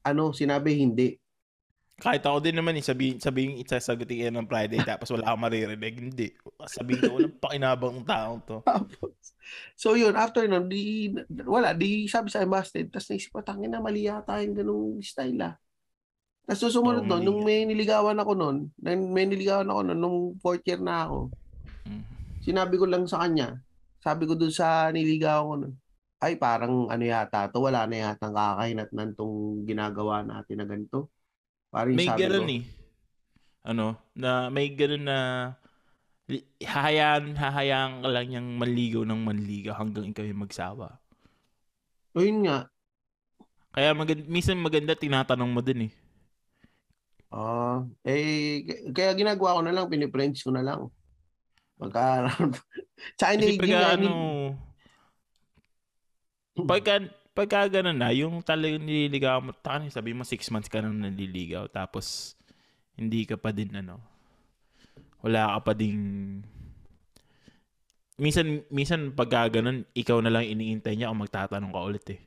ano, 0.06 0.32
sinabi 0.32 0.78
hindi. 0.78 1.18
Kahit 1.96 2.28
ako 2.28 2.44
din 2.44 2.60
naman, 2.60 2.76
eh, 2.76 2.84
sabihin, 2.84 3.24
sabihin 3.24 3.56
isasagutin 3.64 4.28
ka 4.28 4.32
ng 4.36 4.50
Friday 4.52 4.80
tapos 4.92 5.08
wala 5.16 5.32
kang 5.32 5.40
maririnig. 5.40 5.96
Hindi. 5.96 6.28
Sabihin 6.68 7.00
ko, 7.08 7.12
walang 7.16 7.38
pakinabang 7.40 7.96
ng 8.04 8.08
taong 8.08 8.42
to. 8.44 8.58
So 9.80 9.96
yun, 9.96 10.18
after 10.18 10.44
nun, 10.50 10.68
di, 10.68 11.14
wala, 11.46 11.72
di 11.72 12.10
sabi 12.12 12.28
sa 12.34 12.44
busted. 12.44 12.92
Tapos 12.92 13.08
naisip 13.08 13.32
ko, 13.32 13.40
tangin 13.46 13.72
na, 13.72 13.80
mali 13.80 14.10
yata 14.10 14.42
yung 14.44 14.56
ganung 14.58 15.00
style 15.00 15.40
ah. 15.40 15.56
Tapos 16.46 16.62
susunod 16.68 17.06
nun, 17.06 17.22
nung 17.24 17.42
may 17.42 17.64
niligawan 17.64 18.18
ako 18.20 18.32
nun, 18.38 18.58
nung 18.78 19.02
may 19.16 19.26
niligawan 19.26 19.66
ako 19.66 19.82
nun, 19.86 20.00
nung 20.02 20.18
fourth 20.44 20.66
year 20.68 20.82
na 20.82 21.08
ako, 21.08 21.32
Mm. 21.86 22.02
sinabi 22.42 22.82
ko 22.82 22.90
lang 22.90 23.06
sa 23.06 23.22
kanya, 23.22 23.62
sabi 24.02 24.26
ko 24.26 24.34
dun 24.34 24.50
sa 24.50 24.90
niligawan 24.90 25.46
ko 25.46 25.56
nun, 25.62 25.74
ay 26.26 26.34
parang 26.42 26.90
ano 26.90 27.04
yata 27.06 27.46
to, 27.54 27.62
wala 27.62 27.86
na 27.86 28.10
yata 28.10 28.34
kakahinat 28.34 28.90
nan 28.90 29.14
tong 29.14 29.62
ginagawa 29.70 30.26
natin 30.26 30.58
na 30.58 30.66
ganito. 30.66 31.14
Parang 31.76 31.98
May 31.98 32.10
ganun 32.20 32.48
ko, 32.48 32.52
eh. 32.52 32.64
Ano, 33.66 33.98
na 34.14 34.48
may 34.54 34.70
ganun 34.78 35.04
na 35.10 35.18
hahayaan, 36.74 37.26
hahayaan 37.44 37.94
ka 38.04 38.10
lang 38.14 38.28
yung 38.36 38.48
manligaw 38.62 39.04
ng 39.06 39.22
manligaw 39.28 39.74
hanggang 39.82 40.06
ikaw 40.12 40.26
yung 40.26 40.44
magsawa. 40.46 40.88
o 42.16 42.22
yun 42.26 42.38
nga, 42.44 42.58
Kaya 43.76 43.92
maganda, 44.00 44.24
minsan 44.36 44.58
maganda 44.66 44.96
tinatanong 44.98 45.52
mo 45.54 45.62
din 45.68 45.80
eh. 45.88 45.92
ah, 47.34 47.86
eh, 48.08 48.64
k- 48.68 48.82
kaya 48.96 49.12
ginagawa 49.20 49.58
ko 49.58 49.62
na 49.66 49.74
lang, 49.76 49.92
piniprints 49.92 50.42
ko 50.46 50.52
na 50.56 50.64
lang. 50.66 50.82
Pagka, 51.80 52.04
sa 53.20 53.34
Kasi 53.36 53.52
akin, 53.58 53.60
pagka 53.60 53.80
ano, 53.96 54.12
pagka, 56.68 56.94
pagka 57.36 57.68
ganun 57.68 58.00
na, 58.00 58.16
yung 58.16 58.40
talagang 58.40 58.88
nililigaw 58.88 59.44
mo, 59.44 59.52
takan 59.52 59.92
sabi 59.92 60.16
mo 60.16 60.24
six 60.24 60.48
months 60.48 60.72
ka 60.72 60.80
nang 60.80 60.96
naliligaw, 60.96 61.68
tapos 61.68 62.34
hindi 62.96 63.28
ka 63.28 63.36
pa 63.36 63.52
din 63.52 63.76
ano, 63.76 64.00
wala 65.20 65.60
ka 65.60 65.70
pa 65.70 65.74
ding, 65.76 66.00
minsan, 68.16 68.64
minsan 68.72 69.12
pagka 69.12 69.60
ganun, 69.60 69.84
ikaw 69.92 70.24
na 70.24 70.32
lang 70.32 70.48
iniintay 70.48 70.96
niya 70.96 71.12
kung 71.12 71.28
magtatanong 71.28 71.76
ka 71.76 71.82
ulit 71.84 72.08
eh. 72.16 72.22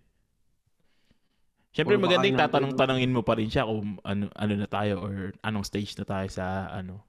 Siyempre 1.73 1.97
Or 1.97 2.05
maganda 2.05 2.29
yung 2.29 2.41
tatanong-tanongin 2.41 3.13
mo 3.13 3.23
pa 3.25 3.37
rin 3.37 3.49
siya 3.49 3.69
kung 3.69 4.01
ano, 4.05 4.29
ano 4.33 4.53
na 4.57 4.69
tayo 4.69 5.05
or 5.05 5.33
anong 5.45 5.65
stage 5.69 5.97
na 5.97 6.05
tayo 6.05 6.29
sa 6.29 6.69
ano, 6.69 7.05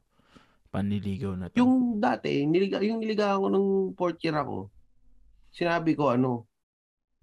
panliligaw 0.69 1.33
na 1.35 1.49
to. 1.49 1.59
yung 1.59 1.97
dati, 1.97 2.45
niliga, 2.45 2.79
yung 2.79 3.01
niligawan 3.01 3.39
ko 3.43 3.47
nung 3.49 3.69
fourth 3.97 4.21
year 4.23 4.37
ako, 4.37 4.69
sinabi 5.51 5.97
ko 5.97 6.13
ano, 6.13 6.48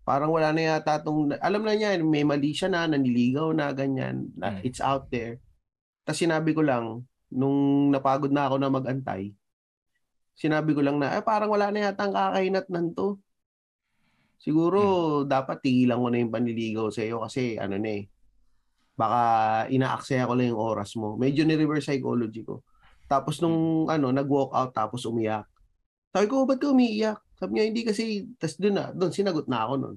parang 0.06 0.30
wala 0.30 0.54
na 0.54 0.78
yata 0.78 1.02
tong, 1.02 1.34
alam 1.34 1.66
na 1.66 1.74
niya, 1.74 1.98
may 1.98 2.22
mali 2.22 2.54
siya 2.54 2.70
na, 2.70 2.86
naniligaw 2.86 3.50
na, 3.50 3.74
ganyan, 3.74 4.30
na, 4.38 4.54
Mm. 4.54 4.62
it's 4.62 4.78
out 4.78 5.10
there. 5.10 5.42
Tapos 6.06 6.22
sinabi 6.22 6.54
ko 6.54 6.62
lang, 6.62 7.02
nung 7.26 7.90
napagod 7.90 8.30
na 8.30 8.46
ako 8.46 8.62
na 8.62 8.70
magantay, 8.70 9.34
sinabi 10.38 10.78
ko 10.78 10.86
lang 10.86 11.02
na, 11.02 11.18
eh, 11.18 11.26
parang 11.26 11.50
wala 11.50 11.74
na 11.74 11.90
yata 11.90 12.06
ang 12.06 12.14
kakainat 12.14 12.70
nanto. 12.70 13.18
Siguro, 14.38 14.80
dapat 15.26 15.58
tigilan 15.58 15.98
ko 15.98 16.06
na 16.06 16.22
yung 16.22 16.30
panliligaw 16.30 16.86
sa 16.94 17.02
iyo 17.02 17.18
kasi 17.26 17.58
ano 17.58 17.74
na 17.74 17.98
eh, 17.98 18.06
baka 18.94 19.20
inaaksaya 19.74 20.30
ko 20.30 20.38
lang 20.38 20.54
yung 20.54 20.62
oras 20.62 20.94
mo. 20.94 21.18
Medyo 21.18 21.42
ni-reverse 21.42 21.90
psychology 21.90 22.46
ko. 22.46 22.62
Tapos 23.10 23.42
nung 23.42 23.90
ano, 23.90 24.14
nag-walk 24.14 24.54
out 24.54 24.70
tapos 24.70 25.02
umiyak. 25.02 25.50
Sabi 26.14 26.30
ko, 26.30 26.46
ba't 26.46 26.62
ka 26.62 26.70
umiiyak? 26.70 27.18
Sabi 27.36 27.50
niya, 27.56 27.64
hindi 27.68 27.82
kasi, 27.84 28.24
tas 28.40 28.56
doon 28.56 28.74
na, 28.74 28.84
doon, 28.96 29.12
sinagot 29.12 29.44
na 29.44 29.68
ako 29.68 29.74
noon. 29.76 29.96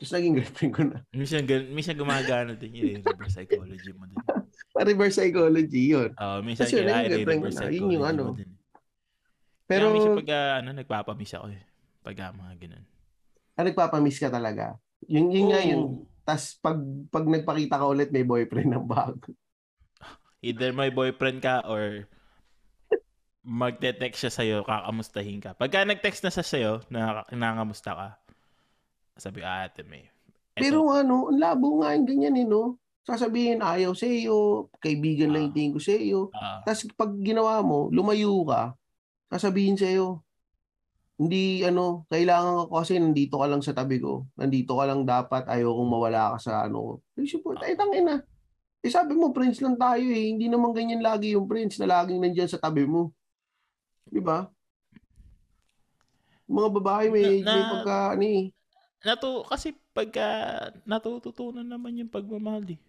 Tapos 0.00 0.12
naging 0.16 0.34
girlfriend 0.40 0.72
ko 0.74 0.82
na. 0.88 0.98
Minsan, 1.14 1.42
minsan 1.70 1.94
gumagana 1.94 2.56
din 2.58 2.72
yun 2.74 2.98
eh, 2.98 3.02
reverse 3.04 3.38
psychology 3.38 3.90
mo 3.94 4.08
din. 4.10 4.18
Pa-reverse 4.74 5.16
psychology, 5.22 5.92
yun. 5.94 6.10
Oo, 6.16 6.38
minsan 6.42 6.66
Kasi 6.66 6.74
yun, 6.74 6.88
kailangan 6.88 7.02
naging 7.04 7.12
girlfriend 7.14 7.40
i-reverse 7.42 7.54
ko 7.54 7.60
na. 7.60 7.68
Yun 7.68 7.70
psychology 7.70 7.94
yung 7.94 8.06
ano. 8.06 8.24
din. 8.34 8.50
Pero, 9.70 9.84
Kaya 9.86 9.94
minsan 9.94 10.18
pag 10.18 10.30
ah, 10.34 10.50
ano, 10.58 10.68
nagpapamiss 10.74 11.32
ako 11.38 11.46
eh. 11.54 11.62
Pag 12.02 12.16
ah, 12.26 12.32
mga 12.34 12.52
ganun. 12.58 12.84
ah, 13.54 13.64
nagpapamiss 13.64 14.18
ka 14.18 14.28
talaga. 14.32 14.64
Yung, 15.06 15.30
yun 15.30 15.46
nga 15.54 15.60
Oo. 15.62 15.70
yun. 15.70 15.82
Tas 16.26 16.58
pag, 16.58 16.78
pag 17.12 17.24
nagpakita 17.28 17.78
ka 17.78 17.86
ulit, 17.86 18.10
may 18.10 18.26
boyfriend 18.26 18.70
ng 18.72 18.86
bago. 18.88 19.30
Either 20.40 20.72
may 20.72 20.88
boyfriend 20.88 21.44
ka 21.44 21.60
or 21.68 22.08
magte-text 23.42 24.20
siya 24.26 24.32
sa'yo, 24.32 24.56
kakamustahin 24.64 25.40
ka. 25.40 25.56
Pagka 25.56 25.84
nag-text 25.84 26.20
na 26.24 26.32
siya 26.32 26.44
sa'yo, 26.44 26.72
na 26.92 27.24
nangamusta 27.32 27.96
ka, 27.96 28.08
sabi, 29.16 29.40
ah, 29.44 29.64
ate 29.64 29.84
may. 29.84 30.08
Eto, 30.56 30.60
Pero 30.60 30.78
ano, 30.92 31.28
ang 31.32 31.40
labo 31.40 31.80
nga 31.80 31.96
yung 31.96 32.06
ganyan 32.08 32.36
eh, 32.36 32.44
no? 32.44 32.76
Sasabihin, 33.00 33.64
ayaw 33.64 33.96
sa 33.96 34.04
iyo, 34.04 34.68
kaibigan 34.76 35.32
lang 35.32 35.42
Ah. 35.42 35.46
yung 35.48 35.54
tingin 35.56 35.72
ko 35.72 35.80
sa 35.80 35.92
iyo. 35.96 36.20
ah, 36.36 36.60
Tapos 36.68 36.84
pag 36.92 37.12
ginawa 37.16 37.64
mo, 37.64 37.88
lumayo 37.88 38.44
ka, 38.44 38.76
sasabihin 39.32 39.80
sa 39.80 39.88
iyo, 39.88 40.20
hindi 41.20 41.60
ano, 41.64 42.08
kailangan 42.08 42.68
ko 42.68 42.80
kasi 42.80 42.96
nandito 42.96 43.36
ka 43.36 43.46
lang 43.48 43.60
sa 43.60 43.76
tabi 43.76 44.00
ko. 44.00 44.24
Nandito 44.40 44.72
ka 44.72 44.84
lang 44.88 45.04
dapat, 45.04 45.44
ayaw 45.48 45.68
kong 45.76 45.90
mawala 45.92 46.32
ka 46.36 46.38
sa 46.40 46.52
ano. 46.64 47.04
support, 47.28 47.60
ay 47.60 47.76
tangin 47.76 48.08
na. 48.08 48.16
Eh 48.80 48.88
sabi 48.88 49.12
mo, 49.12 49.28
friends 49.28 49.60
lang 49.60 49.76
tayo 49.76 50.00
eh. 50.08 50.32
Hindi 50.32 50.48
naman 50.48 50.72
ganyan 50.72 51.04
lagi 51.04 51.36
yung 51.36 51.44
friends 51.44 51.76
na 51.76 52.00
laging 52.00 52.24
nandyan 52.24 52.48
sa 52.48 52.56
tabi 52.56 52.88
mo. 52.88 53.12
Di 54.10 54.18
ba? 54.18 54.44
Mga 56.50 56.68
babae 56.82 57.06
may, 57.14 57.46
Na- 57.46 57.54
may 57.54 57.62
pagka, 57.70 57.96
ano 58.18 58.24
eh. 58.26 58.44
Natu 59.00 59.46
kasi 59.46 59.72
pagka 59.94 60.26
natututunan 60.84 61.64
naman 61.64 61.96
yung 61.96 62.10
pagmamahal 62.12 62.66
eh. 62.74 62.80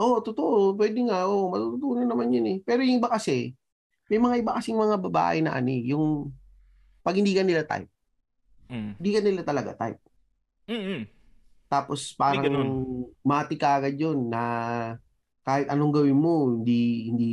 Oo, 0.00 0.22
totoo. 0.22 0.72
Pwede 0.78 0.96
nga. 1.04 1.26
Oo, 1.28 1.50
matututunan 1.52 2.06
naman 2.08 2.32
yun 2.32 2.46
eh. 2.46 2.58
Pero 2.62 2.80
yung 2.80 3.02
iba 3.02 3.10
kasi, 3.10 3.52
may 4.06 4.22
mga 4.22 4.40
iba 4.40 4.56
kasing 4.56 4.78
mga 4.78 4.96
babae 5.02 5.42
na 5.42 5.52
ani, 5.58 5.82
yung 5.90 6.30
pag 7.02 7.18
hindi 7.18 7.34
ka 7.34 7.42
nila 7.42 7.66
type, 7.66 7.90
Mm. 8.66 8.98
hindi 8.98 9.10
ka 9.14 9.20
nila 9.22 9.42
talaga 9.46 9.70
type. 9.78 10.00
Mm-mm. 10.66 11.06
Tapos 11.70 12.14
parang 12.14 12.82
mati 13.22 13.54
ka 13.54 13.78
agad 13.78 13.94
yun 13.94 14.26
na 14.30 14.42
kahit 15.46 15.70
anong 15.70 16.02
gawin 16.02 16.18
mo, 16.18 16.50
hindi 16.50 17.10
hindi 17.10 17.32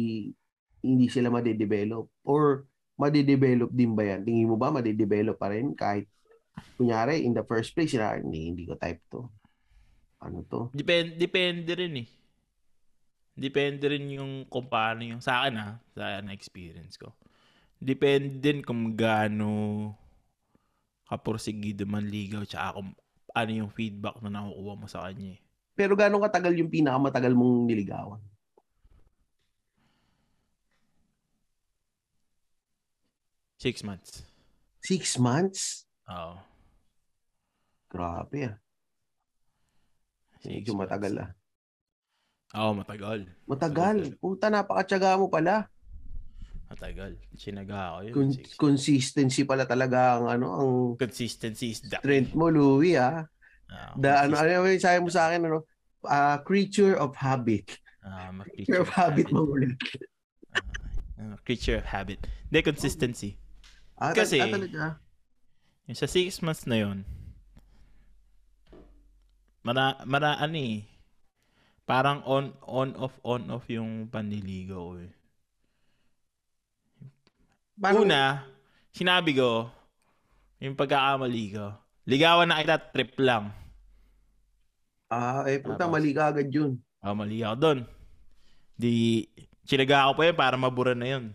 hindi 0.86 1.05
sila 1.09 1.34
madedevelop 1.34 2.05
or 2.26 2.66
madedevelop 2.97 3.69
din 3.73 3.93
ba 3.97 4.03
yan? 4.05 4.21
Tingin 4.23 4.49
mo 4.49 4.55
ba 4.55 4.73
madedevelop 4.73 5.37
pa 5.37 5.51
rin 5.51 5.73
kahit 5.73 6.07
kunyari 6.77 7.25
in 7.25 7.33
the 7.33 7.41
first 7.45 7.73
place 7.73 7.93
sila 7.93 8.17
hindi 8.17 8.49
hindi 8.49 8.63
ko 8.69 8.77
type 8.77 9.01
to. 9.09 9.25
Ano 10.23 10.45
to? 10.47 10.71
Depende, 10.71 11.17
depende 11.19 11.71
rin 11.75 11.93
eh. 12.05 12.09
Depende 13.33 13.89
rin 13.89 14.05
yung 14.13 14.45
kung 14.45 14.69
paano 14.69 15.01
yung 15.01 15.19
sa 15.19 15.43
akin 15.43 15.55
ah, 15.57 15.73
sa 15.97 16.21
na 16.21 16.37
experience 16.37 16.95
ko. 17.01 17.11
Depende 17.81 18.39
din 18.39 18.63
kung 18.63 18.93
gaano 18.95 19.91
kaporsigido 21.09 21.83
man 21.83 22.07
ligaw 22.07 22.45
tsaka 22.47 22.79
kung 22.79 22.95
ano 23.33 23.51
yung 23.51 23.71
feedback 23.73 24.21
na 24.21 24.29
nakukuha 24.29 24.73
mo 24.77 24.87
sa 24.87 25.09
kanya 25.09 25.35
eh. 25.35 25.39
Pero 25.73 25.97
gano'ng 25.97 26.21
katagal 26.29 26.53
yung 26.53 26.69
pinakamatagal 26.69 27.33
mong 27.33 27.65
niligawan? 27.65 28.21
Six 33.64 33.80
months. 33.80 34.28
Six 34.84 35.16
months? 35.16 35.88
Oo. 36.11 36.36
Grabe 37.88 38.51
ah. 38.51 38.55
Six 40.43 40.68
Medyo 40.68 40.76
matagal 40.76 41.14
ah. 41.24 41.30
Oo, 42.59 42.76
matagal. 42.76 43.24
Matagal. 43.47 44.20
Puta, 44.20 44.51
napakatsaga 44.51 45.16
mo 45.16 45.32
pala. 45.32 45.72
Matagal. 46.68 47.16
Sinaga 47.39 47.95
ako 47.95 47.99
yun. 48.03 48.14
Con- 48.14 48.36
Six. 48.36 48.59
consistency 48.59 49.47
pala 49.47 49.64
talaga 49.64 50.20
ang 50.20 50.28
ano, 50.28 50.47
ang 50.59 50.72
Consistency 50.99 51.72
is 51.72 51.80
the 51.88 52.03
strength 52.03 52.36
mo, 52.36 52.51
Louie 52.51 52.99
ah. 52.99 53.24
Ah, 53.72 53.95
The, 53.95 54.28
ano, 54.28 54.43
ano 54.43 54.68
yung 54.68 54.84
sabi 54.84 54.99
mo 54.99 55.07
sa 55.07 55.32
akin, 55.32 55.39
ano? 55.47 55.64
Ah, 56.03 56.43
creature 56.43 56.99
of 56.99 57.16
habit. 57.16 57.80
mag- 58.03 58.43
Creature 58.43 58.84
of 58.84 58.91
habit 58.91 59.32
mo 59.32 59.47
ulit. 59.47 59.80
Uh, 61.16 61.39
creature 61.47 61.80
of 61.80 61.88
habit. 61.88 62.20
Hindi, 62.51 62.59
consistency. 62.59 63.39
Ah, 63.97 64.11
Kasi- 64.11 64.41
ah, 64.41 64.49
talaga. 64.49 64.83
Yung 65.87 65.99
sa 65.99 66.07
six 66.07 66.39
months 66.39 66.63
na 66.63 66.79
yon 66.79 67.03
mara, 69.63 69.95
mara, 70.03 70.35
ano 70.39 70.59
eh, 70.59 70.83
parang 71.87 72.19
on, 72.27 72.51
on, 72.67 72.91
off, 72.99 73.15
on, 73.23 73.47
off 73.47 73.63
yung 73.71 74.07
panliligaw 74.11 74.99
eh. 74.99 75.11
Parang- 77.79 78.03
Una, 78.05 78.43
sinabi 78.91 79.35
ko, 79.35 79.71
yung 80.59 80.75
pagkakamali 80.75 81.45
ko, 81.55 81.73
ligawan 82.07 82.47
na 82.51 82.59
kita, 82.59 82.77
trip 82.91 83.15
lang. 83.19 83.51
Ah, 85.07 85.43
eh, 85.47 85.59
puta, 85.63 85.83
Tapos- 85.87 85.93
mali 85.95 86.11
ka 86.11 86.31
agad 86.31 86.47
yun. 86.51 86.79
Ah, 87.03 87.15
mali 87.15 87.43
ako 87.43 87.55
doon. 87.59 87.79
Di, 88.79 89.23
chinaga 89.67 90.07
ako 90.07 90.11
pa 90.15 90.23
yun 90.27 90.37
para 90.39 90.55
mabura 90.55 90.95
na 90.95 91.07
yun. 91.07 91.25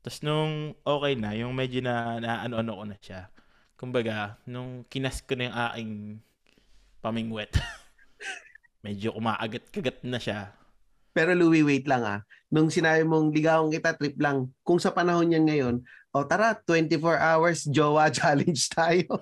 Tapos 0.00 0.24
nung 0.24 0.72
okay 0.80 1.12
na, 1.12 1.36
yung 1.36 1.52
medyo 1.52 1.84
na, 1.84 2.16
na 2.16 2.40
ano-ano 2.40 2.72
ko 2.72 2.84
na 2.88 2.96
siya. 2.96 3.28
Kumbaga, 3.76 4.40
nung 4.48 4.84
kinas 4.88 5.20
ko 5.20 5.36
na 5.36 5.44
yung 5.48 5.56
aking 5.56 5.92
pamingwet, 7.04 7.52
medyo 8.84 9.12
kumaagat-kagat 9.12 10.00
na 10.08 10.16
siya. 10.16 10.56
Pero 11.12 11.36
Louie, 11.36 11.60
wait 11.66 11.84
lang 11.84 12.00
ah. 12.06 12.20
Nung 12.48 12.72
sinabi 12.72 13.04
mong 13.04 13.34
ligawan 13.36 13.68
kita, 13.68 13.92
trip 14.00 14.16
lang. 14.16 14.48
Kung 14.64 14.80
sa 14.80 14.94
panahon 14.96 15.28
niyan 15.28 15.44
ngayon, 15.44 15.76
o 16.16 16.24
tara, 16.24 16.56
24 16.64 17.20
hours 17.20 17.68
jowa 17.68 18.08
challenge 18.16 18.72
tayo. 18.72 19.04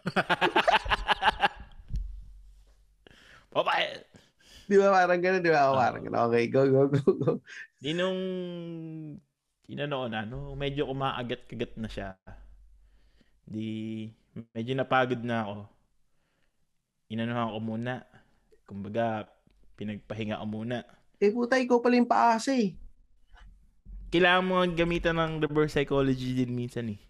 Babae! 3.55 4.07
di 4.69 4.77
ba 4.77 4.93
parang 4.93 5.17
gano'n, 5.17 5.41
di 5.41 5.49
ba? 5.49 5.73
O, 5.73 5.75
Oo. 5.75 5.81
parang 5.81 6.03
gano'n. 6.05 6.29
Okay, 6.29 6.45
go, 6.53 6.63
go, 6.69 6.93
go, 6.93 7.01
go. 7.17 7.33
Di 7.81 7.97
nung 7.97 8.21
inano 9.69 10.09
na, 10.09 10.25
no, 10.25 10.57
medyo 10.57 10.89
kumaagat-kagat 10.89 11.77
na 11.77 11.89
siya. 11.89 12.09
Di, 13.45 14.09
medyo 14.57 14.73
napagod 14.73 15.21
na 15.21 15.45
ako. 15.45 15.57
Inanuhan 17.09 17.53
ko 17.53 17.61
muna. 17.61 17.95
Kumbaga, 18.65 19.29
pinagpahinga 19.77 20.41
ko 20.41 20.47
muna. 20.49 20.85
Eh, 21.21 21.33
puta, 21.33 21.57
ikaw 21.61 21.81
pala 21.81 21.97
yung 22.01 22.09
paasa 22.09 22.53
eh. 22.53 22.77
Kailangan 24.09 24.45
mo 24.45 24.55
gamitan 24.73 25.17
ng 25.21 25.45
reverse 25.45 25.77
psychology 25.77 26.33
din 26.33 26.53
minsan 26.53 26.89
eh. 26.89 27.01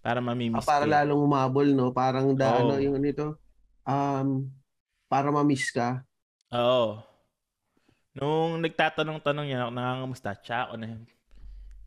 Para 0.00 0.20
Ah, 0.20 0.24
mamimiss 0.24 0.64
para 0.64 0.84
ka. 0.84 0.88
eh. 0.88 0.92
lalong 0.96 1.22
umabol, 1.28 1.68
no? 1.76 1.92
Parang 1.92 2.32
da, 2.32 2.64
ano, 2.64 2.80
yung 2.80 2.96
nito, 2.96 3.36
um, 3.84 4.48
para 5.08 5.28
ma-miss 5.28 5.68
ka. 5.68 6.00
Oo. 6.52 7.04
Nung 8.16 8.64
nagtatanong-tanong 8.64 9.44
niya 9.44 9.68
ako, 9.68 9.70
nangangamusta, 9.76 10.32
tsaka 10.40 10.72
ako 10.72 10.74
na 10.80 10.86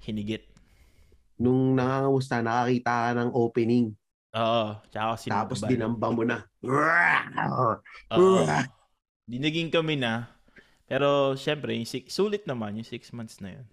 hinigit. 0.01 0.49
Nung 1.41 1.73
nangangamusta, 1.73 2.41
nakakita 2.41 2.93
ka 2.93 3.09
ng 3.17 3.31
opening. 3.33 3.93
Oo. 4.37 4.77
Tsaka. 4.93 5.17
Tapos 5.27 5.59
dinamba 5.65 6.07
mo 6.13 6.21
na. 6.21 6.45
Oo. 6.61 8.45
Di 9.25 9.37
naging 9.41 9.73
kami 9.73 9.97
na. 9.97 10.29
Pero, 10.91 11.39
syempre, 11.39 11.71
yung 11.71 11.87
six, 11.87 12.11
sulit 12.11 12.43
naman 12.43 12.75
yung 12.75 12.85
six 12.85 13.15
months 13.15 13.39
na 13.39 13.55
yun. 13.55 13.65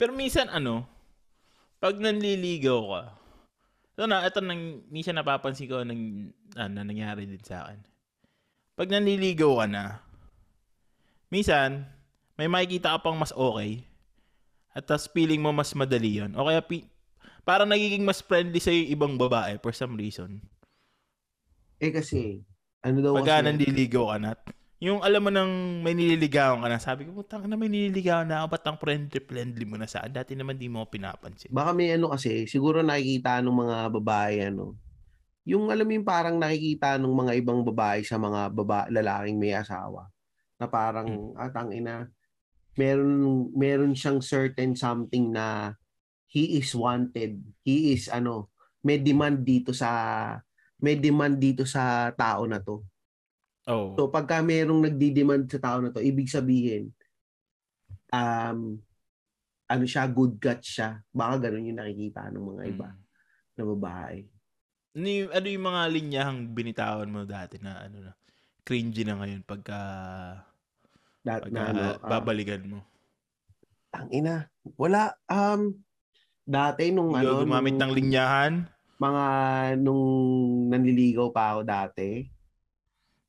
Pero 0.00 0.16
minsan, 0.16 0.48
ano, 0.48 0.88
pag 1.76 2.00
nanliligaw 2.00 2.80
ka, 2.88 3.02
ito 3.92 4.02
na, 4.08 4.24
ito 4.24 4.40
nang, 4.40 4.80
minsan 4.88 5.20
napapansin 5.20 5.68
ko 5.68 5.84
nang, 5.84 6.32
ano, 6.56 6.78
nangyari 6.80 7.28
din 7.28 7.42
sa 7.44 7.68
akin. 7.68 7.84
Pag 8.72 8.88
nanliligaw 8.88 9.60
ka 9.60 9.66
na, 9.68 9.84
minsan, 11.28 11.84
may 12.40 12.48
makikita 12.48 12.96
ka 12.96 13.04
pang 13.04 13.20
mas 13.20 13.36
okay, 13.36 13.84
at 14.72 14.84
tas 14.88 15.08
feeling 15.08 15.40
mo 15.40 15.52
mas 15.52 15.72
madali 15.76 16.24
yun. 16.24 16.32
O 16.34 16.48
kaya, 16.48 16.64
pi- 16.64 16.88
parang 17.44 17.68
nagiging 17.68 18.04
mas 18.04 18.24
friendly 18.24 18.58
sa 18.58 18.72
ibang 18.72 19.20
babae 19.20 19.60
for 19.60 19.72
some 19.76 19.94
reason. 19.94 20.40
Eh 21.82 21.92
kasi, 21.92 22.40
ano 22.80 22.98
daw 23.04 23.12
Pagka 23.20 23.42
kasi, 23.42 23.46
nandiligaw 23.46 24.04
ka 24.14 24.16
na. 24.18 24.32
Yung 24.82 24.98
alam 24.98 25.22
mo 25.22 25.30
nang 25.30 25.78
may 25.78 25.94
nililigawan 25.94 26.58
ka 26.58 26.66
na, 26.66 26.82
sabi 26.82 27.06
ko, 27.06 27.14
putang 27.14 27.46
na 27.46 27.54
may 27.54 27.70
nililigawan 27.70 28.26
na 28.26 28.42
ako, 28.42 28.46
ba't 28.50 28.64
ang 28.66 28.78
friendly-friendly 28.82 29.62
mo 29.62 29.78
na 29.78 29.86
sa? 29.86 30.02
Dati 30.10 30.34
naman 30.34 30.58
di 30.58 30.66
mo 30.66 30.82
pinapansin. 30.90 31.54
baka 31.54 31.70
may 31.70 31.94
ano 31.94 32.10
kasi, 32.10 32.50
siguro 32.50 32.82
nakikita 32.82 33.38
ng 33.38 33.54
mga 33.62 33.78
babae, 33.94 34.50
ano, 34.50 34.74
yung 35.46 35.70
alam 35.70 35.86
mo 35.86 35.92
yung 35.94 36.06
parang 36.06 36.34
nakikita 36.38 36.98
ng 36.98 37.14
mga 37.14 37.32
ibang 37.38 37.62
babae 37.62 38.02
sa 38.02 38.18
mga 38.18 38.50
baba, 38.54 38.86
lalaking 38.90 39.38
may 39.38 39.54
asawa, 39.54 40.10
na 40.58 40.66
parang, 40.66 41.34
at 41.38 41.54
ang 41.54 41.70
ina, 41.70 42.10
meron, 42.78 43.50
meron 43.52 43.92
siyang 43.92 44.20
certain 44.24 44.72
something 44.76 45.32
na 45.32 45.76
he 46.28 46.56
is 46.56 46.72
wanted, 46.72 47.36
he 47.62 47.92
is, 47.92 48.08
ano, 48.08 48.48
may 48.80 48.96
demand 48.98 49.44
dito 49.44 49.70
sa, 49.76 49.88
may 50.82 50.96
demand 50.98 51.38
dito 51.38 51.62
sa 51.68 52.10
tao 52.16 52.48
na 52.48 52.58
to. 52.58 52.82
Oh. 53.70 53.94
So 53.94 54.10
pagka 54.10 54.42
merong 54.42 54.82
nagdi-demand 54.90 55.46
sa 55.46 55.60
tao 55.62 55.78
na 55.78 55.94
to, 55.94 56.02
ibig 56.02 56.26
sabihin 56.26 56.90
um 58.12 58.76
ano 59.70 59.84
siya, 59.88 60.04
good 60.10 60.36
gut 60.36 60.60
siya. 60.60 61.00
Baka 61.14 61.48
ganun 61.48 61.70
yung 61.70 61.80
nakikita 61.80 62.28
ng 62.28 62.44
mga 62.44 62.62
iba 62.68 62.88
Mm. 62.92 63.00
na 63.56 63.62
babae. 63.72 64.18
Ano, 64.92 65.08
yung, 65.08 65.30
ano 65.32 65.46
yung 65.48 65.64
mga 65.64 65.82
linyahang 65.88 66.40
binitawan 66.52 67.08
mo 67.08 67.24
dati 67.24 67.56
na 67.56 67.88
ano 67.88 67.96
na, 68.04 68.12
cringy 68.68 69.06
na 69.08 69.16
ngayon 69.16 69.40
pagka, 69.46 69.78
That 71.22 71.46
pagka 71.46 71.54
na 71.54 71.62
ano, 71.70 71.82
ah, 71.82 71.96
babalikan 72.18 72.62
mo? 72.66 72.80
ang 73.92 74.08
ina. 74.08 74.48
Wala 74.80 75.12
um 75.28 75.76
dati 76.42 76.90
nung 76.90 77.12
Ikaw 77.12 77.20
ano 77.22 77.44
gumamit 77.44 77.76
nung 77.76 77.92
ng 77.92 77.94
linyahan? 77.94 78.54
mga 79.02 79.24
nung 79.82 80.04
nanliligaw 80.70 81.34
pa 81.34 81.58
ako 81.58 81.60
dati. 81.66 82.22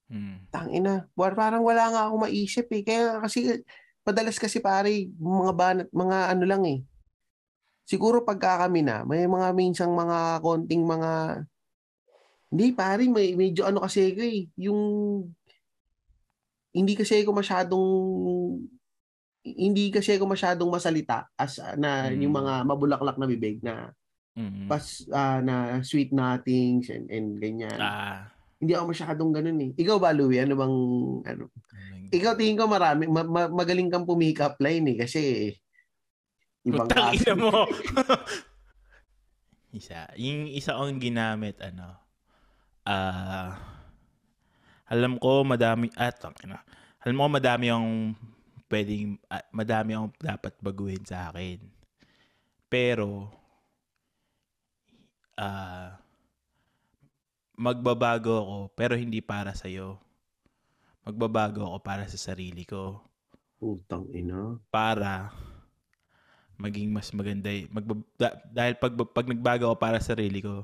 Hmm. 0.06 0.46
Tangina, 0.54 1.10
war 1.18 1.34
parang 1.34 1.66
wala 1.66 1.89
nga 1.89 2.02
ako 2.06 2.30
maisip 2.30 2.70
eh. 2.70 2.86
Kaya 2.86 3.18
kasi 3.26 3.66
padalas 4.06 4.38
kasi 4.38 4.62
pare 4.62 5.10
mga 5.18 5.52
banat, 5.58 5.88
mga 5.89 6.18
ano 6.38 6.44
lang 6.46 6.64
eh. 6.70 6.80
Siguro 7.89 8.22
pagka 8.22 8.62
kami 8.62 8.86
na, 8.86 9.02
may 9.02 9.26
mga 9.26 9.50
minsang 9.58 9.98
mga 9.98 10.46
konting 10.46 10.86
mga 10.86 11.41
hindi 12.54 12.68
pare, 12.78 13.10
may 13.10 13.34
medyo 13.34 13.66
ano 13.66 13.82
kasi 13.82 14.14
ko 14.14 14.22
eh, 14.22 14.46
yung 14.62 14.82
hindi 16.74 16.93
kasi 16.93 17.21
ako 17.21 17.32
masyadong 17.32 17.88
hindi 19.43 19.91
kasi 19.91 20.15
ako 20.15 20.26
masyadong 20.26 20.71
masalita 20.71 21.28
as 21.36 21.59
na 21.76 22.07
Mm. 22.07 22.19
yung 22.24 22.34
mga 22.34 22.53
mabulaklak 22.63 23.15
na 23.15 23.28
bibig 23.28 23.59
na 23.59 23.91
Mm. 24.34 24.65
pas 24.65 24.82
ah, 25.11 25.39
na 25.39 25.55
sweet 25.82 26.09
nothings 26.09 26.89
and 26.89 27.05
and 27.07 27.38
ganyan. 27.38 27.78
Ah. 27.78 28.34
Hindi 28.57 28.74
ako 28.74 28.89
masyadong 28.89 29.30
ganun 29.30 29.59
eh. 29.59 29.71
Ikaw 29.76 29.99
ba, 29.99 30.09
Louie? 30.09 30.39
Ano 30.39 30.55
bang, 30.55 30.76
ano? 31.28 31.43
Ikaw 32.09 32.32
tingin 32.34 32.55
ko 32.55 32.65
marami, 32.65 33.05
ma- 33.05 33.28
ma- 33.28 33.51
magaling 33.51 33.91
kang 33.91 34.07
pumikap 34.07 34.55
line 34.57 34.95
eh. 34.95 34.97
Kasi, 35.03 35.21
ibang 36.63 36.88
Putang 36.88 37.11
ina 37.11 37.19
kaso. 37.19 37.34
mo. 37.36 37.51
isa. 39.74 40.07
Yung 40.15 40.47
isa 40.47 40.80
kong 40.80 40.97
ginamit, 40.97 41.59
ano, 41.59 41.91
ah, 42.88 43.51
alam 44.94 45.14
ko 45.18 45.41
madami, 45.41 45.89
at, 45.98 46.22
ina, 46.46 46.62
alam 47.02 47.18
ko 47.18 47.26
madami 47.28 47.66
yung 47.74 47.89
pwedeng, 48.70 49.18
ah, 49.34 49.41
madami 49.50 49.89
yung 49.98 50.10
dapat 50.22 50.54
baguhin 50.62 51.02
sa 51.02 51.34
akin. 51.34 51.58
Pero, 52.70 53.30
ah, 55.38 55.98
magbabago 57.58 58.34
ako, 58.44 58.58
pero 58.78 58.94
hindi 58.98 59.20
para 59.22 59.54
sa'yo. 59.58 59.98
Magbabago 61.06 61.62
ako 61.68 61.78
para 61.84 62.04
sa 62.08 62.20
sarili 62.32 62.64
ko 62.64 63.02
Putang 63.60 64.06
ina. 64.20 64.41
para 64.74 65.32
maging 66.58 66.89
mas 66.94 67.10
maganda 67.18 67.50
y- 67.50 67.68
magba- 67.76 68.06
da- 68.20 68.39
dahil 68.58 68.74
pag 68.78 68.94
pag 69.16 69.28
nagbago 69.30 69.64
ako 69.74 69.78
para 69.78 69.98
sa 70.00 70.14
sarili 70.16 70.39
ko 70.39 70.64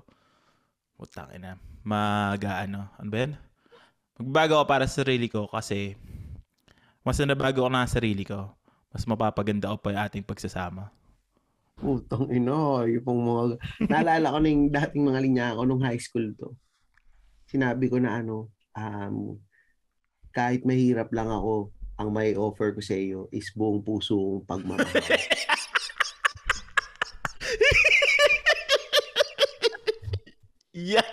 putang 1.00 1.32
ina 1.36 1.58
mag 1.84 2.40
ano 2.46 2.88
ano 3.00 3.10
ba 3.10 3.18
yan 3.24 3.34
magbago 4.20 4.60
ako 4.60 4.66
para 4.68 4.86
sa 4.86 5.02
sarili 5.02 5.32
ko 5.32 5.48
kasi 5.48 5.96
mas 7.02 7.18
na 7.24 7.32
nabago 7.32 7.64
ko 7.64 7.70
na 7.72 7.88
ang 7.88 7.92
sarili 7.92 8.28
ko 8.28 8.52
mas 8.92 9.08
mapapaganda 9.08 9.72
ko 9.72 9.78
pa 9.80 9.96
yung 9.96 10.04
ating 10.04 10.28
pagsasama 10.28 10.92
Putang 11.80 12.28
ina. 12.28 12.84
Yung 12.92 13.08
mga, 13.24 13.56
naalala 13.88 14.36
ko 14.36 14.40
na 14.44 14.52
yung 14.52 14.68
dating 14.68 15.04
mga 15.08 15.20
linya 15.24 15.56
ko 15.56 15.64
nung 15.64 15.80
high 15.80 15.96
school 16.00 16.28
to. 16.36 16.52
Sinabi 17.48 17.88
ko 17.88 17.98
na 18.04 18.20
ano, 18.20 18.52
um, 18.76 19.40
kahit 20.36 20.68
mahirap 20.68 21.08
lang 21.16 21.32
ako, 21.32 21.72
ang 22.00 22.12
may 22.12 22.36
offer 22.36 22.76
ko 22.76 22.84
sa 22.84 22.96
iyo 22.96 23.28
is 23.32 23.52
buong 23.56 23.80
puso 23.84 24.16
kong 24.16 24.44
pagmamahal. 24.48 24.92
yeah 30.80 31.04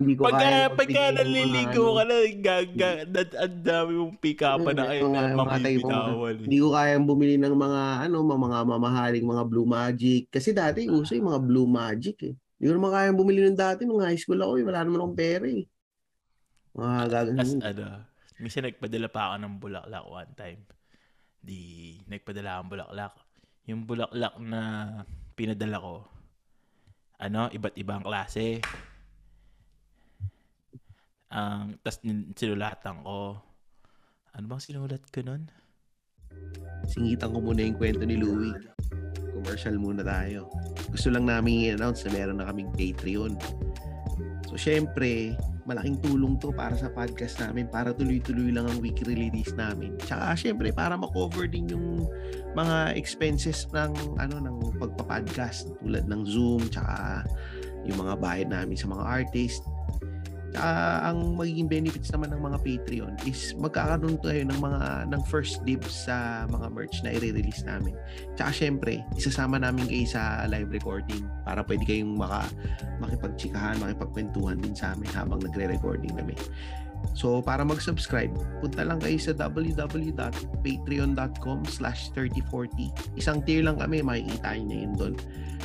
Hindi 0.00 0.16
ko 0.16 0.24
Pagka, 0.24 0.40
kaya 0.40 0.60
pagka 0.72 1.02
naliligo 1.12 1.84
ano. 1.92 1.96
ka 2.00 2.02
na, 2.08 2.16
gaga, 2.40 2.90
ang 3.36 3.60
dami 3.60 3.92
mong 4.00 4.16
pick-upan 4.16 4.72
na 4.72 4.84
kayo 4.88 5.04
na 5.12 5.36
mabibitawan. 5.36 6.34
eh. 6.40 6.44
Hindi 6.48 6.56
ko 6.56 6.68
kayang 6.72 7.04
bumili 7.04 7.36
ng 7.36 7.52
mga 7.52 7.82
ano, 8.08 8.16
mga, 8.24 8.40
mga 8.48 8.58
mamahaling 8.64 9.26
mga 9.28 9.44
Blue 9.44 9.68
Magic. 9.68 10.32
Kasi 10.32 10.56
dati 10.56 10.88
uso 10.88 11.12
yung 11.12 11.28
mga 11.28 11.40
Blue 11.44 11.68
Magic 11.68 12.16
eh. 12.24 12.32
Hindi 12.32 12.64
ko 12.64 12.74
naman 12.80 12.92
kayang 12.96 13.18
bumili 13.20 13.40
ng 13.44 13.60
dati 13.60 13.84
nung 13.84 14.00
high 14.00 14.16
school 14.16 14.40
ako 14.40 14.52
eh. 14.56 14.64
Wala 14.64 14.80
naman 14.88 15.00
akong 15.04 15.18
pera 15.20 15.44
eh. 15.44 15.64
Mga 16.72 16.92
As 16.96 17.10
gagawin. 17.12 17.60
ano, 17.60 17.84
minsan 18.40 18.64
nagpadala 18.64 19.08
pa 19.12 19.20
ako 19.28 19.34
ng 19.36 19.54
bulaklak 19.60 20.04
one 20.08 20.32
time. 20.32 20.60
Di, 21.44 21.60
nagpadala 22.08 22.56
akong 22.56 22.72
bulaklak. 22.72 23.12
Yung 23.68 23.84
bulaklak 23.84 24.34
na 24.40 24.60
pinadala 25.36 25.76
ko, 25.76 25.94
ano, 27.20 27.52
iba't 27.52 27.76
ibang 27.76 28.00
klase. 28.00 28.64
Ang, 31.30 31.78
tas 31.86 32.02
sinulatan 32.34 33.06
ko. 33.06 33.38
Ano 34.34 34.44
bang 34.50 34.62
sinulat 34.62 35.02
ko 35.14 35.22
nun? 35.22 35.46
Singitan 36.90 37.30
ko 37.30 37.38
muna 37.38 37.62
yung 37.62 37.78
kwento 37.78 38.02
ni 38.02 38.18
Louie. 38.18 38.54
Commercial 39.38 39.78
muna 39.78 40.02
tayo. 40.02 40.50
Gusto 40.90 41.10
lang 41.14 41.30
namin 41.30 41.70
i-announce 41.70 42.06
na 42.06 42.18
meron 42.18 42.42
na 42.42 42.50
kaming 42.50 42.70
Patreon. 42.74 43.38
So, 44.50 44.58
syempre, 44.58 45.38
malaking 45.70 46.02
tulong 46.02 46.34
to 46.42 46.50
para 46.50 46.74
sa 46.74 46.90
podcast 46.90 47.38
namin 47.38 47.70
para 47.70 47.94
tuloy-tuloy 47.94 48.50
lang 48.50 48.66
ang 48.66 48.82
weekly 48.82 49.14
release 49.14 49.54
namin. 49.54 49.94
Tsaka, 50.02 50.34
syempre, 50.34 50.74
para 50.74 50.98
ma-cover 50.98 51.46
din 51.46 51.70
yung 51.70 52.10
mga 52.58 52.98
expenses 52.98 53.70
ng 53.70 54.18
ano 54.18 54.42
ng 54.42 54.56
pagpa-podcast 54.82 55.70
tulad 55.78 56.10
ng 56.10 56.26
Zoom 56.26 56.66
tsaka 56.66 57.22
yung 57.86 58.02
mga 58.02 58.14
bayad 58.18 58.48
namin 58.50 58.74
sa 58.74 58.90
mga 58.90 59.04
artist. 59.06 59.62
Tsaka 60.50 61.06
ang 61.06 61.38
magiging 61.38 61.70
benefits 61.70 62.10
naman 62.10 62.34
ng 62.34 62.42
mga 62.42 62.58
Patreon 62.66 63.14
is 63.22 63.54
magkakaroon 63.54 64.18
tayo 64.18 64.42
ng 64.50 64.58
mga 64.58 65.06
ng 65.14 65.22
first 65.30 65.62
dibs 65.62 66.10
sa 66.10 66.42
mga 66.50 66.66
merch 66.74 67.06
na 67.06 67.14
i-release 67.14 67.62
namin. 67.62 67.94
Tsaka 68.34 68.50
syempre, 68.50 69.06
isasama 69.14 69.62
namin 69.62 69.86
kayo 69.86 70.10
sa 70.10 70.42
live 70.50 70.74
recording 70.74 71.22
para 71.46 71.62
pwede 71.62 71.86
kayong 71.86 72.18
maka, 72.18 72.50
makipagtsikahan, 72.98 73.78
makipagkwentuhan 73.78 74.58
din 74.58 74.74
sa 74.74 74.98
amin 74.98 75.06
habang 75.14 75.38
nagre-recording 75.38 76.18
kami. 76.18 76.34
So, 77.16 77.40
para 77.40 77.64
mag-subscribe, 77.64 78.28
punta 78.60 78.84
lang 78.84 79.00
kayo 79.00 79.16
sa 79.16 79.32
www.patreon.com 79.32 81.58
slash 81.64 82.12
3040. 82.12 83.16
Isang 83.16 83.40
tier 83.48 83.64
lang 83.64 83.80
kami, 83.80 84.04
makikita 84.04 84.60
nyo 84.60 84.76
yun 84.76 84.92
doon. 85.00 85.16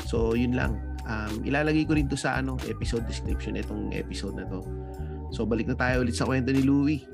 So, 0.08 0.32
yun 0.32 0.56
lang. 0.56 0.80
Um, 1.06 1.46
ilalagay 1.46 1.86
ko 1.86 1.94
rin 1.94 2.10
to 2.10 2.18
sa 2.18 2.42
ano, 2.42 2.58
episode 2.66 3.06
description 3.06 3.54
itong 3.56 3.94
episode 3.94 4.42
na 4.42 4.46
to. 4.50 4.66
So, 5.30 5.46
balik 5.46 5.70
na 5.70 5.78
tayo 5.78 6.02
ulit 6.02 6.18
sa 6.18 6.26
kwento 6.26 6.50
ni 6.50 6.66
Louie. 6.66 7.06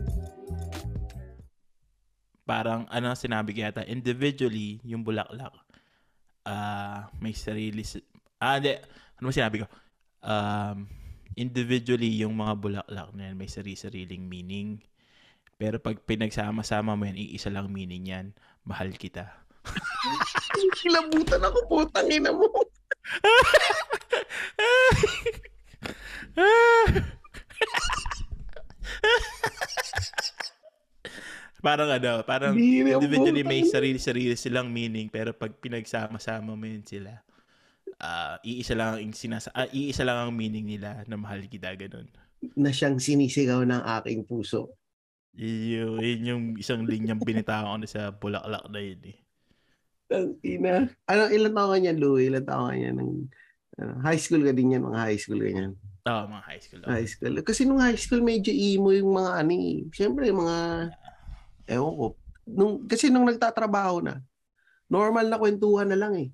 Parang, 2.47 2.87
ano, 2.87 3.11
sinabi 3.15 3.55
yata, 3.55 3.83
individually, 3.87 4.79
yung 4.87 5.03
bulaklak, 5.03 5.51
ah 6.47 7.11
may 7.21 7.35
sarili, 7.35 7.85
si- 7.85 8.03
ah, 8.41 8.57
di, 8.57 8.73
ano 9.19 9.23
mo 9.27 9.35
sinabi 9.35 9.61
ko? 9.61 9.67
Um, 10.23 10.87
individually, 11.35 12.23
yung 12.23 12.35
mga 12.35 12.53
bulaklak 12.59 13.09
na 13.15 13.31
yan, 13.31 13.35
may 13.35 13.47
sarili-sariling 13.47 14.25
meaning. 14.27 14.81
Pero 15.61 15.77
pag 15.77 16.01
pinagsama-sama 16.03 16.97
mo 16.97 17.05
yan, 17.05 17.19
iisa 17.19 17.53
lang 17.53 17.69
meaning 17.69 18.09
yan, 18.09 18.25
mahal 18.65 18.89
kita. 18.95 19.29
Kilabutan 20.81 21.43
ako, 21.45 21.59
putang 21.69 22.09
ina 22.09 22.33
mo. 22.33 22.49
Parang 31.61 31.93
ano, 31.93 32.25
parang 32.25 32.57
Hindi 32.57 32.89
individually 32.89 33.45
may 33.45 33.61
sarili-sarili 33.61 34.33
silang 34.33 34.73
meaning, 34.73 35.13
pero 35.13 35.29
pag 35.29 35.53
pinagsama-sama 35.61 36.57
mo 36.57 36.65
yun 36.65 36.81
sila, 36.81 37.21
ah 38.01 38.41
iisa 38.41 38.73
lang 38.73 38.97
ang 38.97 39.13
sinasa 39.13 39.53
ah, 39.53 39.69
iisa 39.69 40.01
lang 40.01 40.17
ang 40.17 40.33
meaning 40.33 40.65
nila 40.65 41.05
na 41.05 41.21
mahal 41.21 41.45
kita 41.45 41.69
ganun. 41.77 42.09
na 42.57 42.73
siyang 42.73 42.97
sinisigaw 42.97 43.61
ng 43.61 43.85
aking 44.01 44.25
puso. 44.25 44.73
Yun, 45.37 46.01
yun 46.01 46.21
yung 46.25 46.43
isang 46.57 46.81
linyang 46.83 47.21
binitawan 47.21 47.69
ko 47.69 47.77
na 47.77 47.87
sa 47.87 48.09
bulaklak 48.09 48.65
na 48.73 48.81
yun 48.81 49.01
eh. 49.05 49.17
Ina. 50.43 50.91
Ano, 51.07 51.21
ilan 51.31 51.53
taon 51.55 51.69
ka 51.71 51.77
niyan, 51.79 51.97
Louie? 51.97 52.27
Ilan 52.27 52.45
taon 52.45 52.67
ka 52.69 52.75
niyan? 52.75 52.95
Ng, 52.99 53.11
ano, 53.79 53.91
high 54.03 54.19
school 54.19 54.43
ka 54.43 54.51
din 54.51 54.75
yan, 54.75 54.83
mga 54.83 54.99
high 54.99 55.19
school 55.19 55.39
ganyan. 55.39 55.73
Oo, 56.07 56.23
mga 56.27 56.43
high 56.43 56.61
school. 56.61 56.81
High 56.83 57.07
school. 57.07 57.33
Kasi 57.45 57.61
nung 57.63 57.81
high 57.81 57.99
school, 57.99 58.21
medyo 58.25 58.51
emo 58.51 58.91
yung 58.91 59.11
mga 59.15 59.31
ano 59.39 59.51
eh. 59.55 59.77
Siyempre, 59.93 60.27
yung 60.27 60.43
mga, 60.43 60.57
ewan 61.71 61.93
ko. 61.95 62.05
Nung, 62.51 62.73
kasi 62.89 63.07
nung 63.07 63.27
nagtatrabaho 63.29 64.03
na, 64.03 64.19
normal 64.91 65.31
na 65.31 65.39
kwentuhan 65.39 65.87
na 65.87 65.95
lang 65.95 66.13
eh. 66.19 66.29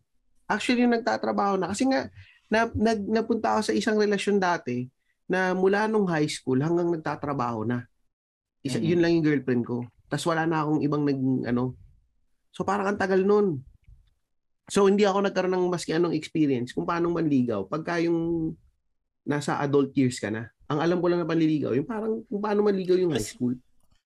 Actually, 0.49 0.88
yung 0.88 0.95
nagtatrabaho 0.97 1.59
na. 1.61 1.69
Kasi 1.69 1.86
nga, 1.86 2.09
na, 2.47 2.71
nag, 2.71 3.03
napunta 3.05 3.59
ako 3.59 3.69
sa 3.69 3.73
isang 3.75 3.99
relasyon 3.99 4.39
dati 4.39 4.88
na 5.28 5.51
mula 5.51 5.86
nung 5.91 6.07
high 6.07 6.32
school 6.32 6.57
hanggang 6.63 6.88
nagtatrabaho 6.89 7.67
na. 7.67 7.84
Isa, 8.63 8.80
Mhm. 8.80 8.88
Yun 8.88 8.99
lang 9.03 9.11
yung 9.19 9.25
girlfriend 9.28 9.63
ko. 9.67 9.84
Tapos 10.07 10.25
wala 10.25 10.47
na 10.47 10.63
akong 10.63 10.80
ibang 10.80 11.03
nag, 11.03 11.19
ano. 11.51 11.75
So 12.55 12.63
parang 12.63 12.88
ang 12.88 12.97
tagal 12.97 13.28
nun. 13.28 13.61
So 14.68 14.86
hindi 14.86 15.07
ako 15.07 15.24
nagkaroon 15.24 15.55
ng 15.55 15.72
maski 15.72 15.95
anong 15.95 16.11
experience 16.11 16.76
kung 16.76 16.84
paano 16.84 17.07
manligaw. 17.07 17.63
Pagka 17.63 18.03
yung 18.03 18.51
nasa 19.24 19.59
adult 19.59 19.95
years 19.95 20.20
ka 20.20 20.28
na. 20.28 20.51
Ang 20.68 20.80
alam 20.84 20.97
ko 20.99 21.07
lang 21.07 21.24
na 21.24 21.28
panliligaw, 21.28 21.72
yung 21.72 21.88
parang 21.88 22.24
kung 22.28 22.43
paano 22.43 22.63
manligaw 22.63 22.95
yung 22.95 23.15
high 23.15 23.24
Mas- 23.24 23.32
school. 23.32 23.55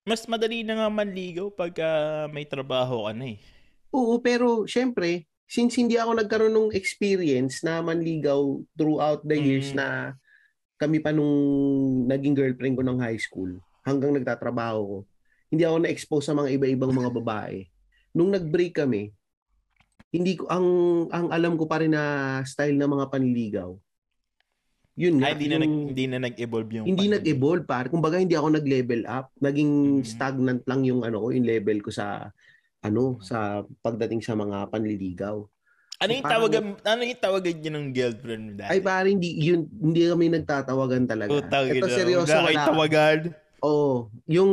Mas 0.01 0.25
madali 0.25 0.65
na 0.65 0.81
nga 0.81 0.89
manligaw 0.89 1.53
pagka 1.53 1.85
may 2.29 2.45
trabaho 2.45 3.05
ka 3.05 3.13
na 3.13 3.37
eh. 3.37 3.39
Oo, 3.93 4.17
pero 4.17 4.65
syempre, 4.65 5.29
since 5.45 5.77
hindi 5.77 5.93
ako 5.93 6.17
nagkaroon 6.17 6.53
ng 6.53 6.69
experience 6.73 7.61
na 7.61 7.81
manligaw 7.81 8.39
throughout 8.73 9.21
the 9.21 9.37
years 9.37 9.69
Mm. 9.73 9.77
na 9.77 9.87
kami 10.77 10.97
pa 10.97 11.13
nung 11.13 11.29
naging 12.09 12.33
girlfriend 12.33 12.73
ko 12.73 12.81
ng 12.81 12.97
high 12.97 13.21
school 13.21 13.61
hanggang 13.85 14.17
nagtatrabaho 14.17 14.79
ko, 14.81 14.97
hindi 15.53 15.63
ako 15.65 15.77
na-expose 15.79 16.25
sa 16.25 16.33
mga 16.33 16.49
iba-ibang 16.49 16.89
mga 16.89 17.11
babae. 17.11 17.69
Nung 18.09 18.33
nag-break 18.33 18.81
kami, 18.81 19.13
hindi 20.11 20.35
ko 20.35 20.45
ang 20.45 20.65
ang 21.09 21.27
alam 21.31 21.55
ko 21.55 21.65
pa 21.65 21.79
rin 21.79 21.91
na 21.91 22.03
style 22.43 22.75
ng 22.75 22.91
mga 22.91 23.05
panliligaw. 23.07 23.71
Yun 24.93 25.17
nga, 25.17 25.31
Ay, 25.31 25.33
hindi 25.33 25.47
na, 25.47 25.57
nag, 25.57 25.65
yung- 25.65 25.87
hindi 25.87 26.05
na 26.05 26.17
nag-evolve 26.19 26.69
yung 26.73 26.85
hindi 26.85 27.07
pandemic. 27.07 27.15
nag-evolve 27.23 27.63
par. 27.65 27.85
Kumbaga 27.87 28.19
hindi 28.19 28.35
ako 28.35 28.47
nag-level 28.51 29.01
up. 29.07 29.31
Naging 29.39 29.71
Mhm. 29.97 30.05
stagnant 30.05 30.61
lang 30.67 30.83
yung 30.83 31.01
ano 31.01 31.17
ko, 31.17 31.31
yung 31.31 31.47
level 31.47 31.79
ko 31.79 31.89
sa 31.89 32.29
ano, 32.81 33.21
sa 33.21 33.61
pagdating 33.79 34.19
sa 34.19 34.33
mga 34.33 34.67
panliligaw. 34.67 35.37
Ano 36.01 36.09
yung 36.11 36.25
Parang- 36.25 36.33
tawagan, 36.43 36.63
ano 36.81 37.01
yung 37.05 37.21
tawagan 37.21 37.55
niyo 37.55 37.71
ng 37.71 37.87
girlfriend 37.93 38.41
mo 38.43 38.51
dati? 38.57 38.67
Ay 38.67 38.81
pare, 38.81 39.07
hindi 39.07 39.37
yun 39.37 39.69
hindi 39.71 40.01
kami 40.03 40.33
nagtatawagan 40.33 41.05
talaga. 41.05 41.29
Putang 41.31 41.65
Ito 41.69 41.87
ina, 41.87 41.93
seryoso 41.93 42.33
wala 42.33 42.45
wala. 42.49 42.61
tawagan. 42.67 43.19
Oo, 43.61 44.09
yung 44.25 44.51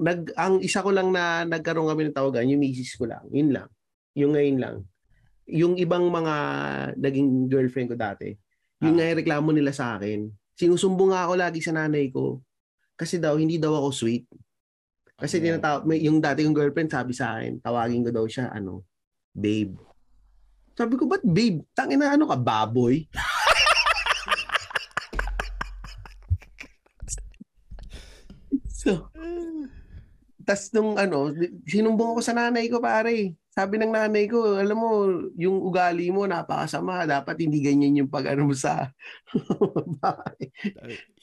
nag 0.00 0.30
ang 0.38 0.62
isa 0.62 0.78
ko 0.78 0.88
lang 0.88 1.10
na 1.10 1.42
nagkaroon 1.42 1.90
kami 1.90 2.06
ng 2.06 2.14
tawagan, 2.14 2.46
yung 2.46 2.62
misis 2.62 2.94
ko 2.94 3.04
lang. 3.04 3.26
Yun 3.28 3.50
lang. 3.50 3.68
Yung 4.16 4.32
ngayon 4.32 4.58
lang. 4.58 4.76
Yung 5.46 5.74
ibang 5.76 6.08
mga 6.08 6.34
naging 6.96 7.46
girlfriend 7.46 7.92
ko 7.92 7.96
dati, 8.00 8.32
yun 8.80 8.96
Ah. 8.96 8.98
nga 8.98 9.04
yung 9.12 9.20
reklamo 9.20 9.48
nila 9.52 9.70
sa 9.76 10.00
akin. 10.00 10.26
Sinusumbong 10.56 11.12
nga 11.12 11.28
ako 11.28 11.34
lagi 11.36 11.60
sa 11.60 11.76
nanay 11.76 12.08
ko. 12.08 12.40
Kasi 12.96 13.20
daw, 13.20 13.36
hindi 13.36 13.60
daw 13.60 13.76
ako 13.76 13.88
sweet. 13.92 14.24
Kasi 15.20 15.36
Oo. 15.38 15.44
tinatawag, 15.44 15.84
may, 15.84 16.00
yung 16.00 16.16
dati 16.16 16.48
yung 16.48 16.56
girlfriend 16.56 16.88
sabi 16.88 17.12
sa 17.12 17.36
akin, 17.36 17.60
tawagin 17.60 18.08
ko 18.08 18.10
daw 18.10 18.24
siya, 18.24 18.48
ano, 18.48 18.88
babe. 19.36 19.76
Sabi 20.72 20.96
ko, 20.96 21.04
ba't 21.04 21.24
babe? 21.24 21.60
Tangin 21.76 22.00
na 22.00 22.16
ano 22.16 22.24
ka, 22.24 22.36
baboy? 22.36 23.04
so, 28.68 29.08
tas 30.44 30.68
nung 30.72 30.96
ano, 30.96 31.32
sinumbong 31.64 32.16
ako 32.16 32.20
sa 32.24 32.36
nanay 32.36 32.68
ko 32.68 32.80
pare. 32.80 33.34
Sabi 33.56 33.80
ng 33.80 33.88
nanay 33.88 34.28
ko, 34.28 34.60
alam 34.60 34.76
mo, 34.76 34.90
yung 35.40 35.64
ugali 35.64 36.12
mo 36.12 36.28
napakasama, 36.28 37.08
dapat 37.08 37.40
hindi 37.40 37.64
ganyan 37.64 38.04
yung 38.04 38.12
pag 38.12 38.28
ano 38.36 38.52
mo 38.52 38.54
sa 38.54 38.92
babae. 39.96 40.52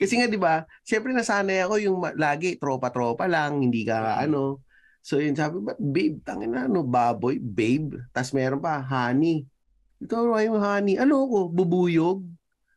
Kasi 0.01 0.17
nga 0.17 0.25
'di 0.25 0.41
ba, 0.41 0.65
siyempre 0.81 1.13
nasanay 1.13 1.61
ako 1.61 1.75
yung 1.77 1.97
lagi 2.17 2.57
tropa-tropa 2.57 3.29
lang, 3.29 3.61
hindi 3.61 3.85
ka 3.85 4.01
Mhm. 4.01 4.17
ano. 4.29 4.65
So 5.05 5.21
yun 5.21 5.37
sabi 5.37 5.61
ba, 5.61 5.77
babe, 5.77 6.25
tangin 6.25 6.57
na 6.57 6.65
ano, 6.65 6.81
baboy, 6.81 7.37
babe. 7.37 8.01
Tas 8.09 8.33
meron 8.33 8.57
pa, 8.63 8.81
honey. 8.81 9.45
Ito 10.01 10.25
ano 10.25 10.39
yung 10.41 10.57
honey. 10.57 10.95
Ano 10.97 11.27
ko, 11.29 11.39
bubuyog? 11.53 12.23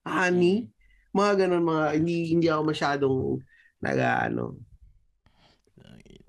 Honey? 0.05 0.69
Mga 1.17 1.33
ganun 1.49 1.65
mga 1.65 1.85
hindi 1.97 2.17
hindi 2.35 2.47
ako 2.53 2.63
masyadong 2.67 3.17
naga 3.81 4.29
ano. 4.29 4.59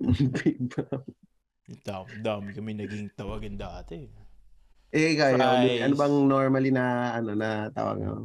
Dami, 1.68 2.10
dami 2.18 2.48
kami 2.56 2.70
naging 2.74 3.12
tawagan 3.12 3.54
dati. 3.54 4.08
eh 4.88 5.12
kayo, 5.12 5.36
Fries. 5.36 5.84
ano 5.84 5.94
bang 5.94 6.16
normally 6.24 6.72
na 6.72 6.84
ano 7.12 7.36
na 7.36 7.68
tawag 7.68 8.00
mo? 8.00 8.24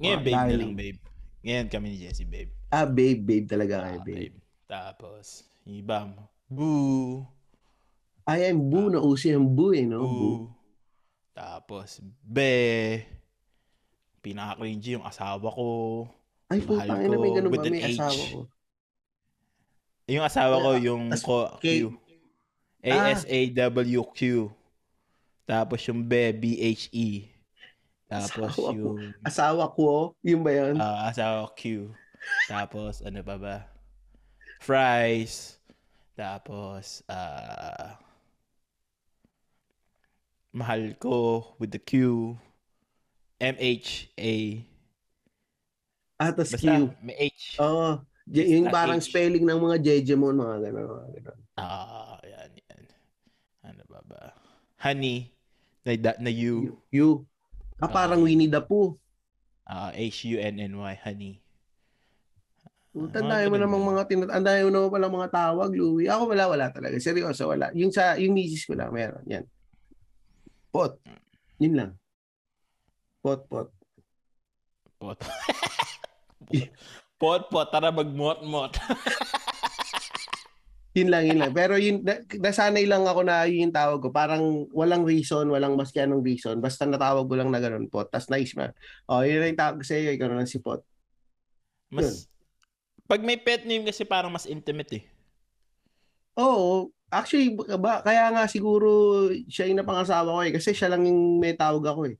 Ngayon, 0.00 0.16
Mga 0.16 0.24
babe 0.24 0.32
na 0.32 0.40
darling. 0.40 0.60
lang, 0.64 0.72
babe. 0.74 0.98
Ngayon 1.44 1.66
kami 1.68 1.86
ni 1.92 1.96
Jessie, 2.00 2.24
babe. 2.24 2.48
Ah, 2.72 2.88
babe, 2.88 3.20
babe 3.20 3.44
talaga 3.44 3.84
kayo, 3.84 4.00
Ah, 4.00 4.04
babe. 4.04 4.34
Tapos, 4.64 5.44
yung 5.68 5.76
iba 5.76 6.08
mo. 6.08 6.24
Boo. 6.48 7.28
Ay, 8.24 8.48
ang 8.48 8.64
boo, 8.64 8.88
na 8.88 8.96
uso 8.98 9.28
yung 9.28 9.52
boo 9.52 9.76
eh, 9.76 9.84
no? 9.84 10.00
Boo. 10.00 10.08
Boo. 10.08 10.40
Tapos, 11.36 12.00
be. 12.24 13.04
Pinaka-cringy 14.24 14.96
yung 14.96 15.04
asawa 15.04 15.52
ko. 15.52 16.08
Ay, 16.48 16.64
Mahal 16.64 16.64
putang 16.64 17.00
ina, 17.04 17.16
may 17.18 17.32
ganun 17.32 17.50
ba? 17.50 17.60
May 17.66 17.82
H. 17.84 17.92
asawa 17.92 18.22
ko. 18.24 18.38
Yung 20.08 20.24
asawa 20.24 20.54
ko, 20.58 20.70
yung 20.78 21.02
ko, 21.20 21.36
Q. 21.60 21.92
A-S-A-W-Q. 22.82 24.50
Tapos 25.46 25.78
yung 25.86 26.02
be, 26.02 26.32
B-H-E. 26.34 27.30
Tapos 28.10 28.52
Asawa 28.52 28.52
ko. 28.52 28.62
yung 28.74 28.98
Asawa 29.24 29.64
ko, 29.72 29.88
yun 30.20 30.42
ba 30.42 30.50
yun? 30.52 30.76
ah, 30.76 31.08
asawa 31.08 31.48
ko, 31.48 31.54
Q. 31.54 31.62
Tapos, 32.46 33.00
ano 33.02 33.22
pa 33.22 33.36
ba? 33.38 33.56
Fries. 34.60 35.58
Tapos, 36.14 37.02
ah, 37.08 37.98
mahal 40.52 40.92
ko 41.00 41.56
with 41.58 41.72
the 41.72 41.80
Q. 41.80 42.36
M-H-A. 43.42 44.62
ah, 46.22 46.30
tas 46.30 46.54
Q. 46.54 46.94
may 47.02 47.16
H. 47.18 47.58
Oo. 47.58 47.98
Y- 48.30 48.54
yung 48.54 48.70
parang 48.70 49.02
H. 49.02 49.10
spelling 49.10 49.42
ng 49.42 49.58
mga 49.58 49.76
Jejemon, 49.82 50.38
mga 50.38 50.70
gano'n, 50.70 50.86
mga 50.86 51.08
gano'n. 51.18 51.38
Ah, 51.58 52.22
yan. 52.22 52.50
Ano 53.62 53.82
ba 53.86 54.00
ba? 54.02 54.20
Honey. 54.82 55.30
Na, 55.86 56.14
na 56.18 56.30
U. 56.30 56.78
You. 56.90 57.26
Ah, 57.82 57.90
parang 57.90 58.22
Winnie 58.22 58.50
the 58.50 58.62
Pooh. 58.62 58.98
Ah, 59.66 59.94
H-U-N-N-Y. 59.94 60.94
Honey. 61.02 61.42
Puta, 62.92 63.24
mga 63.24 63.30
dahil 63.30 63.46
mo 63.48 63.56
namang 63.56 63.84
mga 63.88 64.02
tinat... 64.04 64.30
Ang 64.30 64.44
dahil 64.44 64.62
mo 64.68 64.70
naman 64.70 64.92
palang 64.92 65.16
mga 65.16 65.32
tawag, 65.32 65.70
Louie. 65.72 66.12
Ako 66.12 66.28
wala, 66.28 66.44
wala 66.44 66.66
talaga. 66.68 67.00
Seryoso, 67.00 67.48
wala. 67.48 67.72
Yung 67.72 67.88
sa, 67.88 68.20
yung 68.20 68.36
misis 68.36 68.68
ko 68.68 68.76
lang, 68.76 68.92
meron. 68.92 69.24
Yan. 69.24 69.48
Pot. 70.68 71.00
Yun 71.56 71.74
lang. 71.78 71.90
Pot, 73.24 73.48
pot. 73.48 73.72
Pot. 75.00 75.18
pot, 77.22 77.42
pot. 77.48 77.68
Tara 77.72 77.88
mag-mot-mot. 77.88 78.72
Yun 80.92 81.08
lang, 81.08 81.24
yun 81.24 81.40
lang. 81.40 81.52
Pero 81.56 81.80
yun, 81.80 82.04
na, 82.04 82.20
nasanay 82.20 82.84
lang 82.84 83.08
ako 83.08 83.24
na 83.24 83.48
yun 83.48 83.68
yung 83.68 83.76
tawag 83.76 84.04
ko. 84.04 84.12
Parang 84.12 84.68
walang 84.76 85.08
reason, 85.08 85.48
walang 85.48 85.72
maski 85.72 86.04
anong 86.04 86.20
reason. 86.20 86.60
Basta 86.60 86.84
natawag 86.84 87.24
ko 87.24 87.32
lang 87.32 87.48
na 87.48 87.64
ganun, 87.64 87.88
pot. 87.88 88.12
Tapos 88.12 88.28
nice 88.28 88.52
man. 88.52 88.76
O, 89.08 89.24
yun 89.24 89.40
lang 89.40 89.56
yung 89.56 89.62
tawag 89.64 89.76
ko 89.80 89.84
sa 89.88 89.96
iyo. 89.96 90.12
Ikaw 90.12 90.28
lang 90.28 90.44
si 90.44 90.60
pot. 90.60 90.84
Mas, 91.88 92.28
pag 93.08 93.24
may 93.24 93.40
pet 93.40 93.64
name 93.64 93.88
kasi 93.88 94.04
parang 94.04 94.28
mas 94.28 94.44
intimate 94.44 95.00
eh. 95.00 95.04
Oo. 96.36 96.92
Actually, 97.08 97.56
ba, 97.56 98.00
kaya 98.00 98.28
nga 98.32 98.44
siguro 98.48 99.28
siya 99.48 99.68
yung 99.68 99.80
napangasawa 99.80 100.28
ko 100.28 100.40
eh. 100.44 100.52
Kasi 100.52 100.76
siya 100.76 100.92
lang 100.92 101.08
yung 101.08 101.40
may 101.40 101.56
tawag 101.56 101.84
ako 101.84 102.08
eh. 102.08 102.16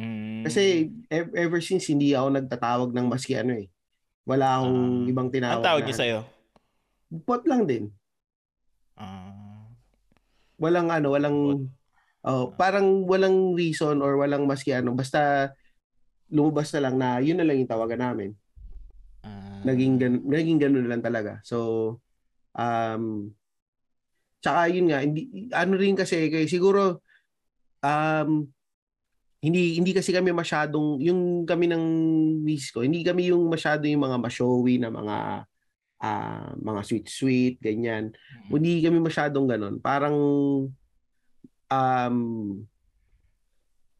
Mm. 0.00 0.48
Kasi 0.48 0.88
ev- 1.12 1.34
ever 1.36 1.60
since 1.60 1.92
hindi 1.92 2.16
ako 2.16 2.28
nagtatawag 2.32 2.88
ng 2.92 3.04
maski 3.08 3.36
ano 3.36 3.52
eh. 3.56 3.68
Wala 4.24 4.60
akong 4.60 4.80
Ah. 5.04 5.10
ibang 5.12 5.28
tinawag 5.28 5.60
Ang 5.60 5.68
tawag 5.68 5.84
niya 5.84 5.96
sa'yo? 5.96 6.18
Pot 7.26 7.42
lang 7.50 7.66
din. 7.66 7.90
Ah. 8.94 9.66
Walang 10.60 10.88
ano, 10.92 11.16
walang 11.16 11.38
oh, 12.22 12.44
parang 12.54 13.02
walang 13.08 13.56
reason 13.56 13.98
or 14.04 14.20
walang 14.20 14.46
maski 14.46 14.76
ano. 14.76 14.94
Basta 14.94 15.52
lumabas 16.30 16.70
na 16.76 16.80
lang 16.86 16.94
na 17.00 17.18
yun 17.18 17.40
na 17.40 17.46
lang 17.46 17.58
yung 17.58 17.70
tawagan 17.70 18.02
namin. 18.02 18.30
ah. 19.26 19.60
Naging 19.66 19.94
gan- 19.98 20.24
naging 20.24 20.58
ganun 20.62 20.86
na 20.86 20.90
lang 20.94 21.02
talaga. 21.02 21.42
So 21.42 21.98
um 22.54 23.34
tsaka 24.40 24.72
yun 24.72 24.88
nga 24.90 25.04
hindi 25.04 25.50
ano 25.52 25.72
rin 25.76 25.94
kasi 25.94 26.32
kay 26.32 26.48
siguro 26.48 27.04
um 27.84 28.48
hindi 29.40 29.80
hindi 29.80 29.96
kasi 29.96 30.12
kami 30.12 30.32
masyadong 30.36 31.00
yung 31.00 31.44
kami 31.48 31.64
ng 31.70 31.84
miss 32.44 32.72
ko 32.72 32.84
hindi 32.84 33.00
kami 33.00 33.32
yung 33.32 33.48
masyado 33.48 33.88
yung 33.88 34.04
mga 34.04 34.20
ma-showy 34.20 34.76
na 34.76 34.92
mga 34.92 35.16
ah, 36.00 36.52
mga 36.56 36.80
sweet 36.82 37.06
sweet 37.06 37.54
ganyan 37.60 38.10
Mm. 38.48 38.56
hindi 38.56 38.82
kami 38.82 38.98
masyadong 38.98 39.46
ganon 39.46 39.76
parang 39.78 40.16
um 41.70 42.16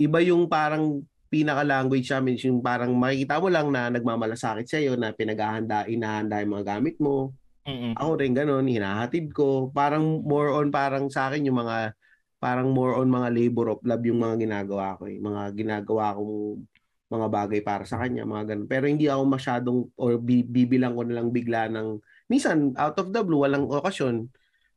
iba 0.00 0.18
yung 0.24 0.48
parang 0.48 1.04
pinaka 1.30 1.62
language 1.62 2.10
namin 2.10 2.34
yung 2.40 2.58
parang 2.58 2.90
makikita 2.96 3.38
mo 3.38 3.46
lang 3.46 3.70
na 3.70 3.86
nagmamalasakit 3.92 4.66
sa 4.66 4.80
iyo 4.80 4.96
na 4.98 5.14
pinaghahanda 5.14 5.86
inahanda 5.86 6.40
yung 6.42 6.58
mga 6.58 6.66
gamit 6.76 6.96
mo 6.98 7.30
Mm-mm. 7.60 7.92
ako 7.92 8.10
rin 8.16 8.32
ganun, 8.32 8.64
hinahatid 8.64 9.36
ko. 9.36 9.68
Parang 9.70 10.24
more 10.24 10.48
on 10.56 10.72
parang 10.72 11.12
sa 11.12 11.28
akin 11.28 11.44
yung 11.44 11.60
mga 11.60 11.92
parang 12.40 12.72
more 12.72 12.96
on 12.96 13.06
mga 13.06 13.28
labor 13.36 13.76
of 13.76 13.84
love 13.84 14.00
yung 14.00 14.16
mga 14.24 14.48
ginagawa 14.48 14.96
ko 14.96 15.04
eh. 15.04 15.20
Mga 15.20 15.42
ginagawa 15.54 16.16
kong 16.16 16.64
mga 17.10 17.26
bagay 17.26 17.60
para 17.60 17.82
sa 17.82 17.98
kanya, 17.98 18.22
mga 18.22 18.54
ganun. 18.54 18.68
Pero 18.70 18.86
hindi 18.86 19.10
ako 19.10 19.22
masyadong 19.26 19.78
or 19.98 20.14
bi- 20.22 20.46
bibilang 20.46 20.94
ko 20.94 21.02
na 21.02 21.18
lang 21.18 21.34
bigla 21.34 21.66
ng 21.66 21.98
minsan 22.30 22.70
out 22.78 22.94
of 23.02 23.10
the 23.10 23.20
blue, 23.26 23.42
walang 23.42 23.66
okasyon. 23.66 24.30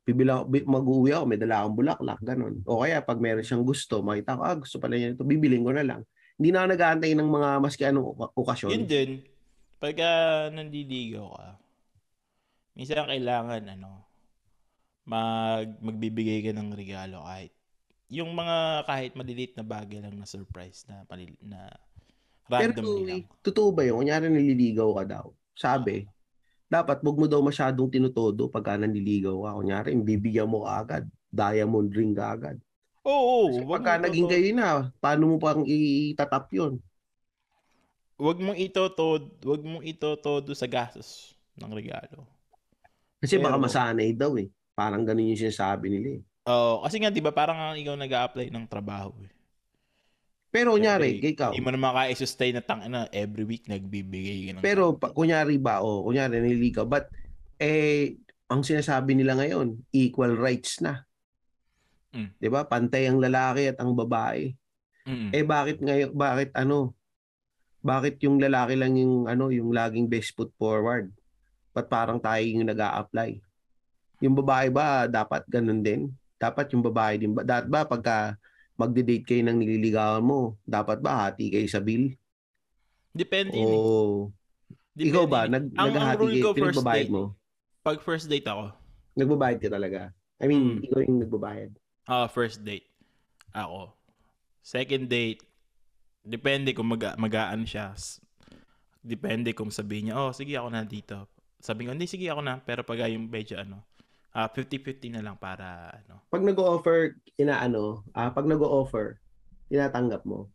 Bibilang 0.03 0.49
bi- 0.49 0.65
mag-uwi 0.65 1.13
ako, 1.13 1.29
may 1.29 1.37
dala 1.37 1.61
akong 1.61 1.77
bulaklak, 1.77 2.19
ganun. 2.25 2.65
O 2.65 2.81
kaya 2.81 3.05
pag 3.05 3.21
meron 3.21 3.45
siyang 3.45 3.61
gusto, 3.61 4.01
makita 4.01 4.35
ko, 4.35 4.41
ah, 4.41 4.57
gusto 4.57 4.81
pala 4.81 4.97
niya 4.97 5.13
ito, 5.13 5.21
bibiling 5.23 5.61
ko 5.61 5.71
na 5.77 5.85
lang. 5.85 6.01
Hindi 6.35 6.49
na 6.49 6.65
ako 6.65 6.67
nag-aantay 6.73 7.11
ng 7.13 7.29
mga 7.29 7.49
maski 7.61 7.83
anong 7.85 8.07
oka- 8.17 8.33
okasyon. 8.33 8.71
Yun 8.73 8.85
din. 8.89 9.09
Pagka 9.77 10.09
nandiligaw 10.49 11.27
ka, 11.37 11.49
minsan 12.73 13.05
kailangan 13.05 13.61
ano, 13.77 14.09
mag 15.05 15.69
magbibigay 15.83 16.41
ka 16.41 16.51
ng 16.55 16.71
regalo 16.73 17.27
kahit 17.27 17.51
yung 18.07 18.31
mga 18.31 18.87
kahit 18.87 19.11
maliliit 19.19 19.53
na 19.59 19.65
bagay 19.67 19.99
lang 19.99 20.15
na 20.15 20.23
surprise 20.23 20.87
na 20.87 21.03
palil, 21.03 21.35
na 21.43 21.67
Pero 22.55 22.71
randomly 22.75 23.03
lang. 23.03 23.21
totoo 23.41 23.69
ba 23.69 23.81
yun? 23.81 23.97
Kunyari 23.97 24.27
nililigaw 24.27 24.89
ka 24.93 25.03
daw. 25.07 25.25
Sabi, 25.53 26.05
dapat 26.65 26.99
wag 26.99 27.17
mo 27.17 27.25
daw 27.25 27.39
masyadong 27.39 27.87
tinutodo 27.87 28.49
pagka 28.49 28.75
nanliligaw 28.75 29.33
ka. 29.39 29.57
Kunyari, 29.57 29.89
bibigyan 29.95 30.45
mo 30.45 30.63
agad. 30.63 31.05
Diamond 31.29 31.89
ring 31.89 32.13
ka 32.13 32.33
agad. 32.33 32.57
Oo, 33.01 33.49
Kasi 33.49 33.61
wag 33.63 33.73
pagka 33.79 33.93
mo 33.93 34.03
naging 34.05 34.27
kayo 34.27 34.49
na, 34.53 34.67
paano 34.97 35.23
mo 35.27 35.35
pang 35.37 35.63
itatap 35.63 36.47
yun? 36.51 36.77
wag 38.13 38.39
mong 38.39 38.55
itotod, 38.55 39.35
wag 39.41 39.61
mong 39.61 39.83
itotodo 39.83 40.53
sa 40.53 40.69
gastos 40.69 41.33
ng 41.59 41.73
regalo. 41.73 42.23
Kasi 43.19 43.35
baka 43.35 43.57
Pero- 43.57 43.65
masanay 43.65 44.13
daw 44.13 44.37
eh. 44.37 44.47
Parang 44.73 45.03
ganun 45.03 45.27
yung 45.27 45.37
sinasabi 45.37 45.85
nila 45.87 46.09
eh. 46.17 46.21
Oo, 46.43 46.81
kasi 46.81 46.97
nga 46.97 47.07
'di 47.07 47.19
ba 47.19 47.29
parang 47.29 47.71
ikaw 47.73 47.93
nag-a-apply 47.93 48.47
ng 48.49 48.65
trabaho 48.65 49.11
eh. 49.21 49.31
Pero 50.53 50.77
kunyari, 50.77 51.17
Siyempre, 51.17 51.33
ikaw. 51.33 51.49
Hindi 51.49 51.65
mo 51.65 51.73
naman 51.73 51.97
kaya 51.97 52.13
sustain 52.13 52.53
na 52.53 52.61
tang 52.61 52.85
na 52.85 53.09
every 53.09 53.41
week 53.41 53.65
nagbibigay 53.65 54.45
ka 54.45 54.51
ng 54.53 54.61
Pero 54.61 54.93
pa, 54.93 55.09
kunyari 55.09 55.57
ba, 55.57 55.81
o 55.81 56.05
kunyari 56.05 56.37
nililigaw, 56.37 56.85
but 56.85 57.09
eh, 57.57 58.21
ang 58.53 58.61
sinasabi 58.61 59.17
nila 59.17 59.33
ngayon, 59.33 59.81
equal 59.89 60.37
rights 60.37 60.77
na. 60.77 61.09
Mm. 62.13 62.29
'Di 62.37 62.49
ba? 62.53 62.61
Pantay 62.69 63.09
ang 63.09 63.17
lalaki 63.17 63.73
at 63.73 63.81
ang 63.81 63.97
babae. 63.97 64.53
Mm-mm. 65.09 65.33
Eh 65.33 65.41
bakit 65.41 65.81
ngayon 65.81 66.13
bakit 66.13 66.53
ano? 66.53 66.93
Bakit 67.83 68.21
yung 68.23 68.37
lalaki 68.37 68.77
lang 68.77 68.93
yung 68.95 69.25
ano, 69.25 69.49
yung 69.49 69.73
laging 69.73 70.05
best 70.05 70.37
foot 70.37 70.53
forward? 70.55 71.09
Ba't 71.73 71.89
parang 71.89 72.21
tayo 72.21 72.45
yung 72.45 72.69
nag-a-apply? 72.69 73.41
Yung 74.21 74.37
babae 74.37 74.69
ba 74.69 75.09
dapat 75.09 75.43
ganun 75.49 75.81
din? 75.81 76.13
Dapat 76.37 76.69
yung 76.77 76.85
babae 76.85 77.17
din 77.17 77.33
ba? 77.33 77.41
Dapat 77.41 77.67
ba 77.67 77.81
pagka 77.89 78.37
magde-date 78.73 79.23
kayo 79.23 79.41
ng 79.43 79.57
nililigawan 79.57 80.21
mo, 80.21 80.57
dapat 80.63 80.97
ba 80.99 81.29
hati 81.29 81.49
kayo 81.49 81.67
sa 81.67 81.79
bill? 81.79 82.13
Depende 83.11 83.53
yun 83.53 83.69
eh. 83.69 83.77
O 83.77 84.33
Depende 84.93 85.09
ikaw 85.09 85.25
ba 85.25 85.45
eh. 85.45 85.49
nag 85.49 85.63
ang, 85.73 85.89
naghahati 85.89 86.19
rule 86.19 86.33
kayo, 86.33 86.43
ko 86.43 86.49
first 86.49 86.59
pinagbabayad 86.59 87.05
date, 87.05 87.13
mo? 87.13 87.23
pag 87.81 87.97
first 87.99 88.27
date 88.27 88.47
ako, 88.47 88.65
Nagbabayad 89.13 89.59
ka 89.61 89.69
talaga? 89.69 90.09
I 90.41 90.45
mean, 90.49 90.81
Mm. 90.81 90.85
ikaw 90.89 90.99
yung 91.05 91.19
nagbabayad. 91.21 91.71
ah 92.05 92.25
first 92.25 92.65
date, 92.65 92.89
ako. 93.53 93.93
Second 94.59 95.05
date, 95.05 95.45
depende 96.19 96.73
kung 96.73 96.89
mag 96.89 97.13
magaan 97.15 97.61
siya. 97.63 97.93
Depende 99.03 99.51
kung 99.51 99.69
sabihin 99.69 100.09
niya, 100.09 100.15
oh, 100.17 100.31
sige 100.33 100.55
ako 100.55 100.67
na 100.71 100.81
dito. 100.81 101.27
Sabi 101.59 101.85
ko, 101.85 101.93
hindi, 101.93 102.07
sige 102.07 102.25
ako 102.25 102.41
na. 102.41 102.57
Pero 102.59 102.81
pag 102.81 103.05
yung 103.05 103.27
medyo 103.27 103.59
ano, 103.59 103.83
ah 104.33 104.49
50-50 104.49 105.13
na 105.13 105.21
lang 105.21 105.37
para 105.37 105.93
ano. 105.93 106.25
Pag 106.33 106.41
nag-o-offer, 106.41 107.21
inaano, 107.37 108.01
ah 108.17 108.33
pag 108.33 108.49
nag-o-offer, 108.49 109.21
tinatanggap 109.69 110.25
mo. 110.25 110.49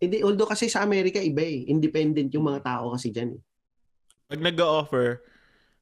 Hindi, 0.00 0.24
although 0.24 0.48
kasi 0.48 0.68
sa 0.68 0.84
Amerika 0.84 1.20
iba 1.20 1.44
eh. 1.44 1.68
Independent 1.68 2.32
yung 2.32 2.48
mga 2.48 2.64
tao 2.64 2.96
kasi 2.96 3.12
dyan 3.12 3.36
eh. 3.36 3.42
Pag 4.32 4.40
nag-offer, 4.40 5.20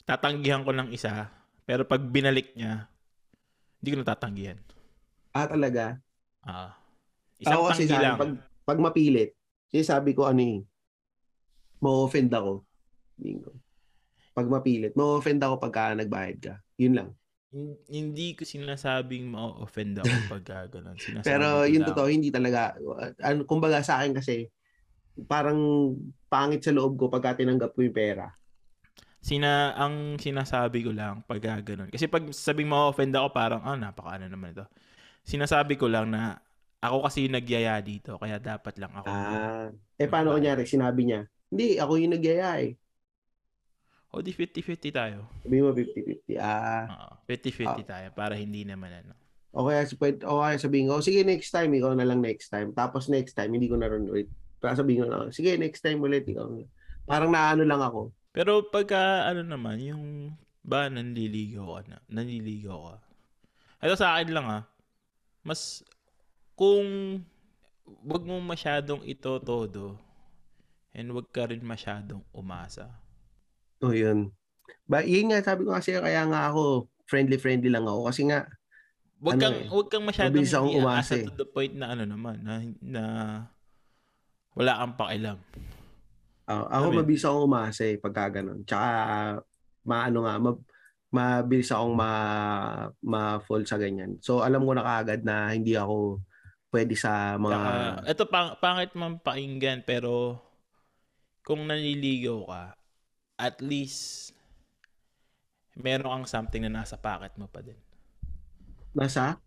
tatanggihan 0.02 0.66
ko 0.66 0.74
ng 0.74 0.90
isa. 0.90 1.30
Pero 1.62 1.86
pag 1.86 2.02
binalik 2.02 2.56
niya, 2.58 2.90
hindi 3.78 3.88
ko 3.94 3.96
natatanggihan. 4.02 4.58
Ah, 5.30 5.46
talaga? 5.46 6.02
Ah. 6.42 6.74
Isang 7.38 7.62
Ako 7.62 7.70
kasi 7.70 7.86
tanggi 7.86 8.02
lang. 8.02 8.18
pag, 8.18 8.32
pag 8.66 8.78
mapilit, 8.82 9.30
sinasabi 9.70 10.18
ko 10.18 10.26
ano 10.26 10.42
eh, 10.42 10.58
ma-offend 11.78 12.34
ako. 12.34 12.66
Bingo. 13.14 13.54
Pag 14.38 14.46
mapilit, 14.46 14.94
ma-offend 14.94 15.42
ako 15.42 15.58
pagka 15.58 15.98
nagbayad 15.98 16.38
ka. 16.38 16.54
Yun 16.78 16.94
lang. 16.94 17.08
Hin- 17.50 17.82
Hindi 17.90 18.38
ko 18.38 18.46
sinasabing 18.46 19.26
ma-offend 19.26 19.98
ako 19.98 20.06
pag 20.38 20.70
gano'n. 20.70 20.94
Sinasabi 20.94 21.26
Pero 21.26 21.66
yun 21.66 21.82
lang, 21.82 21.90
totoo, 21.90 22.06
hindi 22.06 22.30
talaga. 22.30 22.78
Ano, 23.18 23.42
kumbaga 23.42 23.82
sa 23.82 23.98
akin 23.98 24.14
kasi, 24.14 24.46
parang 25.26 25.58
pangit 26.30 26.62
sa 26.62 26.70
loob 26.70 26.94
ko 26.94 27.10
pagka 27.10 27.42
tinanggap 27.42 27.74
ko 27.74 27.82
yung 27.82 27.96
pera. 27.96 28.30
Sina, 29.18 29.74
ang 29.74 30.14
sinasabi 30.22 30.86
ko 30.86 30.94
lang 30.94 31.26
pag 31.26 31.42
gano'n. 31.42 31.90
Kasi 31.90 32.06
pag 32.06 32.22
sabing 32.30 32.70
ma-offend 32.70 33.10
ako, 33.18 33.34
parang, 33.34 33.66
ah, 33.66 33.74
napaka 33.74 34.14
ano 34.14 34.30
naman 34.30 34.54
ito. 34.54 34.70
Sinasabi 35.26 35.74
ko 35.74 35.90
lang 35.90 36.14
na 36.14 36.38
ako 36.78 37.10
kasi 37.10 37.26
yung 37.26 37.34
nagyaya 37.34 37.82
dito, 37.82 38.14
kaya 38.22 38.38
dapat 38.38 38.78
lang 38.78 38.94
ako. 38.94 39.10
Ah. 39.10 39.66
Eh, 39.98 40.06
paano 40.06 40.30
kunyari, 40.30 40.62
sinabi 40.62 41.10
niya, 41.10 41.20
hindi, 41.50 41.74
ako 41.82 41.92
yung 41.98 42.14
nagyaya 42.14 42.62
eh. 42.62 42.78
O 44.08 44.24
di 44.24 44.32
50-50 44.32 44.88
tayo. 44.88 45.28
Sabi 45.44 45.60
mo 45.60 45.70
50-50. 45.76 46.40
Ah, 46.40 46.88
Oo, 46.88 47.12
50-50 47.28 47.84
tayo 47.84 48.08
para 48.16 48.32
hindi 48.34 48.64
naman 48.64 48.88
ano. 49.04 49.12
o 49.52 49.68
kaya, 49.68 49.84
pwede, 50.00 50.24
o 50.24 50.40
kaya 50.40 50.56
sabihin 50.56 50.88
ko, 50.88 51.00
sige, 51.04 51.24
next 51.24 51.52
time, 51.52 51.72
ikaw 51.76 51.92
na 51.92 52.08
lang 52.08 52.20
next 52.24 52.48
time. 52.48 52.72
Tapos 52.72 53.08
next 53.08 53.36
time, 53.36 53.52
hindi 53.52 53.68
ko 53.68 53.76
na 53.76 53.88
rin 53.88 54.08
ulit. 54.08 54.28
Para 54.60 54.76
sabihin 54.76 55.04
ko 55.04 55.06
na, 55.08 55.28
sige, 55.28 55.56
next 55.60 55.84
time 55.84 56.00
ulit, 56.00 56.24
ikaw 56.24 56.48
na. 56.48 56.64
Parang 57.04 57.32
naano 57.32 57.64
lang 57.64 57.80
ako. 57.80 58.12
Pero 58.32 58.64
pagka 58.64 59.24
ano 59.28 59.40
naman, 59.44 59.80
yung 59.80 60.04
ba 60.60 60.88
nanliligaw 60.92 61.80
ka 61.80 61.80
na, 61.88 61.98
nanliligaw 62.08 62.92
ka. 62.92 62.96
Ito 63.88 63.94
sa 63.96 64.16
akin 64.16 64.30
lang 64.32 64.46
ah, 64.48 64.64
mas 65.40 65.80
kung 66.52 67.20
wag 68.04 68.22
mo 68.24 68.36
masyadong 68.40 69.00
ito 69.08 69.32
todo 69.40 69.96
and 70.92 71.08
wag 71.08 71.28
ka 71.32 71.48
rin 71.48 71.64
masyadong 71.64 72.20
umasa. 72.36 72.92
O 73.82 73.94
yun. 73.94 74.30
Ba, 74.88 75.04
yun 75.04 75.30
nga, 75.30 75.44
sabi 75.44 75.68
ko 75.68 75.76
kasi 75.76 75.94
kaya 75.94 76.24
nga 76.26 76.50
ako, 76.50 76.88
friendly-friendly 77.06 77.70
lang 77.70 77.86
ako. 77.86 78.08
Kasi 78.10 78.26
nga, 78.26 78.48
Wag 79.18 79.34
Ano 79.34 79.42
kang 79.42 79.58
eh, 79.58 79.66
wag 79.66 79.88
kang 79.90 80.06
masyadong 80.06 80.46
i-aasa 80.46 80.62
umasa 80.78 81.14
eh. 81.18 81.26
to 81.26 81.34
the 81.34 81.42
point 81.42 81.74
na 81.74 81.90
ano 81.90 82.06
naman 82.06 82.38
na, 82.38 82.62
na 82.78 83.02
wala 84.54 84.78
kang 84.78 84.94
pakialam. 84.94 85.38
ah, 86.46 86.70
ako 86.70 86.86
Sabi- 86.86 86.98
mabilis 87.02 87.24
akong 87.26 87.44
umasa 87.50 87.82
eh, 87.82 87.96
pagka 87.98 88.24
ganun. 88.38 88.62
Tsaka, 88.62 88.88
maano 89.82 90.18
nga, 90.22 90.34
ma, 90.38 90.50
mabilis 91.10 91.74
akong 91.74 91.98
ma, 91.98 92.10
ma-fall 93.02 93.66
sa 93.66 93.74
ganyan. 93.74 94.22
So, 94.22 94.46
alam 94.46 94.62
ko 94.62 94.70
na 94.78 94.86
kaagad 94.86 95.26
na 95.26 95.50
hindi 95.50 95.74
ako 95.74 96.22
pwede 96.70 96.94
sa 96.94 97.34
mga... 97.42 97.58
Saka, 97.58 97.74
ito 98.14 98.24
pang, 98.30 98.54
pangit 98.62 98.94
man 98.94 99.18
pakinggan 99.18 99.82
pero 99.82 100.38
kung 101.42 101.66
nanliligaw 101.66 102.38
ka, 102.46 102.62
at 103.38 103.62
least 103.62 104.34
meron 105.78 106.10
kang 106.10 106.26
something 106.26 106.66
na 106.66 106.82
nasa 106.82 106.98
pocket 106.98 107.30
mo 107.38 107.46
pa 107.46 107.62
din. 107.62 107.78
nasa? 108.98 109.38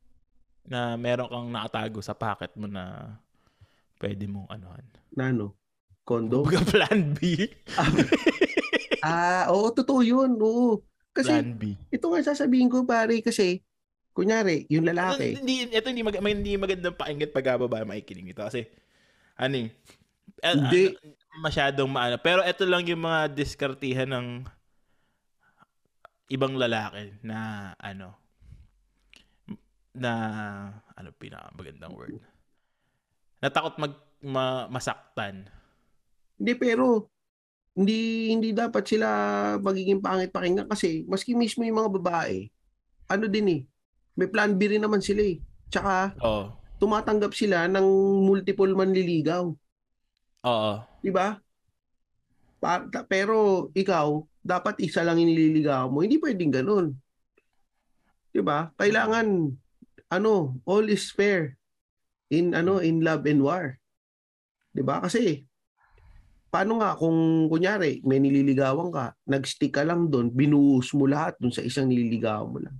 Na 0.63 0.95
meron 0.95 1.27
kang 1.27 1.51
nakatago 1.51 1.99
sa 1.99 2.15
pocket 2.15 2.55
mo 2.55 2.71
na 2.71 3.15
pwede 3.99 4.25
mong 4.31 4.47
anuhan. 4.47 4.87
Na 5.11 5.27
ano? 5.27 5.53
Condo? 6.07 6.47
Kumbaga 6.47 6.63
plan 6.65 7.13
B. 7.13 7.51
ah, 9.05 9.51
oo, 9.51 9.69
totoo 9.75 10.01
yun. 10.01 10.39
Oo. 10.39 10.81
Kasi, 11.11 11.35
plan 11.35 11.51
B. 11.59 11.75
ito 11.91 12.05
nga 12.07 12.23
sasabihin 12.23 12.71
ko, 12.71 12.87
pare, 12.87 13.19
kasi, 13.19 13.59
kunyari, 14.15 14.65
yung 14.71 14.87
lalaki, 14.87 15.35
Hindi, 15.35 15.67
ito 15.67 15.87
hindi, 15.91 16.01
mag, 16.01 16.15
hindi 16.17 16.55
magandang 16.55 16.95
pakinggan 16.95 17.35
pag 17.35 17.59
babae 17.59 17.83
makikinig 17.83 18.31
ito. 18.31 18.41
Kasi, 18.41 18.65
ano 19.35 19.67
eh, 19.67 19.69
eh, 20.41 20.55
Hindi. 20.55 20.83
Masyadong 21.39 21.87
maano. 21.87 22.19
Pero 22.19 22.43
ito 22.43 22.67
lang 22.67 22.83
yung 22.83 23.07
mga 23.07 23.31
diskartihan 23.31 24.09
ng 24.11 24.27
ibang 26.31 26.55
lalaki 26.55 27.11
na 27.23 27.71
ano 27.75 28.15
na 29.91 30.11
ano 30.95 31.11
pinaka 31.19 31.51
magandang 31.51 31.91
word 31.91 32.15
natakot 33.43 33.75
mag 33.75 33.91
ma- 34.23 34.71
masaktan 34.71 35.51
Hindi 36.39 36.55
pero 36.55 37.11
hindi 37.75 38.31
hindi 38.31 38.55
dapat 38.55 38.87
sila 38.87 39.07
magiging 39.59 39.99
pangit 39.99 40.31
pakinggan 40.31 40.71
kasi 40.71 41.03
maski 41.03 41.35
mismo 41.35 41.67
yung 41.67 41.83
mga 41.83 41.91
babae 41.99 42.47
ano 43.11 43.27
din 43.27 43.59
eh 43.59 43.61
may 44.15 44.31
plan 44.31 44.55
B 44.55 44.71
rin 44.71 44.83
naman 44.83 45.03
sila 45.03 45.23
eh. 45.23 45.39
Tsaka 45.71 46.15
oo 46.23 46.61
tumatanggap 46.81 47.37
sila 47.37 47.69
ng 47.69 47.85
multiple 48.25 48.73
manliligaw, 48.73 49.53
oo 50.45 50.73
'di 51.01 51.11
ba? 51.11 51.37
Pa- 52.61 52.85
pero 53.09 53.69
ikaw 53.73 54.21
dapat 54.41 54.77
isa 54.85 55.01
lang 55.01 55.17
yung 55.17 55.33
nililigaw 55.33 55.89
mo. 55.89 56.05
Hindi 56.05 56.21
pwedeng 56.21 56.53
ganun. 56.53 56.93
'Di 58.31 58.41
ba? 58.41 58.69
Kailangan 58.77 59.49
ano, 60.11 60.59
all 60.67 60.85
is 60.91 61.09
fair 61.09 61.57
in 62.29 62.53
ano, 62.53 62.79
in 62.79 63.01
love 63.01 63.25
and 63.25 63.41
war. 63.41 63.77
'Di 64.71 64.81
ba? 64.85 65.01
Kasi 65.01 65.45
paano 66.51 66.83
nga 66.83 66.99
kung 66.99 67.47
kunyari 67.47 68.03
may 68.03 68.19
nililigawan 68.19 68.91
ka, 68.91 69.15
nagstick 69.23 69.71
ka 69.71 69.87
lang 69.87 70.11
doon, 70.11 70.27
binuhos 70.27 70.91
mo 70.91 71.07
lahat 71.07 71.39
doon 71.39 71.55
sa 71.55 71.63
isang 71.63 71.87
nililigawan 71.87 72.51
mo 72.51 72.59
lang. 72.59 72.77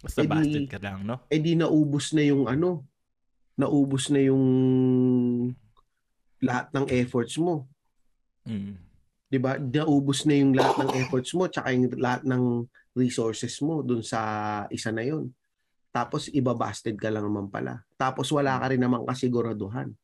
basta 0.00 0.20
Eh 0.20 0.28
di- 0.28 0.32
bastard 0.32 0.68
ka 0.68 0.78
lang 0.80 1.04
no 1.04 1.16
Eh 1.28 1.40
di 1.40 1.56
naubos 1.56 2.12
na 2.12 2.24
yung 2.24 2.44
ano, 2.44 2.84
naubos 3.56 4.12
na 4.12 4.20
yung 4.20 4.44
lahat 6.40 6.72
ng 6.72 6.86
efforts 6.90 7.36
mo. 7.36 7.68
mm. 8.48 8.90
'Di 9.30 9.38
ba? 9.38 9.56
Naubos 9.62 10.26
na 10.26 10.34
yung 10.34 10.52
lahat 10.58 10.74
ng 10.82 10.90
efforts 11.06 11.30
mo 11.38 11.46
tsaka 11.46 11.70
yung 11.70 11.86
lahat 11.94 12.26
ng 12.26 12.66
resources 12.98 13.62
mo 13.62 13.86
doon 13.86 14.02
sa 14.02 14.20
isa 14.74 14.90
na 14.90 15.06
yun. 15.06 15.30
Tapos 15.94 16.26
ibabasted 16.30 16.98
ka 16.98 17.10
lang 17.10 17.26
naman 17.26 17.46
pala. 17.46 17.86
Tapos 17.94 18.26
wala 18.34 18.58
ka 18.58 18.74
rin 18.74 18.82
naman 18.82 19.06
kasiguraduhan. 19.06 19.94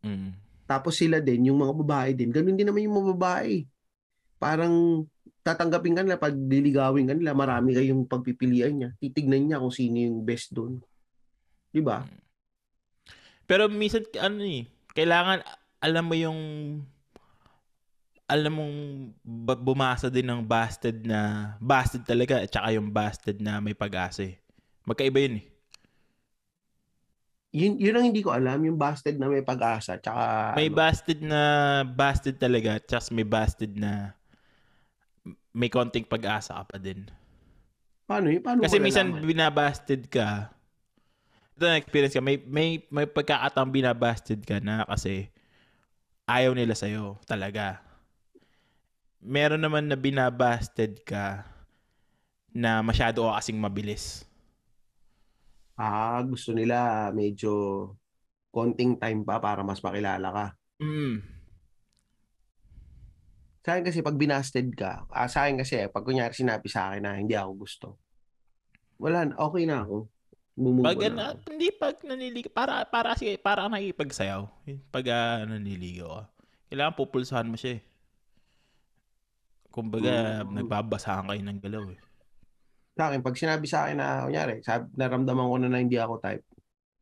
Mm. 0.00 0.32
Tapos 0.68 1.00
sila 1.00 1.20
din, 1.20 1.48
yung 1.48 1.60
mga 1.60 1.74
babae 1.80 2.10
din, 2.12 2.28
ganun 2.28 2.56
din 2.56 2.68
naman 2.68 2.84
yung 2.84 2.96
mga 3.00 3.10
babae. 3.16 3.64
Parang 4.36 5.04
tatanggapin 5.40 5.96
ka 5.96 6.04
nila, 6.04 6.20
pag 6.20 6.36
liligawin 6.36 7.08
ka 7.08 7.16
nila, 7.16 7.32
marami 7.32 7.72
kayong 7.72 8.04
pagpipilian 8.04 8.72
niya. 8.76 8.90
Titignan 9.00 9.48
niya 9.48 9.64
kung 9.64 9.72
sino 9.72 9.96
yung 9.96 10.20
best 10.28 10.52
doon. 10.52 10.76
Di 11.72 11.80
ba? 11.80 12.04
Pero 13.48 13.64
minsan, 13.72 14.04
ano 14.20 14.44
eh, 14.44 14.68
kailangan, 14.98 15.46
alam 15.78 16.04
mo 16.10 16.14
yung, 16.18 16.40
alam 18.26 18.52
mong 18.52 18.76
bumasa 19.62 20.10
din 20.10 20.26
ng 20.26 20.42
busted 20.42 21.06
na, 21.06 21.54
busted 21.62 22.02
talaga, 22.02 22.42
at 22.42 22.50
saka 22.50 22.74
yung 22.74 22.90
busted 22.90 23.38
na 23.38 23.62
may 23.62 23.78
pag-asa 23.78 24.26
eh. 24.26 24.42
Magkaiba 24.82 25.22
yun 25.22 25.38
eh. 25.38 25.46
Yun, 27.48 27.80
yun 27.80 27.96
ang 27.96 28.06
hindi 28.10 28.20
ko 28.20 28.34
alam, 28.34 28.60
yung 28.60 28.76
busted 28.76 29.16
na 29.16 29.30
may 29.30 29.40
pag-asa. 29.40 29.96
Tsaka, 30.02 30.52
May 30.58 30.68
ano, 30.68 30.76
busted 30.76 31.22
na, 31.22 31.40
busted 31.86 32.36
talaga, 32.36 32.76
at 32.76 32.84
saka 32.90 33.14
may 33.14 33.24
busted 33.24 33.72
na, 33.78 34.12
may 35.54 35.70
konting 35.70 36.04
pag-asa 36.04 36.58
ka 36.58 36.74
pa 36.74 36.76
din. 36.76 37.06
paano 38.04 38.28
yun? 38.34 38.42
Paano 38.42 38.66
Kasi 38.66 38.82
minsan 38.82 39.14
binabasted 39.22 40.10
ka. 40.10 40.52
Ito 41.58 41.66
na 41.66 41.82
experience 41.82 42.14
ka. 42.14 42.22
May, 42.22 42.38
may, 42.46 42.86
may 42.86 43.02
pagkakataong 43.10 43.74
binabasted 43.74 44.46
ka 44.46 44.62
na 44.62 44.86
kasi 44.86 45.26
ayaw 46.30 46.54
nila 46.54 46.78
sa'yo 46.78 47.18
talaga. 47.26 47.82
Meron 49.18 49.58
naman 49.66 49.90
na 49.90 49.98
binabasted 49.98 51.02
ka 51.02 51.42
na 52.54 52.78
masyado 52.78 53.26
ka 53.26 53.42
kasing 53.42 53.58
mabilis. 53.58 54.22
Ah, 55.74 56.22
gusto 56.22 56.54
nila 56.54 57.10
medyo 57.10 57.50
konting 58.54 58.94
time 58.94 59.26
pa 59.26 59.42
para 59.42 59.66
mas 59.66 59.82
makilala 59.82 60.30
ka. 60.30 60.46
Mm. 60.78 61.26
Sa 63.66 63.74
akin 63.74 63.82
kasi 63.82 63.98
pag 64.06 64.14
binasted 64.14 64.78
ka, 64.78 65.10
ah, 65.10 65.26
sa 65.26 65.50
akin 65.50 65.58
kasi 65.58 65.90
pag 65.90 66.06
kunyari 66.06 66.38
sinabi 66.38 66.70
sa 66.70 66.94
akin 66.94 67.02
na 67.02 67.18
hindi 67.18 67.34
ako 67.34 67.50
gusto, 67.66 67.98
wala 69.02 69.26
okay 69.34 69.66
na 69.66 69.82
ako. 69.82 70.06
Bumove 70.58 70.90
Pag 70.90 70.98
ano, 71.06 71.38
hindi 71.46 71.70
pag 71.70 71.94
naniligaw, 72.02 72.50
para, 72.50 72.82
para, 72.82 73.14
sige, 73.14 73.38
para 73.38 73.62
ka 73.62 73.70
nakikipagsayaw. 73.70 74.42
Pag 74.90 75.06
uh, 75.06 75.46
naniligaw 75.46 76.08
ka. 76.10 76.22
Kailangan 76.66 76.98
pupulsahan 76.98 77.46
mo 77.46 77.54
siya 77.54 77.78
eh. 77.78 77.82
Kumbaga, 79.70 80.42
Mm. 80.42 80.58
nagbabasahan 80.58 81.30
kayo 81.30 81.42
ng 81.46 81.60
galaw 81.62 81.84
eh. 81.94 81.98
Sa 82.98 83.06
akin, 83.06 83.22
pag 83.22 83.38
sinabi 83.38 83.64
sa 83.70 83.86
akin 83.86 84.02
na, 84.02 84.26
kunyari, 84.26 84.58
sabi, 84.66 84.90
naramdaman 84.98 85.46
ko 85.46 85.56
na 85.62 85.68
na 85.70 85.78
hindi 85.78 85.94
ako 85.94 86.18
type, 86.18 86.42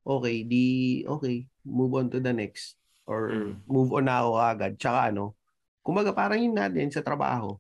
okay, 0.04 0.36
di, 0.44 0.64
okay, 1.08 1.48
move 1.64 1.96
on 1.96 2.12
to 2.12 2.20
the 2.20 2.36
next. 2.36 2.76
Or 3.08 3.32
Mm. 3.32 3.64
move 3.64 3.96
on 3.96 4.04
na 4.04 4.20
ako 4.20 4.30
agad. 4.36 4.72
Tsaka 4.76 5.08
ano, 5.08 5.32
kumbaga 5.80 6.12
parang 6.12 6.36
yun 6.44 6.52
na 6.52 6.68
din 6.68 6.92
sa 6.92 7.00
trabaho. 7.00 7.56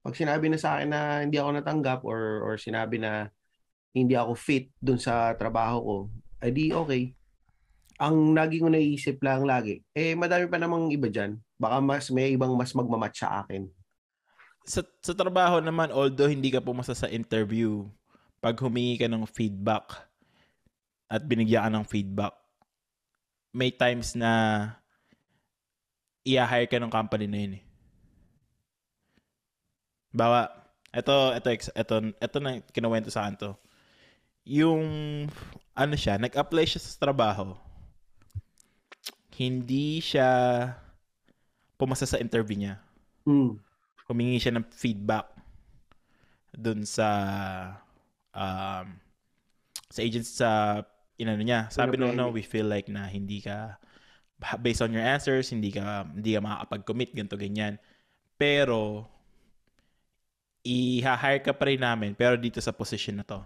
Pag 0.00 0.16
sinabi 0.16 0.48
na 0.48 0.56
sa 0.56 0.80
akin 0.80 0.88
na 0.88 1.00
hindi 1.20 1.36
ako 1.36 1.50
natanggap 1.60 2.00
or, 2.08 2.40
or 2.46 2.54
sinabi 2.56 2.96
na 2.96 3.28
hindi 3.96 4.12
ako 4.12 4.36
fit 4.36 4.68
dun 4.76 5.00
sa 5.00 5.32
trabaho 5.40 5.76
ko, 5.80 5.96
ay 6.44 6.52
di 6.52 6.68
okay. 6.68 7.16
Ang 7.96 8.36
lagi 8.36 8.60
ko 8.60 8.68
naisip 8.68 9.24
lang 9.24 9.48
lagi, 9.48 9.80
eh 9.96 10.12
madami 10.12 10.44
pa 10.52 10.60
namang 10.60 10.92
iba 10.92 11.08
dyan. 11.08 11.40
Baka 11.56 11.80
mas 11.80 12.12
may 12.12 12.36
ibang 12.36 12.52
mas 12.52 12.76
magmamatch 12.76 13.24
sa 13.24 13.40
akin. 13.40 13.64
Sa, 14.68 14.84
sa 15.00 15.16
trabaho 15.16 15.64
naman, 15.64 15.88
although 15.88 16.28
hindi 16.28 16.52
ka 16.52 16.60
pumasa 16.60 16.92
sa 16.92 17.08
interview, 17.08 17.88
pag 18.44 18.60
humingi 18.60 19.00
ka 19.00 19.08
ng 19.08 19.24
feedback 19.24 20.04
at 21.08 21.24
binigyan 21.24 21.64
ka 21.64 21.70
ng 21.72 21.86
feedback, 21.88 22.34
may 23.56 23.72
times 23.72 24.12
na 24.12 24.68
i-hire 26.20 26.68
ka 26.68 26.76
ng 26.76 26.92
company 26.92 27.24
na 27.24 27.38
yun 27.40 27.56
eh. 27.56 27.64
Bawa, 30.12 30.52
ito, 30.92 31.14
ito, 31.32 31.48
ito, 31.54 31.94
ito 32.12 32.36
na 32.44 32.60
kinuwento 32.76 33.08
sa 33.08 33.24
akin 33.24 33.40
to. 33.40 33.50
Yung, 34.46 34.82
ano 35.74 35.94
siya, 35.98 36.16
nag-apply 36.22 36.64
siya 36.64 36.80
sa 36.80 36.96
trabaho. 37.02 37.58
Hindi 39.34 40.00
siya 40.00 40.30
pumasa 41.76 42.08
sa 42.08 42.22
interview 42.22 42.56
niya. 42.56 42.74
Mm. 43.28 43.58
Humingi 44.08 44.38
siya 44.40 44.56
ng 44.56 44.66
feedback 44.72 45.28
dun 46.56 46.88
sa 46.88 47.08
um, 48.32 48.86
sa 49.92 50.00
agents 50.00 50.40
sa 50.40 50.80
inano 51.20 51.44
niya. 51.44 51.68
Sabi 51.68 52.00
no, 52.00 52.12
no, 52.12 52.32
we 52.32 52.40
feel 52.40 52.64
like 52.64 52.88
na 52.88 53.04
hindi 53.08 53.44
ka 53.44 53.76
based 54.60 54.80
on 54.80 54.92
your 54.92 55.04
answers, 55.04 55.52
hindi 55.52 55.72
ka 55.72 56.08
hindi 56.08 56.36
ka 56.36 56.40
makakapag-commit 56.40 57.12
ganto 57.12 57.36
ganyan. 57.36 57.76
Pero 58.40 59.04
i-hire 60.66 61.44
ka 61.44 61.54
pa 61.54 61.70
rin 61.70 61.78
namin 61.78 62.12
pero 62.16 62.34
dito 62.40 62.58
sa 62.60 62.72
position 62.72 63.20
na 63.20 63.24
to. 63.24 63.40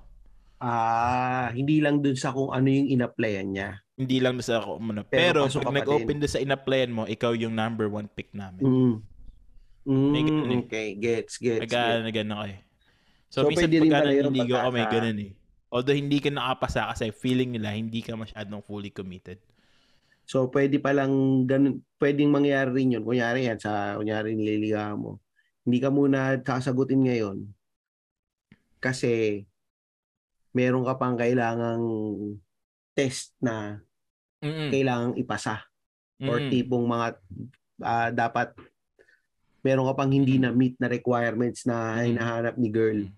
Ah, 0.61 1.49
hindi 1.57 1.81
lang 1.81 2.05
dun 2.05 2.21
sa 2.21 2.37
kung 2.37 2.53
ano 2.53 2.69
yung 2.69 2.93
in-applyan 2.93 3.49
niya. 3.49 3.81
Hindi 3.97 4.21
lang 4.21 4.37
sa 4.45 4.61
ako 4.61 4.77
ano. 4.77 5.09
Pero 5.09 5.49
Pero, 5.49 5.61
pag 5.61 5.73
pa 5.73 5.81
nag-open 5.81 6.21
doon 6.21 6.33
sa 6.33 6.41
in-applyan 6.41 6.93
mo, 6.93 7.09
ikaw 7.09 7.33
yung 7.33 7.57
number 7.57 7.89
one 7.89 8.09
pick 8.13 8.29
namin. 8.37 8.61
Mm. 8.61 8.95
May 10.13 10.23
ganun 10.23 10.45
Mm, 10.45 10.53
eh. 10.53 10.61
okay, 10.69 10.89
gets, 11.01 11.41
gets. 11.41 11.65
gets. 11.65 11.73
Nag 11.73 12.05
na 12.05 12.13
ganun 12.13 12.35
ako 12.37 12.45
eh. 12.53 12.59
So, 13.33 13.39
So, 13.43 13.49
minsan 13.49 13.73
pagka 13.73 13.89
pala 13.89 14.13
yun 14.13 14.25
nanliligaw 14.29 14.61
ka, 14.61 14.71
may 14.71 14.87
ganun 14.87 15.19
eh. 15.25 15.33
Although 15.71 15.97
hindi 15.97 16.19
ka 16.21 16.29
nakapasa 16.29 16.91
kasi 16.93 17.15
feeling 17.15 17.57
nila 17.57 17.73
hindi 17.73 18.03
ka 18.05 18.13
masyadong 18.19 18.61
fully 18.61 18.93
committed. 18.93 19.41
So, 20.29 20.47
pwede 20.53 20.79
palang 20.79 21.47
ganun, 21.49 21.81
pwedeng 21.99 22.31
mangyari 22.31 22.71
rin 22.71 22.95
yun. 23.01 23.03
Kunyari 23.03 23.49
yan, 23.49 23.59
sa, 23.59 23.97
kunyari 23.97 24.37
nililigawan 24.37 24.99
mo. 25.01 25.11
Hindi 25.65 25.79
ka 25.81 25.89
muna 25.91 26.39
sasagutin 26.39 27.03
ngayon. 27.03 27.49
Kasi, 28.79 29.43
meron 30.51 30.83
ka 30.87 30.95
pang 30.99 31.15
kailangang 31.15 31.85
test 32.95 33.35
na 33.39 33.79
Mm-mm. 34.43 34.71
kailangang 34.73 35.17
ipasa. 35.21 35.63
Or 36.21 36.37
Mm-mm. 36.41 36.51
tipong 36.53 36.85
mga, 36.85 37.07
ah, 37.81 38.11
dapat, 38.13 38.53
meron 39.61 39.89
ka 39.89 39.95
pang 39.97 40.13
hindi 40.13 40.37
na 40.41 40.53
meet 40.53 40.77
na 40.81 40.89
requirements 40.89 41.65
na 41.65 42.01
Mm. 42.01 42.17
hinahanap 42.17 42.55
ni 42.57 42.69
girl 42.73 43.01
Mm. 43.09 43.15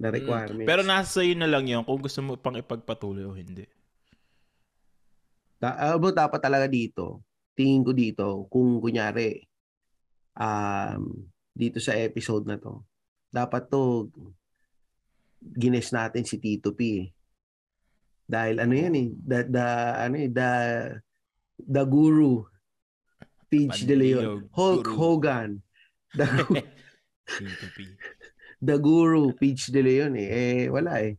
na 0.00 0.08
requirements. 0.10 0.68
Pero 0.68 0.82
nasa 0.82 1.20
sa'yo 1.20 1.34
na 1.38 1.46
lang 1.50 1.66
yun 1.66 1.82
kung 1.86 2.00
gusto 2.00 2.20
mo 2.22 2.34
pang 2.38 2.56
ipagpatuloy 2.58 3.24
o 3.26 3.36
hindi. 3.36 3.66
Da, 5.60 5.92
but 6.00 6.16
dapat 6.16 6.40
talaga 6.40 6.64
dito, 6.64 7.20
tingin 7.52 7.84
ko 7.84 7.92
dito, 7.92 8.26
kung 8.48 8.80
kunyari, 8.80 9.44
um, 10.40 11.28
dito 11.52 11.76
sa 11.76 11.92
episode 11.92 12.48
na 12.48 12.56
to, 12.56 12.80
dapat 13.28 13.68
to, 13.68 14.08
gines 15.40 15.88
natin 15.90 16.22
si 16.22 16.36
Tito 16.36 16.76
P. 16.76 16.80
eh. 17.00 17.06
Dahil 18.30 18.62
ano 18.62 18.72
yan 18.76 18.94
eh, 18.94 19.08
the, 19.18 19.38
the, 19.50 19.66
ano 19.98 20.14
eh, 20.14 20.30
the, 20.30 20.50
the 21.58 21.82
guru, 21.82 22.46
Peach 23.50 23.82
De 23.82 23.98
Leon, 23.98 24.46
Hulk 24.54 24.86
guru. 24.86 24.94
Hogan, 24.94 25.50
the, 26.14 26.26
P2P. 27.26 27.78
the 28.70 28.76
guru, 28.78 29.34
Peach 29.34 29.74
De 29.74 29.82
Leon 29.82 30.14
eh. 30.14 30.28
Eh, 30.30 30.62
wala 30.70 31.02
eh. 31.02 31.18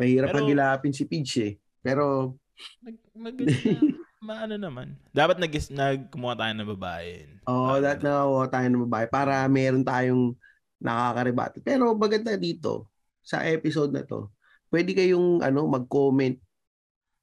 Mahirap 0.00 0.32
Pero- 0.32 0.38
hagilapin 0.48 0.96
si 0.96 1.04
Peach 1.04 1.36
eh. 1.44 1.52
Pero, 1.84 2.32
Nag, 2.80 2.96
maganda, 3.12 3.52
maano 4.24 4.54
naman. 4.56 4.96
Dapat 5.12 5.36
nag, 5.36 5.52
nag 5.52 6.00
kumuha 6.08 6.34
tayo 6.38 6.52
ng 6.56 6.70
babae. 6.72 7.12
Oh, 7.44 7.76
Ah, 7.76 7.82
that 7.84 8.00
na 8.00 8.24
tayo 8.48 8.66
ng 8.72 8.88
babae 8.88 9.06
para 9.12 9.44
meron 9.52 9.84
tayong 9.84 10.32
nakakarebate. 10.80 11.60
Pero 11.60 11.92
maganda 11.92 12.32
dito 12.40 12.88
sa 13.24 13.40
episode 13.42 13.90
na 13.90 14.04
to, 14.04 14.28
pwede 14.68 14.92
kayong 14.92 15.40
ano 15.40 15.64
mag-comment 15.64 16.36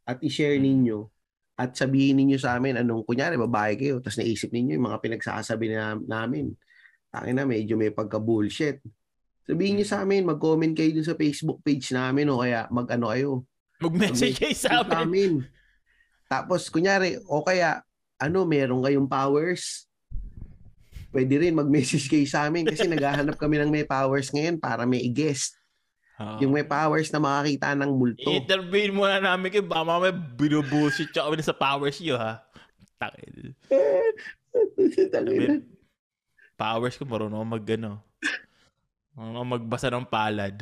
at 0.04 0.18
i-share 0.26 0.58
Hmm. 0.58 0.66
ninyo 0.66 1.00
at 1.56 1.78
sabihin 1.78 2.18
ninyo 2.18 2.42
sa 2.42 2.58
amin 2.58 2.74
anong 2.74 3.06
kunyari 3.06 3.38
babae 3.38 3.78
kayo 3.78 4.02
tapos 4.02 4.18
naisip 4.18 4.50
ninyo 4.50 4.82
yung 4.82 4.88
mga 4.90 4.98
pinagsasabi 4.98 5.70
na, 5.70 5.94
namin. 5.94 6.58
Tangin 7.14 7.38
na 7.38 7.46
medyo 7.46 7.78
may 7.78 7.94
pagka-bullshit. 7.94 8.82
Sabihin 9.46 9.78
niyo 9.78 9.86
sa 9.86 10.02
amin, 10.02 10.26
mag-comment 10.26 10.74
kayo 10.74 10.90
dun 10.90 11.06
sa 11.06 11.14
Facebook 11.14 11.62
page 11.62 11.94
namin 11.94 12.32
o 12.34 12.42
kaya 12.42 12.66
mag-ano 12.74 13.14
kayo, 13.14 13.32
Mag-message 13.78 14.38
kayo 14.42 14.56
sa 14.58 14.82
amin. 14.82 14.98
amin. 14.98 15.34
Tapos, 16.26 16.72
kunyari, 16.72 17.20
o 17.28 17.44
kaya, 17.44 17.84
ano, 18.16 18.48
meron 18.48 18.80
kayong 18.80 19.12
powers, 19.12 19.86
pwede 21.12 21.36
rin 21.36 21.54
mag-message 21.54 22.08
kayo 22.08 22.24
sa 22.26 22.48
amin 22.48 22.64
kasi 22.64 22.88
naghahanap 22.94 23.36
kami 23.36 23.60
ng 23.60 23.70
may 23.70 23.84
powers 23.84 24.32
ngayon 24.32 24.58
para 24.58 24.88
may 24.88 25.04
guest. 25.12 25.61
Oo. 26.22 26.38
Yung 26.46 26.54
may 26.54 26.62
powers 26.62 27.10
na 27.10 27.18
makakita 27.18 27.74
ng 27.74 27.92
multo. 27.98 28.30
I-intervene 28.30 28.94
muna 28.94 29.18
namin 29.18 29.50
kayo. 29.50 29.66
Baka 29.66 29.84
mamaya 29.84 30.14
binubullshit 30.14 31.10
siya 31.10 31.26
kami 31.26 31.42
sa 31.42 31.58
powers 31.58 31.98
nyo, 31.98 32.16
ha? 32.22 32.46
Takil. 33.02 33.58
Tangina. 35.10 35.66
Powers 36.54 36.94
ko, 36.94 37.10
marunong 37.10 37.42
mag, 37.42 37.66
ano, 37.74 38.06
marunong 39.18 39.50
magbasa 39.58 39.90
ng 39.90 40.06
palad. 40.06 40.62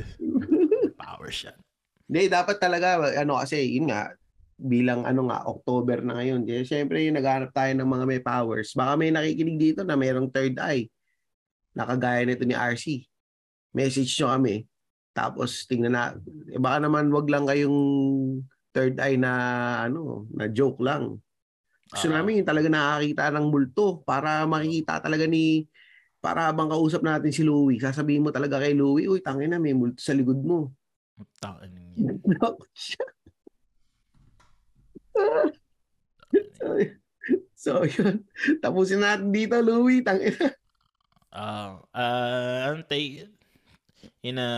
Powers 0.95 1.51
yan. 1.51 1.59
Hindi, 2.07 2.31
dapat 2.31 2.55
talaga, 2.55 3.03
ano 3.19 3.43
kasi, 3.43 3.75
yun 3.75 3.91
nga, 3.91 4.15
bilang 4.55 5.03
ano 5.03 5.27
nga, 5.27 5.43
October 5.43 5.99
na 5.99 6.15
ngayon. 6.19 6.47
Kaya 6.47 6.63
syempre, 6.63 7.03
yung 7.03 7.19
naghanap 7.19 7.51
tayo 7.51 7.75
ng 7.75 7.89
mga 7.89 8.05
may 8.07 8.21
powers. 8.23 8.71
Baka 8.71 8.95
may 8.95 9.11
nakikinig 9.11 9.59
dito 9.59 9.81
na 9.83 9.99
mayroong 9.99 10.31
third 10.31 10.55
eye. 10.59 10.87
Nakagaya 11.75 12.23
nito 12.23 12.47
ni 12.47 12.55
RC. 12.55 13.03
Message 13.75 14.11
nyo 14.19 14.27
kami. 14.31 14.68
Tapos, 15.19 15.67
tingnan 15.67 15.91
na, 15.91 16.15
eh, 16.47 16.55
baka 16.55 16.79
naman 16.79 17.11
wag 17.11 17.27
lang 17.27 17.43
kayong 17.43 17.79
third 18.71 18.95
eye 19.03 19.19
na, 19.19 19.31
ano, 19.83 20.23
na 20.31 20.47
joke 20.47 20.79
lang. 20.79 21.19
Gusto 21.91 22.07
Oo. 22.07 22.15
namin 22.15 22.39
yung 22.39 22.47
talaga 22.47 22.71
nakakita 22.71 23.27
ng 23.35 23.51
multo 23.51 23.99
para 24.07 24.47
makikita 24.47 25.03
talaga 25.03 25.27
ni 25.27 25.67
para 26.23 26.47
habang 26.47 26.71
kausap 26.71 27.03
natin 27.03 27.31
si 27.31 27.43
Louie, 27.47 27.79
sasabihin 27.79 28.23
mo 28.23 28.31
talaga 28.31 28.59
kay 28.59 28.75
Louie, 28.75 29.07
uy, 29.07 29.19
tangin 29.23 29.55
na, 29.55 29.59
may 29.59 29.75
multo 29.75 29.99
sa 29.99 30.15
likod 30.15 30.39
mo. 30.39 30.71
Takin 31.39 31.67
niya. 31.75 31.91
So, 37.59 37.83
yun. 37.83 38.23
Tapusin 38.63 39.03
natin 39.03 39.35
dito, 39.35 39.59
Louie. 39.59 39.99
Tangin 39.99 40.31
na. 40.39 40.49
Ah, 41.29 41.83
ah, 41.93 42.71
anong 42.71 42.87
take 42.87 43.38
in 44.23 44.37
a, 44.37 44.49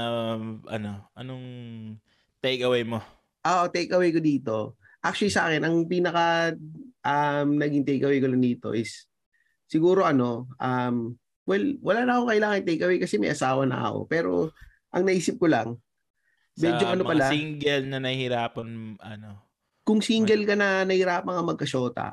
ano, 0.70 0.92
anong 1.14 1.46
take 2.42 2.66
away 2.66 2.82
mo? 2.82 3.02
Ah, 3.42 3.70
take 3.70 3.94
away 3.94 4.14
ko 4.14 4.22
dito. 4.22 4.78
Actually, 5.02 5.34
sa 5.34 5.50
akin, 5.50 5.66
ang 5.66 5.90
pinaka 5.90 6.54
um, 7.02 7.58
naging 7.58 7.86
take 7.86 8.04
away 8.06 8.22
ko 8.22 8.30
lang 8.30 8.42
dito 8.42 8.74
is 8.74 9.10
siguro 9.66 10.06
ano, 10.06 10.50
um, 10.62 11.18
well, 11.46 11.66
wala 11.82 12.06
na 12.06 12.22
ako 12.22 12.24
kailangan 12.30 12.68
take 12.68 12.84
away 12.86 12.98
kasi 13.02 13.18
may 13.18 13.34
asawa 13.34 13.66
na 13.66 13.82
ako. 13.90 14.00
Pero, 14.06 14.32
ang 14.94 15.04
naisip 15.08 15.42
ko 15.42 15.50
lang, 15.50 15.80
medyo 16.60 16.86
sa 16.86 16.94
ano 16.94 17.04
pala, 17.08 17.32
single 17.32 17.86
na 17.90 17.98
nahihirapan, 17.98 18.98
ano, 19.02 19.30
kung 19.82 20.00
single 20.04 20.46
ka 20.46 20.54
na 20.54 20.86
nahirapan 20.86 21.42
ka 21.42 21.44
magkasyota, 21.44 22.08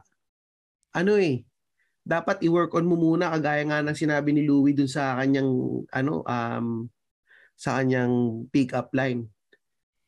ano 0.97 1.20
eh, 1.20 1.45
dapat 2.09 2.41
i-work 2.41 2.72
on 2.72 2.89
mo 2.89 2.97
muna 2.97 3.29
kagaya 3.37 3.68
nga 3.68 3.85
ng 3.85 3.93
sinabi 3.93 4.33
ni 4.33 4.49
Louie 4.49 4.72
dun 4.72 4.89
sa 4.89 5.20
kanyang 5.20 5.85
ano 5.93 6.24
um 6.24 6.89
sa 7.59 7.82
kanyang 7.82 8.46
pick 8.54 8.70
up 8.70 8.94
line. 8.94 9.26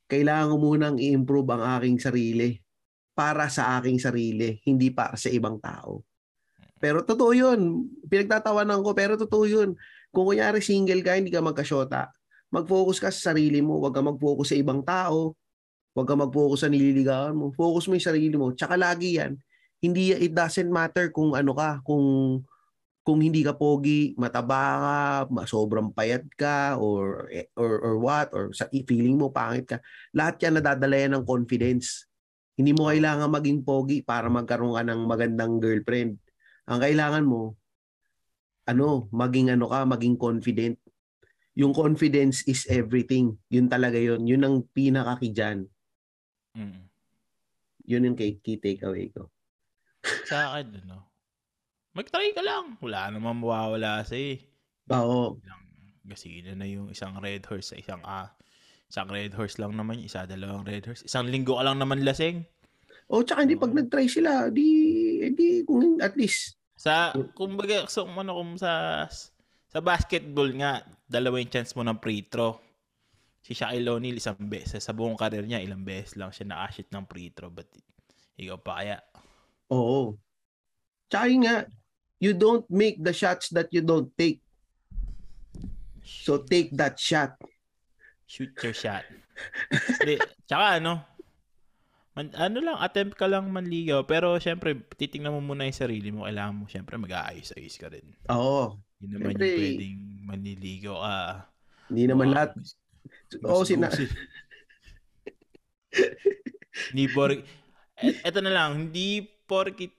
Kailangan 0.06 0.54
ko 0.54 0.56
munang 0.62 0.96
i-improve 1.02 1.50
ang 1.50 1.62
aking 1.78 1.98
sarili 1.98 2.62
para 3.10 3.50
sa 3.50 3.78
aking 3.78 3.98
sarili, 3.98 4.62
hindi 4.62 4.94
para 4.94 5.18
sa 5.18 5.26
ibang 5.28 5.58
tao. 5.58 6.06
Pero 6.80 7.04
totoo 7.04 7.34
yun. 7.36 7.90
Pinagtatawanan 8.08 8.80
ko, 8.80 8.96
pero 8.96 9.18
totoo 9.18 9.44
yun. 9.44 9.76
Kung 10.08 10.30
kunyari 10.30 10.64
single 10.64 11.04
ka, 11.04 11.18
hindi 11.18 11.28
ka 11.28 11.44
magkasyota, 11.44 12.08
mag-focus 12.48 12.98
ka 12.98 13.12
sa 13.12 13.30
sarili 13.30 13.60
mo. 13.60 13.78
Huwag 13.78 13.92
ka 13.92 14.00
mag-focus 14.00 14.54
sa 14.54 14.56
ibang 14.56 14.80
tao. 14.80 15.36
Huwag 15.92 16.06
ka 16.08 16.14
mag-focus 16.16 16.64
sa 16.64 16.68
nililigawan 16.72 17.36
mo. 17.36 17.52
Focus 17.52 17.90
mo 17.90 17.98
yung 17.98 18.08
sarili 18.08 18.34
mo. 18.34 18.54
Tsaka 18.56 18.80
lagi 18.80 19.20
yan, 19.20 19.36
hindi 19.84 20.16
it 20.16 20.32
doesn't 20.32 20.72
matter 20.72 21.12
kung 21.12 21.36
ano 21.36 21.52
ka, 21.52 21.84
kung 21.84 22.40
kung 23.00 23.24
hindi 23.24 23.40
ka 23.40 23.56
pogi, 23.56 24.12
mataba 24.20 24.60
ka, 24.76 24.98
sobrang 25.48 25.90
payat 25.90 26.24
ka 26.36 26.76
or 26.76 27.32
or 27.56 27.72
or 27.80 27.94
what 27.96 28.28
or 28.36 28.52
sa 28.52 28.68
feeling 28.68 29.16
mo 29.16 29.32
pangit 29.32 29.66
ka. 29.66 29.78
Lahat 30.12 30.36
'yan 30.40 30.60
nadadala 30.60 30.96
yan 31.00 31.12
ng 31.16 31.24
confidence. 31.24 32.04
Hindi 32.60 32.76
mo 32.76 32.92
kailangan 32.92 33.32
maging 33.32 33.64
pogi 33.64 34.04
para 34.04 34.28
magkaroon 34.28 34.76
ka 34.76 34.84
ng 34.84 35.00
magandang 35.08 35.56
girlfriend. 35.64 36.20
Ang 36.68 36.78
kailangan 36.84 37.24
mo, 37.24 37.56
ano, 38.68 39.08
maging 39.10 39.56
ano 39.56 39.66
ka, 39.72 39.88
maging 39.88 40.20
confident. 40.20 40.76
Yung 41.56 41.72
confidence 41.72 42.44
is 42.44 42.68
everything. 42.68 43.40
Yun 43.48 43.66
talaga 43.66 43.96
yun. 43.96 44.28
Yun 44.28 44.44
ang 44.44 44.56
pinaka-key 44.76 45.32
dyan. 45.32 45.66
Mm. 46.54 46.84
Yun 47.90 48.06
yung 48.12 48.16
key, 48.16 48.38
key 48.38 48.60
takeaway 48.60 49.08
ko. 49.10 49.32
Sa 50.28 50.54
akin, 50.54 50.84
ano, 50.84 51.09
mag-try 51.94 52.30
ka 52.34 52.42
lang. 52.42 52.78
Wala 52.78 53.10
namang 53.10 53.42
mawawala 53.42 54.02
sa 54.06 54.14
eh. 54.14 54.38
Oo. 54.90 55.38
Gasina 56.06 56.54
na 56.58 56.66
yung 56.66 56.90
isang 56.90 57.14
red 57.22 57.46
horse 57.46 57.74
sa 57.74 57.76
isang 57.78 58.02
ah, 58.02 58.34
isang 58.90 59.06
red 59.06 59.30
horse 59.34 59.62
lang 59.62 59.78
naman, 59.78 60.02
isa 60.02 60.26
dalawang 60.26 60.66
red 60.66 60.82
horse. 60.82 61.06
Isang 61.06 61.30
linggo 61.30 61.58
ka 61.58 61.62
lang 61.62 61.78
naman 61.78 62.02
lasing. 62.02 62.42
O, 63.10 63.22
tsaka 63.22 63.42
hindi 63.42 63.58
pag 63.58 63.74
nag-try 63.74 64.06
sila, 64.06 64.50
di, 64.54 64.66
di, 65.34 65.66
kung 65.66 65.98
at 65.98 66.14
least, 66.14 66.58
Sa, 66.78 67.12
kumbaga, 67.34 67.84
so, 67.90 68.06
ano, 68.06 68.38
kung 68.38 68.54
sa, 68.56 69.04
sa 69.66 69.78
basketball 69.82 70.48
nga, 70.56 70.80
dalawa 71.10 71.42
yung 71.42 71.52
chance 71.52 71.74
mo 71.74 71.82
ng 71.82 71.98
free 71.98 72.24
throw. 72.24 72.56
Si 73.42 73.52
Shaquille 73.52 73.90
O'Neal, 73.90 74.16
isang 74.16 74.38
beses. 74.38 74.86
Sa 74.86 74.94
buong 74.94 75.18
career 75.18 75.42
niya, 75.42 75.60
ilang 75.60 75.82
beses 75.82 76.14
lang 76.14 76.30
siya 76.30 76.48
na-shoot 76.48 76.88
ng 76.88 77.04
free 77.10 77.34
throw. 77.34 77.50
But, 77.50 77.68
ikaw 78.38 78.58
pa 78.62 78.80
kaya? 78.80 78.96
oo. 79.70 80.18
Tsaka 81.10 81.26
nga, 81.42 81.56
you 82.20 82.36
don't 82.36 82.68
make 82.68 83.00
the 83.00 83.16
shots 83.16 83.48
that 83.56 83.72
you 83.72 83.80
don't 83.80 84.12
take. 84.14 84.44
So, 86.04 86.36
take 86.36 86.70
that 86.76 87.00
shot. 87.00 87.34
Shoot 88.28 88.52
your 88.62 88.76
shot. 88.76 89.08
Hindi, 89.72 90.20
tsaka 90.44 90.78
ano, 90.78 91.00
man, 92.12 92.28
ano 92.36 92.58
lang, 92.60 92.76
attempt 92.76 93.16
ka 93.16 93.24
lang 93.24 93.48
manligaw. 93.48 94.04
Pero, 94.04 94.36
syempre, 94.36 94.76
titingnan 94.94 95.32
mo 95.32 95.40
muna 95.40 95.64
yung 95.64 95.80
sarili 95.80 96.12
mo. 96.12 96.28
Kailangan 96.28 96.54
mo, 96.54 96.64
syempre, 96.68 97.00
mag-aayos-ayos 97.00 97.76
ka 97.80 97.88
rin. 97.88 98.04
Oo. 98.28 98.76
Yun 99.00 99.10
naman 99.16 99.32
Siyempre, 99.32 99.48
yung 99.48 99.56
pwedeng 99.56 99.98
manliligaw 100.28 100.96
ka. 101.00 101.16
Hindi 101.88 102.02
naman 102.06 102.26
Mga 102.28 102.34
lahat. 102.36 102.50
Oo, 103.48 103.64
sina- 103.64 103.88
gusi- 103.88 104.12
Hindi 106.92 107.04
por... 107.10 107.32
Et, 108.00 108.16
eto 108.24 108.40
na 108.40 108.52
lang, 108.52 108.88
hindi 108.88 109.24
porkit 109.44 109.92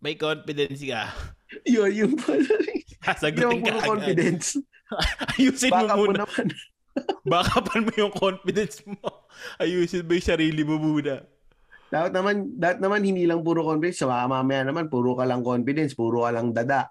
may 0.00 0.16
confidence 0.16 0.80
ka. 0.84 1.35
Yun, 1.64 1.90
yung 1.94 2.14
pala. 2.18 2.42
Hindi 2.66 2.94
Sasagutin 3.06 3.62
ka 3.62 3.74
agad. 3.78 3.86
confidence. 3.86 4.46
Ayusin 5.38 5.70
mo 5.70 5.76
Baka 5.78 5.94
mo 5.94 6.02
muna. 6.06 6.18
naman. 6.26 6.46
Bakapan 7.30 7.80
mo 7.86 7.92
yung 7.94 8.14
confidence 8.14 8.76
mo. 8.82 8.98
Ayusin 9.60 10.02
mo 10.02 10.16
yung 10.16 10.26
sarili 10.26 10.62
mo 10.66 10.74
muna. 10.78 11.22
Dapat 11.86 12.10
naman, 12.10 12.34
dapat 12.58 12.78
naman 12.82 13.00
hindi 13.06 13.30
lang 13.30 13.46
puro 13.46 13.62
confidence. 13.62 14.02
Sa 14.02 14.10
baka 14.10 14.26
mamaya 14.26 14.66
naman, 14.66 14.90
puro 14.90 15.14
ka 15.14 15.22
lang 15.22 15.46
confidence, 15.46 15.94
puro 15.94 16.26
ka 16.26 16.34
lang 16.34 16.50
dada. 16.50 16.90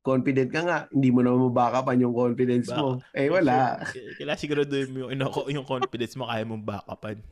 Confident 0.00 0.48
ka 0.48 0.60
nga, 0.64 0.78
hindi 0.92 1.08
mo 1.08 1.20
naman 1.20 1.48
mabakapan 1.48 2.04
yung 2.04 2.12
confidence 2.12 2.68
mo. 2.72 3.00
Eh, 3.12 3.28
wala. 3.28 3.80
Kailangan 4.20 4.40
siguraduhin 4.40 4.92
mo 4.92 5.08
yung, 5.08 5.16
yung 5.48 5.64
confidence 5.68 6.12
mo 6.16 6.28
kaya 6.28 6.44
mong 6.44 6.64
backupan. 6.64 7.24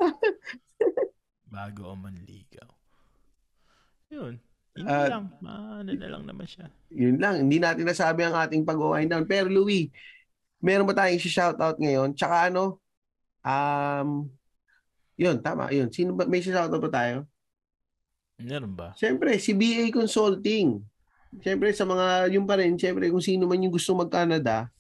Bago 1.49 1.93
o 1.93 1.97
manligaw. 1.97 2.69
Yun. 4.09 4.41
Hindi 4.73 4.89
Ah, 4.89 5.09
lang. 5.21 5.25
Ano 5.45 5.91
na 5.93 6.09
lang 6.09 6.25
naman 6.25 6.47
siya. 6.49 6.67
Yun 6.89 7.21
lang, 7.21 7.45
hindi 7.45 7.61
natin 7.61 7.85
nasabi 7.85 8.25
ang 8.25 8.33
ating 8.33 8.65
pag-wind 8.65 9.13
down. 9.13 9.29
Pero 9.29 9.53
Louie, 9.53 9.93
meron 10.65 10.89
ba 10.89 10.97
tayong 10.97 11.21
shoutout 11.21 11.77
ngayon? 11.77 12.17
Tsaka 12.17 12.49
ano, 12.49 12.81
um, 13.45 14.33
yun, 15.21 15.37
tama, 15.45 15.69
yun. 15.69 15.93
Sino 15.93 16.17
ba, 16.17 16.25
may 16.25 16.41
shoutout 16.41 16.81
ba 16.81 16.89
tayo? 16.89 17.29
Meron 18.41 18.73
ba? 18.73 18.97
Siyempre, 18.97 19.37
si 19.37 19.53
BA 19.53 19.93
Consulting. 19.93 20.81
Siyempre, 21.45 21.73
sa 21.77 21.85
mga, 21.85 22.33
yun 22.33 22.49
pa 22.49 22.57
rin, 22.57 22.77
siyempre, 22.81 23.13
kung 23.13 23.23
sino 23.23 23.45
man 23.45 23.61
yung 23.61 23.73
gusto 23.73 23.93
mag-Canada, 23.93 24.73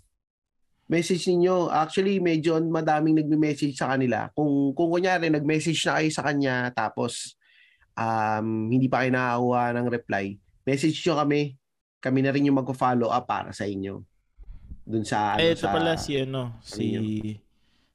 message 0.88 1.28
ninyo. 1.28 1.68
Actually, 1.68 2.16
medyo 2.20 2.56
madaming 2.60 3.20
nagme-message 3.20 3.76
sa 3.76 3.92
kanila. 3.92 4.32
Kung, 4.32 4.72
kung 4.72 4.88
kunyari, 4.88 5.28
nag-message 5.28 5.80
na 5.84 6.00
kayo 6.00 6.10
sa 6.12 6.24
kanya, 6.24 6.68
tapos, 6.72 7.36
um, 7.96 8.70
hindi 8.72 8.86
pa 8.88 9.04
kayo 9.04 9.10
nakakuha 9.12 9.62
ng 9.76 9.86
reply, 9.88 10.24
message 10.64 10.98
nyo 11.04 11.14
kami. 11.18 11.56
Kami 12.02 12.18
na 12.18 12.34
rin 12.34 12.50
yung 12.50 12.58
mag-follow 12.58 13.08
up 13.08 13.30
para 13.30 13.54
sa 13.54 13.62
inyo. 13.62 14.02
Dun 14.82 15.06
sa, 15.06 15.38
ano, 15.38 15.40
Ay, 15.40 15.54
ito 15.54 15.62
sa, 15.62 15.70
pala 15.70 15.94
si 15.94 16.18
ano, 16.18 16.58
si 16.58 16.86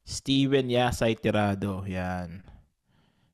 Steven 0.08 0.64
Yasay 0.72 1.20
Tirado. 1.20 1.84
Yan. 1.84 2.40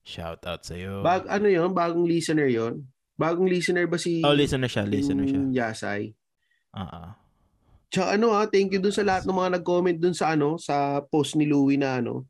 Shout 0.05 0.43
out 0.45 0.67
sa'yo. 0.67 1.01
bag, 1.01 1.25
ano 1.31 1.47
yun? 1.47 1.71
Bagong 1.73 2.05
listener 2.05 2.51
yon 2.51 2.85
Bagong 3.15 3.47
listener 3.47 3.87
ba 3.87 3.97
si 3.97 4.21
oh, 4.27 4.35
listen 4.35 4.61
na 4.61 4.69
siya, 4.69 4.85
listen 4.85 5.23
na 5.23 5.25
siya. 5.25 5.41
Yasay? 5.55 6.12
Ah, 6.75 6.83
ah. 6.83 7.11
Tsaka 7.95 8.19
ano 8.19 8.35
ha, 8.35 8.51
thank 8.51 8.75
you 8.75 8.83
dun 8.83 8.91
sa 8.91 9.07
lahat 9.07 9.23
ng 9.23 9.39
mga 9.39 9.62
nag-comment 9.62 9.99
dun 10.03 10.12
sa 10.19 10.35
ano, 10.35 10.59
sa 10.59 10.99
post 11.07 11.39
ni 11.39 11.47
Louie 11.47 11.79
na 11.79 12.03
ano, 12.03 12.27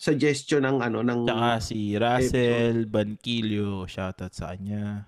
suggestion 0.00 0.64
ng 0.64 0.80
ano, 0.80 1.04
ng 1.04 1.28
Tsaka 1.28 1.60
si 1.60 1.92
Russell 1.92 2.88
Banquillo, 2.88 3.84
shout 3.84 4.24
out 4.24 4.32
sa 4.32 4.56
kanya. 4.56 5.04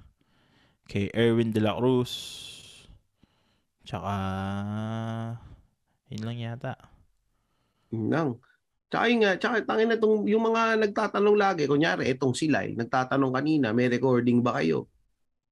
Kay 0.84 1.08
Erwin 1.16 1.48
De 1.48 1.64
La 1.64 1.72
Cruz. 1.72 2.12
Tsaka, 3.88 4.14
yun 6.12 6.22
lang 6.28 6.36
yata. 6.36 6.76
nang. 7.88 8.36
Tsaka 8.92 9.04
yun 9.08 9.24
nga, 9.24 9.32
tsaka 9.40 9.64
tangin 9.64 9.88
na 9.88 9.96
tong, 9.96 10.28
yung 10.28 10.52
mga 10.52 10.76
nagtatanong 10.84 11.36
lagi, 11.40 11.64
kunyari, 11.64 12.12
etong 12.12 12.36
sila, 12.36 12.68
eh, 12.68 12.76
nagtatanong 12.76 13.32
kanina, 13.32 13.72
may 13.72 13.88
recording 13.88 14.44
ba 14.44 14.60
kayo? 14.60 14.92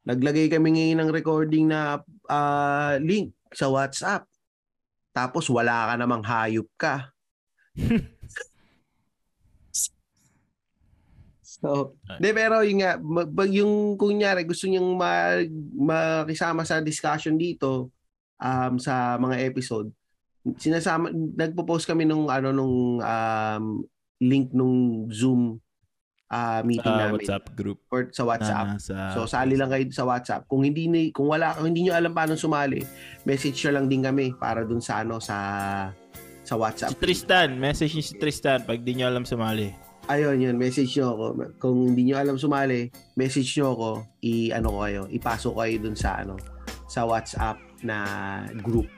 Naglagay 0.04 0.52
kami 0.52 0.76
ngayon 0.76 1.00
ng 1.00 1.10
recording 1.16 1.72
na 1.72 2.04
ah, 2.28 3.00
link 3.00 3.32
sa 3.56 3.72
WhatsApp. 3.72 4.28
Tapos 5.16 5.48
wala 5.48 5.88
ka 5.88 5.94
namang 5.96 6.20
hayop 6.20 6.68
ka. 6.76 7.08
So, 11.60 11.94
de 12.16 12.32
pero 12.32 12.64
yung 12.64 12.80
nga, 12.80 12.96
yung 13.44 14.00
kunyari 14.00 14.48
gusto 14.48 14.64
niyang 14.64 14.96
mag, 14.96 15.44
makisama 15.76 16.64
sa 16.64 16.80
discussion 16.80 17.36
dito 17.36 17.92
um, 18.40 18.80
sa 18.80 19.20
mga 19.20 19.44
episode, 19.44 19.92
sinasama 20.56 21.12
nagpo-post 21.12 21.84
kami 21.84 22.08
nung 22.08 22.32
ano 22.32 22.48
nung 22.48 23.04
um, 23.04 23.64
link 24.24 24.56
nung 24.56 25.08
Zoom 25.12 25.60
ah, 26.30 26.62
meeting 26.62 26.86
Sa 26.86 26.96
namin 26.96 27.20
WhatsApp 27.20 27.44
group. 27.58 27.78
or 27.90 28.08
sa 28.14 28.22
WhatsApp. 28.24 28.66
Na 28.66 28.76
nasa 28.78 28.96
So 29.12 29.26
sali 29.26 29.58
lang 29.58 29.68
kayo 29.68 29.84
sa 29.90 30.06
WhatsApp. 30.06 30.46
Kung 30.46 30.62
hindi 30.62 30.86
ni 30.86 31.10
kung 31.10 31.28
wala 31.28 31.52
kung 31.58 31.68
hindi 31.68 31.84
niyo 31.84 31.92
alam 31.92 32.14
paano 32.14 32.38
sumali, 32.38 32.80
message 33.26 33.58
nyo 33.66 33.70
lang 33.76 33.86
din 33.90 34.00
kami 34.00 34.32
para 34.38 34.62
dun 34.62 34.80
sa 34.80 35.02
ano 35.02 35.18
sa 35.18 35.36
sa 36.46 36.54
Si 36.56 36.60
WhatsApp. 36.62 36.96
Tristan, 36.96 37.58
message 37.58 37.92
niyo 37.98 38.04
si 38.06 38.14
Tristan 38.16 38.62
pag 38.64 38.80
di 38.80 38.96
niyo 38.96 39.10
alam 39.10 39.26
sumali. 39.26 39.89
Ayun, 40.08 40.40
yun, 40.40 40.56
message 40.56 40.96
nyo 40.96 41.12
ako. 41.12 41.24
Kung 41.60 41.92
hindi 41.92 42.08
nyo 42.08 42.16
alam 42.18 42.36
sumali, 42.38 42.88
message 43.14 43.58
nyo 43.58 43.66
ako, 43.74 43.90
i 44.22 44.50
ano 44.50 44.72
ko 44.72 44.78
kayo, 44.82 45.02
ipasok 45.06 45.54
kayo 45.54 45.76
dun 45.78 45.94
sa 45.94 46.24
ano 46.24 46.34
sa 46.90 47.06
WhatsApp 47.06 47.60
na 47.84 47.98
group. 48.64 48.88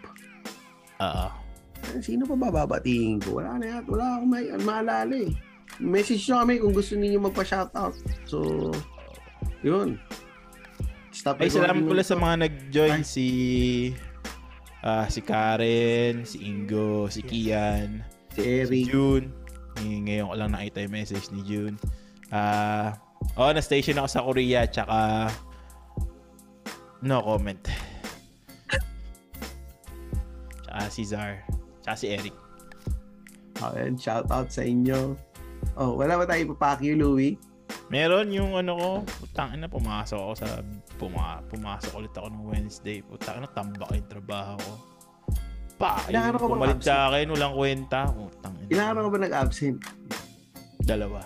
Oo. 1.03 1.27
Eh, 1.93 2.01
Sino 2.01 2.25
pa 2.25 2.39
bababatiin 2.39 3.19
ko? 3.21 3.43
Wala 3.43 3.59
na 3.59 3.67
yan. 3.67 3.83
Wala 3.85 4.05
akong 4.17 4.31
may, 4.31 4.45
maalala 4.63 5.13
eh. 5.13 5.35
Message 5.83 6.23
nyo 6.31 6.37
kami 6.41 6.55
kung 6.63 6.73
gusto 6.73 6.95
niyo 6.95 7.19
magpa-shoutout. 7.21 7.95
So, 8.25 8.71
yun. 9.61 9.99
Stop 11.13 11.45
Ay, 11.45 11.53
salamat 11.53 11.85
pala 11.85 12.01
sa 12.01 12.17
mga 12.17 12.35
nag-join 12.49 13.05
Ay. 13.05 13.09
si 13.09 13.27
ah 14.81 15.07
si 15.07 15.21
Karen, 15.21 16.25
si 16.25 16.41
Ingo, 16.49 17.07
si 17.07 17.21
Kian, 17.21 18.01
Si 18.33 18.41
si 18.41 18.49
Eric. 18.49 18.85
June. 18.89 19.27
Ngay- 19.79 20.03
Ngayon 20.05 20.27
ko 20.29 20.35
lang 20.37 20.51
nakita 20.53 20.79
yung 20.85 20.95
message 20.95 21.27
ni 21.33 21.41
June. 21.45 21.77
Ah, 22.29 22.97
oh, 23.37 23.53
na-station 23.53 24.01
ako 24.01 24.09
sa 24.09 24.25
Korea 24.25 24.61
tsaka 24.67 25.29
no 27.03 27.21
comment. 27.21 27.63
tsaka 30.65 30.81
si 30.89 31.03
Zar, 31.05 31.45
tsaka 31.85 31.97
si 31.97 32.07
Eric. 32.09 32.35
Ayan, 33.63 33.95
shoutout 33.95 34.51
sa 34.51 34.67
inyo. 34.67 35.15
Oh, 35.79 35.95
wala 35.95 36.19
ba 36.19 36.27
tayo 36.27 36.51
ipapakyo, 36.51 36.99
Louie? 36.99 37.39
Meron 37.93 38.33
yung 38.33 38.57
ano 38.57 38.73
ko, 38.75 38.91
putang 39.23 39.53
ina, 39.55 39.69
pumasok 39.69 40.19
ako 40.19 40.33
sa, 40.35 40.49
puma, 40.97 41.45
pumasok 41.53 41.93
ulit 41.95 42.15
ako 42.17 42.27
ng 42.33 42.45
Wednesday. 42.49 42.99
Putang 43.05 43.45
ina, 43.45 43.49
tambak 43.53 43.93
yung 43.93 44.09
trabaho 44.09 44.57
ko. 44.59 44.73
Pa, 45.83 45.99
Ilang 46.07 46.25
araw 46.31 46.39
ka 46.39 46.47
bang 46.47 46.55
pumalit 46.55 46.79
absent? 46.79 46.87
sa 46.87 47.11
akin, 47.11 47.27
walang 47.35 47.55
kwenta. 47.59 48.01
Putang 48.15 48.55
ina. 48.55 48.71
Ilang 48.71 48.87
araw 48.87 49.01
ka 49.03 49.11
ba 49.11 49.19
nag-absent? 49.19 49.77
Dalawa. 50.87 51.21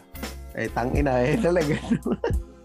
Eh, 0.57 0.69
tangina 0.73 1.13
eh, 1.21 1.37
talaga. 1.37 1.77